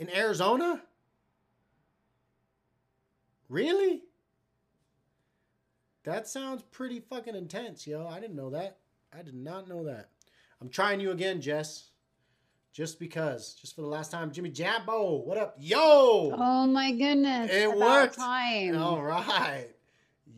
in 0.00 0.10
Arizona? 0.10 0.80
Really? 3.48 4.02
That 6.04 6.26
sounds 6.26 6.62
pretty 6.62 7.00
fucking 7.00 7.36
intense, 7.36 7.86
yo. 7.86 8.06
I 8.08 8.18
didn't 8.18 8.34
know 8.36 8.50
that. 8.50 8.78
I 9.16 9.22
did 9.22 9.34
not 9.34 9.68
know 9.68 9.84
that. 9.84 10.08
I'm 10.60 10.70
trying 10.70 11.00
you 11.00 11.10
again, 11.10 11.40
Jess. 11.40 11.90
Just 12.72 12.98
because. 12.98 13.54
Just 13.54 13.74
for 13.76 13.82
the 13.82 13.88
last 13.88 14.10
time. 14.10 14.32
Jimmy 14.32 14.50
Jabbo, 14.50 15.24
what 15.26 15.36
up? 15.36 15.56
Yo! 15.58 16.32
Oh 16.34 16.66
my 16.66 16.92
goodness. 16.92 17.50
It 17.52 17.68
about 17.68 17.78
worked. 17.78 18.16
Time. 18.16 18.78
All 18.78 19.02
right. 19.02 19.66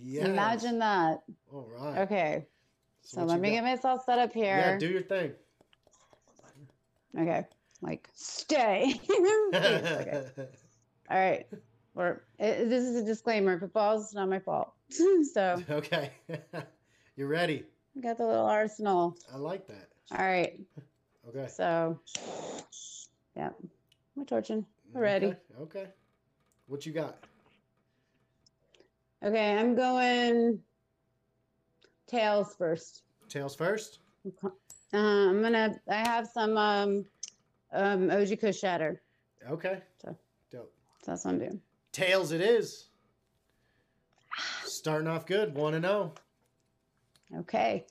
Yes. 0.01 0.27
Imagine 0.27 0.79
that. 0.81 1.23
All 1.53 1.69
right. 1.79 1.99
Okay. 2.01 2.47
So 3.03 3.21
So, 3.21 3.25
let 3.27 3.39
me 3.41 3.51
got? 3.51 3.57
get 3.57 3.65
myself 3.65 4.05
set 4.05 4.19
up 4.19 4.33
here. 4.33 4.57
Yeah, 4.57 4.79
do 4.79 4.89
your 4.89 5.03
thing. 5.03 5.33
Okay. 7.17 7.47
Like, 7.83 8.09
stay. 8.14 9.01
okay. 9.55 10.24
All 11.11 11.18
right. 11.18 11.47
Or 11.95 12.22
this 12.39 12.85
is 12.85 12.97
a 12.97 13.05
disclaimer. 13.05 13.55
If 13.55 13.62
it 13.62 13.72
falls, 13.72 14.05
it's 14.05 14.14
not 14.14 14.28
my 14.28 14.39
fault. 14.39 14.72
so 15.33 15.62
okay. 15.68 16.12
You're 17.16 17.28
ready. 17.28 17.64
Got 18.01 18.16
the 18.16 18.26
little 18.26 18.47
arsenal. 18.47 19.16
I 19.33 19.37
like 19.37 19.66
that. 19.66 19.89
All 20.12 20.24
right. 20.24 20.59
Okay. 21.28 21.47
So, 21.49 22.01
yeah, 23.37 23.51
we're 24.16 24.24
torching. 24.24 24.64
We're 24.93 25.03
ready. 25.03 25.26
Okay. 25.26 25.80
okay. 25.80 25.87
What 26.68 26.87
you 26.87 26.93
got? 26.93 27.18
Okay, 29.22 29.57
I'm 29.57 29.74
going 29.74 30.59
tails 32.07 32.55
first. 32.57 33.03
Tails 33.28 33.55
first? 33.55 33.99
Uh, 34.43 34.49
I'm 34.93 35.43
gonna. 35.43 35.74
I 35.89 35.97
have 35.97 36.26
some 36.26 36.57
um, 36.57 37.05
um, 37.73 38.11
OG 38.11 38.41
Kush 38.41 38.59
shatter. 38.59 39.01
Okay. 39.51 39.81
So 40.01 40.16
Dope. 40.51 40.73
that's 41.07 41.25
what 41.25 41.33
I'm 41.33 41.39
doing. 41.39 41.61
Tails 41.93 42.33
it 42.33 42.41
is. 42.41 42.89
Starting 44.64 45.09
off 45.09 45.27
good, 45.27 45.55
one 45.55 45.75
and 45.75 45.85
zero. 45.85 46.12
Okay. 47.39 47.85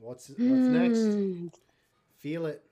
What's 0.00 0.28
what's 0.28 0.40
next? 0.40 0.98
Hmm. 0.98 1.46
Feel 2.18 2.46
it. 2.46 2.62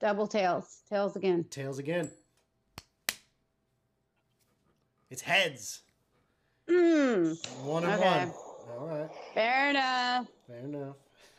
Double 0.00 0.26
tails. 0.26 0.82
Tails 0.90 1.16
again. 1.16 1.44
Tails 1.50 1.78
again. 1.78 2.10
It's 5.10 5.22
heads. 5.22 5.80
Mm. 6.68 7.36
One 7.64 7.84
and 7.84 7.92
Okay. 7.94 8.24
one. 8.26 8.32
All 8.78 8.86
right. 8.86 9.10
Fair 9.34 9.70
enough. 9.70 10.26
Fair 10.46 10.58
enough. 10.58 10.96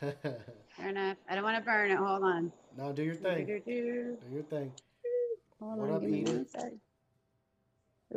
Fair 0.76 0.88
enough. 0.88 1.16
I 1.28 1.34
don't 1.34 1.44
want 1.44 1.56
to 1.58 1.62
burn 1.64 1.90
it. 1.90 1.96
Hold 1.98 2.22
on. 2.22 2.52
Now 2.76 2.92
do 2.92 3.02
your 3.02 3.14
thing. 3.14 3.46
Do 3.46 4.16
your 4.32 4.42
thing. 4.42 4.72
Hold 5.60 5.78
What 5.78 5.88
on. 5.90 5.96
up, 5.96 6.00
give 6.02 6.10
Edith? 6.10 6.56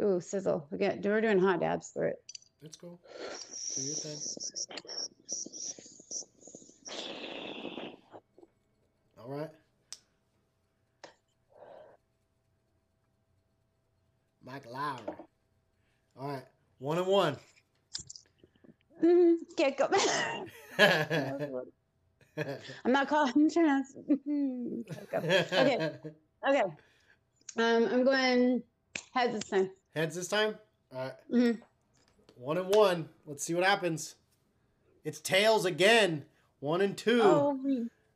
Ooh, 0.02 0.20
sizzle. 0.22 0.68
We 0.72 0.78
got. 0.78 1.00
We're 1.04 1.22
doing 1.22 1.40
hot 1.40 1.62
dabs 1.62 1.92
for 1.94 2.08
it. 2.08 2.18
Let's 2.62 2.78
go. 2.78 3.00
Do 3.76 3.82
your 3.82 3.96
thing. 3.96 4.18
All 9.18 9.30
right. 9.30 9.50
Mike 14.46 14.66
Lowry. 14.72 15.00
All 16.20 16.28
right. 16.28 16.44
One 16.80 16.98
and 16.98 17.08
one. 17.08 17.38
Mm, 19.04 19.36
can't 19.58 19.78
go. 19.78 19.88
I'm 22.86 22.92
not 22.92 23.08
calling. 23.08 23.34
I'm 23.36 23.50
trying 23.50 23.84
to. 23.84 24.84
Can't 24.94 25.12
go. 25.12 25.18
Okay. 25.18 25.92
Okay. 26.48 26.62
Um, 27.58 27.88
I'm 27.92 28.04
going 28.04 28.64
heads 29.14 29.34
this 29.34 29.50
time. 29.50 29.70
Heads 29.96 30.16
this 30.16 30.28
time? 30.28 30.56
All 30.94 31.00
right. 31.00 31.14
Mhm. 31.32 31.60
One 32.36 32.58
and 32.58 32.74
one. 32.74 33.10
Let's 33.26 33.44
see 33.44 33.54
what 33.54 33.64
happens. 33.64 34.16
It's 35.04 35.20
tails 35.20 35.66
again. 35.66 36.26
One 36.60 36.82
and 36.82 36.98
two. 36.98 37.22
Oh, 37.24 37.60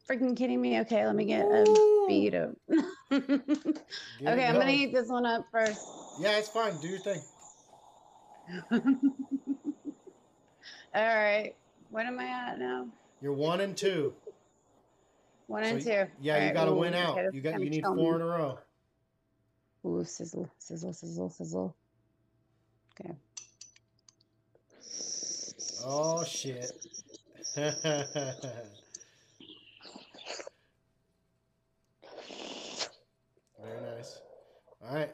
freaking 0.10 0.36
kidding 0.36 0.62
me? 0.62 0.80
Okay, 0.82 1.06
let 1.06 1.16
me 1.16 1.26
get 1.26 1.46
a 1.46 2.06
beat 2.08 2.34
up. 2.36 2.52
Okay, 3.12 4.48
I'm 4.48 4.54
gonna 4.54 4.66
going. 4.66 4.70
eat 4.80 4.94
this 4.94 5.08
one 5.10 5.26
up 5.26 5.46
first. 5.52 5.86
Yeah, 6.20 6.38
it's 6.38 6.50
fine. 6.50 6.74
Do 6.82 6.88
your 6.88 7.00
thing. 7.00 7.22
All 10.96 11.16
right. 11.16 11.54
What 11.90 12.06
am 12.06 12.20
I 12.20 12.26
at 12.26 12.60
now? 12.60 12.88
You're 13.24 13.32
one 13.32 13.62
and 13.62 13.78
two. 13.78 14.14
One 15.48 15.64
So 15.64 15.70
and 15.70 15.82
two. 15.82 15.90
Yeah, 16.20 16.34
All 16.34 16.40
you 16.42 16.46
right, 16.48 16.54
got 16.54 16.66
to 16.66 16.74
win 16.74 16.94
out. 16.94 17.18
You 17.34 17.40
got. 17.40 17.58
You 17.58 17.70
need 17.70 17.86
four 17.86 18.18
in 18.18 18.22
a 18.22 18.26
row. 18.26 18.60
Ooh, 19.86 20.04
sizzle, 20.04 20.52
sizzle, 20.58 20.92
sizzle, 20.92 21.30
sizzle. 21.30 21.74
Okay. 23.00 23.16
Oh 25.86 26.26
shit. 26.26 26.70
Very 27.56 27.72
nice. 33.82 34.20
All 34.82 34.94
right. 34.94 35.12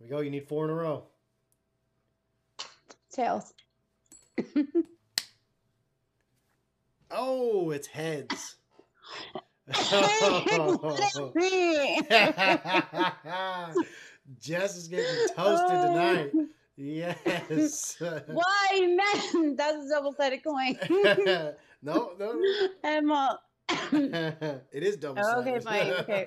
we 0.00 0.08
go. 0.08 0.18
You 0.22 0.30
need 0.30 0.48
four 0.48 0.64
in 0.64 0.70
a 0.72 0.74
row. 0.74 1.04
Tails. 3.12 3.54
Oh, 7.10 7.70
it's 7.70 7.86
heads. 7.86 8.56
Jess 14.40 14.76
is 14.76 14.88
getting 14.88 15.06
toasted 15.36 15.80
tonight. 15.82 16.32
Yes. 16.76 17.96
Why, 18.26 18.68
man? 18.72 19.56
That's 19.56 19.76
a 19.76 19.88
double-sided 19.94 20.42
coin. 20.42 20.76
no, 21.82 22.12
no. 22.18 22.42
Emma. 22.82 23.38
it 23.70 24.62
is 24.72 24.96
double-sided. 24.96 25.48
okay, 25.48 25.60
fine. 25.60 25.92
Okay. 25.92 26.26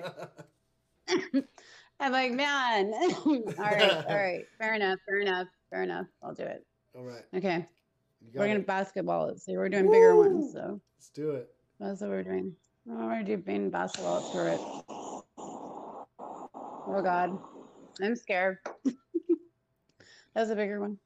I'm 2.00 2.12
like, 2.12 2.32
man. 2.32 2.92
all 2.94 3.42
right, 3.58 4.06
all 4.06 4.16
right. 4.16 4.44
Fair 4.58 4.74
enough. 4.74 4.98
Fair 5.06 5.20
enough. 5.20 5.48
Fair 5.70 5.82
enough. 5.82 6.06
I'll 6.22 6.34
do 6.34 6.44
it. 6.44 6.64
All 6.94 7.04
right. 7.04 7.24
Okay. 7.34 7.66
We're 8.34 8.46
gonna 8.46 8.60
it. 8.60 8.66
basketball 8.66 9.28
it. 9.28 9.40
So 9.40 9.52
we're 9.52 9.68
doing 9.68 9.90
bigger 9.90 10.16
ones. 10.16 10.52
So 10.52 10.80
Let's 10.98 11.10
do 11.10 11.30
it. 11.32 11.48
that's 11.78 12.00
what 12.00 12.10
we're 12.10 12.22
doing. 12.22 12.54
Oh, 12.88 12.94
we're 12.94 13.10
gonna 13.10 13.24
do 13.24 13.36
being 13.36 13.70
basketball. 13.70 14.20
Screw 14.22 14.46
it. 14.46 14.60
Oh 16.86 17.00
God, 17.02 17.38
I'm 18.02 18.16
scared. 18.16 18.58
That's 20.34 20.50
a 20.50 20.56
bigger 20.56 20.80
one. 20.80 20.98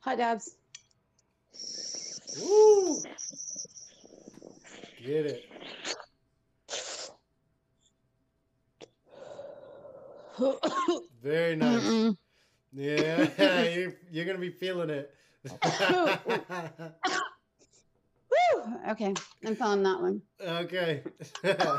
Hot 0.00 0.18
dabs. 0.18 0.56
Woo! 2.42 3.02
Get 5.04 5.26
it. 5.26 5.44
Very 11.22 11.56
nice. 11.56 11.82
Mm-mm. 11.82 12.16
Yeah, 12.72 13.62
you're, 13.74 13.94
you're 14.10 14.24
gonna 14.24 14.38
be 14.38 14.50
feeling 14.50 14.90
it. 14.90 15.14
Woo! 18.30 18.74
Okay, 18.90 19.14
I'm 19.44 19.56
feeling 19.56 19.82
that 19.82 20.00
one. 20.00 20.22
okay. 20.40 21.02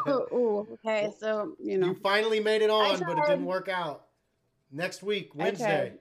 Ooh, 0.08 0.26
ooh, 0.34 0.68
okay, 0.74 1.10
so 1.20 1.56
you 1.62 1.78
know. 1.78 1.88
You 1.88 1.96
finally 1.96 2.40
made 2.40 2.62
it 2.62 2.70
on, 2.70 3.00
but 3.00 3.18
it 3.18 3.26
didn't 3.28 3.46
work 3.46 3.68
out. 3.68 4.06
Next 4.72 5.02
week, 5.04 5.32
Wednesday. 5.34 5.94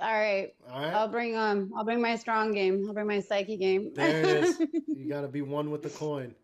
All 0.00 0.12
right. 0.12 0.54
All 0.70 0.80
right. 0.80 0.94
I'll 0.94 1.08
bring 1.08 1.36
um 1.36 1.72
I'll 1.76 1.84
bring 1.84 2.00
my 2.00 2.14
strong 2.16 2.52
game. 2.52 2.84
I'll 2.86 2.94
bring 2.94 3.06
my 3.08 3.20
psyche 3.20 3.56
game. 3.56 3.92
There 3.94 4.22
it 4.22 4.44
is. 4.44 4.62
You 4.98 5.08
got 5.08 5.20
to 5.22 5.28
be 5.28 5.42
one 5.42 5.70
with 5.70 5.82
the 5.82 5.90
coin. 5.90 6.34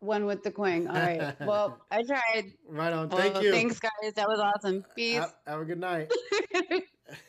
One 0.00 0.26
with 0.26 0.42
the 0.42 0.50
coin. 0.50 0.88
All 0.88 0.94
right. 0.94 1.34
Well, 1.46 1.78
I 1.90 2.02
tried. 2.02 2.52
Right 2.68 2.92
on. 2.92 3.08
Thank 3.08 3.34
Well, 3.34 3.44
you. 3.44 3.52
Thanks 3.52 3.78
guys. 3.78 4.12
That 4.14 4.28
was 4.28 4.40
awesome. 4.40 4.84
Peace. 4.96 5.20
Have, 5.20 5.34
have 5.46 5.60
a 5.60 5.64
good 5.64 5.78
night. 5.80 6.12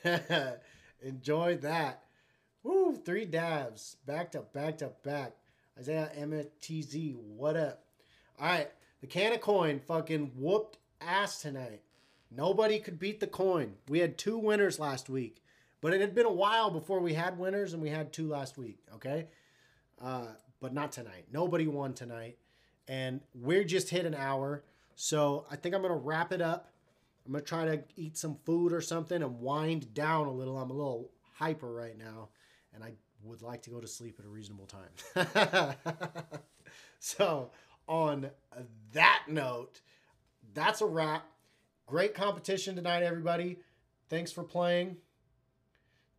Enjoy 1.04 1.58
that. 1.58 2.04
Woo, 2.64 2.96
three 2.96 3.26
dabs. 3.26 3.98
Back 4.06 4.32
to 4.32 4.42
back 4.42 4.78
to 4.80 4.92
back. 5.04 5.34
Isaiah 5.78 6.12
MTZ, 6.18 7.16
what 7.16 7.58
up? 7.58 7.84
All 8.40 8.48
right, 8.48 8.70
the 9.02 9.08
Kanna 9.08 9.38
Koin 9.38 9.82
fucking 9.82 10.32
whooped 10.36 10.78
ass 11.02 11.42
tonight. 11.42 11.82
Nobody 12.36 12.80
could 12.80 13.00
beat 13.00 13.20
the 13.20 13.28
coin. 13.28 13.74
We 13.88 14.00
had 14.00 14.18
two 14.18 14.38
winners 14.38 14.80
last 14.80 15.10
week, 15.10 15.44
but 15.82 15.94
it 15.94 16.02
had 16.02 16.16
been 16.16 16.26
a 16.26 16.32
while 16.32 16.72
before 16.72 17.00
we 17.00 17.14
had 17.14 17.38
winners, 17.38 17.74
and 17.74 17.82
we 17.82 17.90
had 17.90 18.14
two 18.14 18.28
last 18.28 18.58
week, 18.58 18.80
okay? 18.96 19.28
Uh, 20.02 20.28
but 20.60 20.74
not 20.74 20.92
tonight. 20.92 21.26
Nobody 21.32 21.68
won 21.68 21.94
tonight. 21.94 22.38
And 22.88 23.22
we're 23.36 23.64
just 23.64 23.90
hit 23.90 24.06
an 24.06 24.16
hour. 24.16 24.64
So 24.96 25.46
I 25.52 25.56
think 25.56 25.76
I'm 25.76 25.82
going 25.82 25.94
to 25.94 26.00
wrap 26.00 26.32
it 26.32 26.42
up. 26.42 26.73
I'm 27.26 27.32
gonna 27.32 27.44
try 27.44 27.66
to 27.66 27.84
eat 27.96 28.18
some 28.18 28.38
food 28.46 28.74
or 28.74 28.82
something 28.82 29.22
and 29.22 29.40
wind 29.40 29.94
down 29.94 30.28
a 30.28 30.32
little. 30.32 30.58
I'm 30.58 30.70
a 30.70 30.74
little 30.74 31.12
hyper 31.36 31.72
right 31.72 31.98
now, 31.98 32.30
and 32.74 32.84
I 32.84 32.94
would 33.24 33.42
like 33.42 33.62
to 33.64 33.70
go 33.70 33.80
to 33.80 33.88
sleep 33.88 34.18
at 34.20 34.26
a 34.26 34.30
reasonable 34.30 34.68
time. 34.68 35.76
so, 37.00 37.52
on 37.88 38.30
that 38.92 39.24
note, 39.30 39.80
that's 40.54 40.82
a 40.82 40.86
wrap. 40.86 41.26
Great 41.86 42.14
competition 42.14 42.76
tonight, 42.76 43.04
everybody. 43.04 43.60
Thanks 44.10 44.32
for 44.32 44.44
playing. 44.44 44.98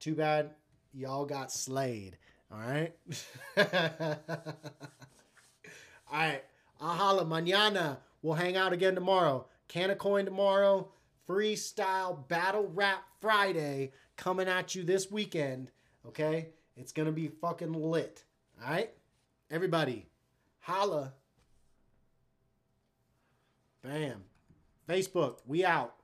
Too 0.01 0.15
bad 0.15 0.51
y'all 0.95 1.27
got 1.27 1.53
slayed. 1.53 2.17
All 2.53 2.59
right. 2.59 2.95
All 3.57 3.67
right. 6.13 6.45
Holla 6.81 7.25
mañana. 7.25 7.99
We'll 8.23 8.35
hang 8.35 8.57
out 8.57 8.73
again 8.73 8.95
tomorrow. 8.95 9.47
Kanna 9.69 9.97
Koin 9.97 10.25
tomorrow. 10.25 10.89
Freestyle 11.29 12.29
battle 12.29 12.71
rap 12.75 13.05
Friday 13.21 13.93
coming 14.17 14.49
at 14.49 14.75
you 14.75 14.83
this 14.83 15.11
weekend. 15.11 15.71
Okay? 16.07 16.49
It's 16.77 16.93
going 16.93 17.07
to 17.07 17.13
be 17.13 17.29
fucking 17.29 17.73
lit. 17.73 18.25
All 18.63 18.71
right? 18.71 18.91
Everybody, 19.51 20.07
holla. 20.61 21.13
Bam. 23.83 24.25
Facebook, 24.89 25.39
we 25.47 25.65
out. 25.65 25.95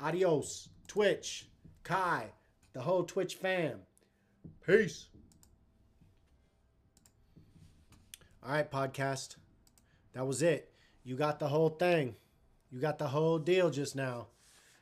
Adios. 0.00 0.68
Twitch, 0.86 1.48
Kai, 1.82 2.26
the 2.72 2.80
whole 2.80 3.04
Twitch 3.04 3.34
fam. 3.34 3.80
Peace. 4.64 5.08
All 8.42 8.52
right, 8.52 8.70
podcast. 8.70 9.36
That 10.14 10.26
was 10.26 10.42
it. 10.42 10.72
You 11.04 11.16
got 11.16 11.38
the 11.38 11.48
whole 11.48 11.70
thing. 11.70 12.14
You 12.70 12.80
got 12.80 12.98
the 12.98 13.08
whole 13.08 13.38
deal 13.38 13.70
just 13.70 13.96
now. 13.96 14.26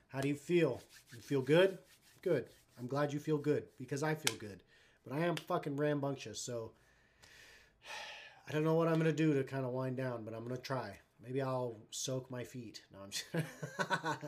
How 0.09 0.20
do 0.20 0.28
you 0.28 0.37
feel? 0.37 0.80
You 1.14 1.20
feel 1.20 1.43
good? 1.43 1.78
Good. 2.22 2.47
I'm 2.78 2.87
glad 2.87 3.12
you 3.12 3.18
feel 3.18 3.39
good 3.39 3.64
because 3.78 4.03
I 4.03 4.14
feel 4.14 4.37
good. 4.37 4.62
But 5.07 5.16
I 5.16 5.20
am 5.20 5.37
fucking 5.37 5.76
rambunctious, 5.76 6.41
so 6.41 6.72
I 8.49 8.53
don't 8.53 8.64
know 8.64 8.74
what 8.74 8.89
I'm 8.89 8.99
gonna 8.99 9.12
do 9.12 9.35
to 9.35 9.45
kind 9.45 9.64
of 9.64 9.72
wind 9.72 9.97
down, 9.97 10.24
but 10.24 10.35
I'm 10.35 10.43
gonna 10.43 10.57
try. 10.57 10.99
Maybe 11.22 11.41
I'll 11.41 11.78
soak 11.91 12.30
my 12.30 12.45
feet. 12.45 12.82
No, 12.93 13.01
I'm 13.03 13.11
just 13.11 13.24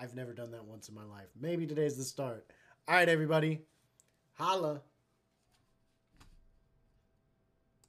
I've 0.00 0.14
never 0.14 0.32
done 0.32 0.50
that 0.52 0.64
once 0.64 0.88
in 0.88 0.94
my 0.94 1.04
life. 1.04 1.28
Maybe 1.38 1.66
today's 1.66 1.96
the 1.96 2.04
start. 2.04 2.46
All 2.86 2.94
right, 2.94 3.08
everybody. 3.08 3.60
Holla. 4.34 4.82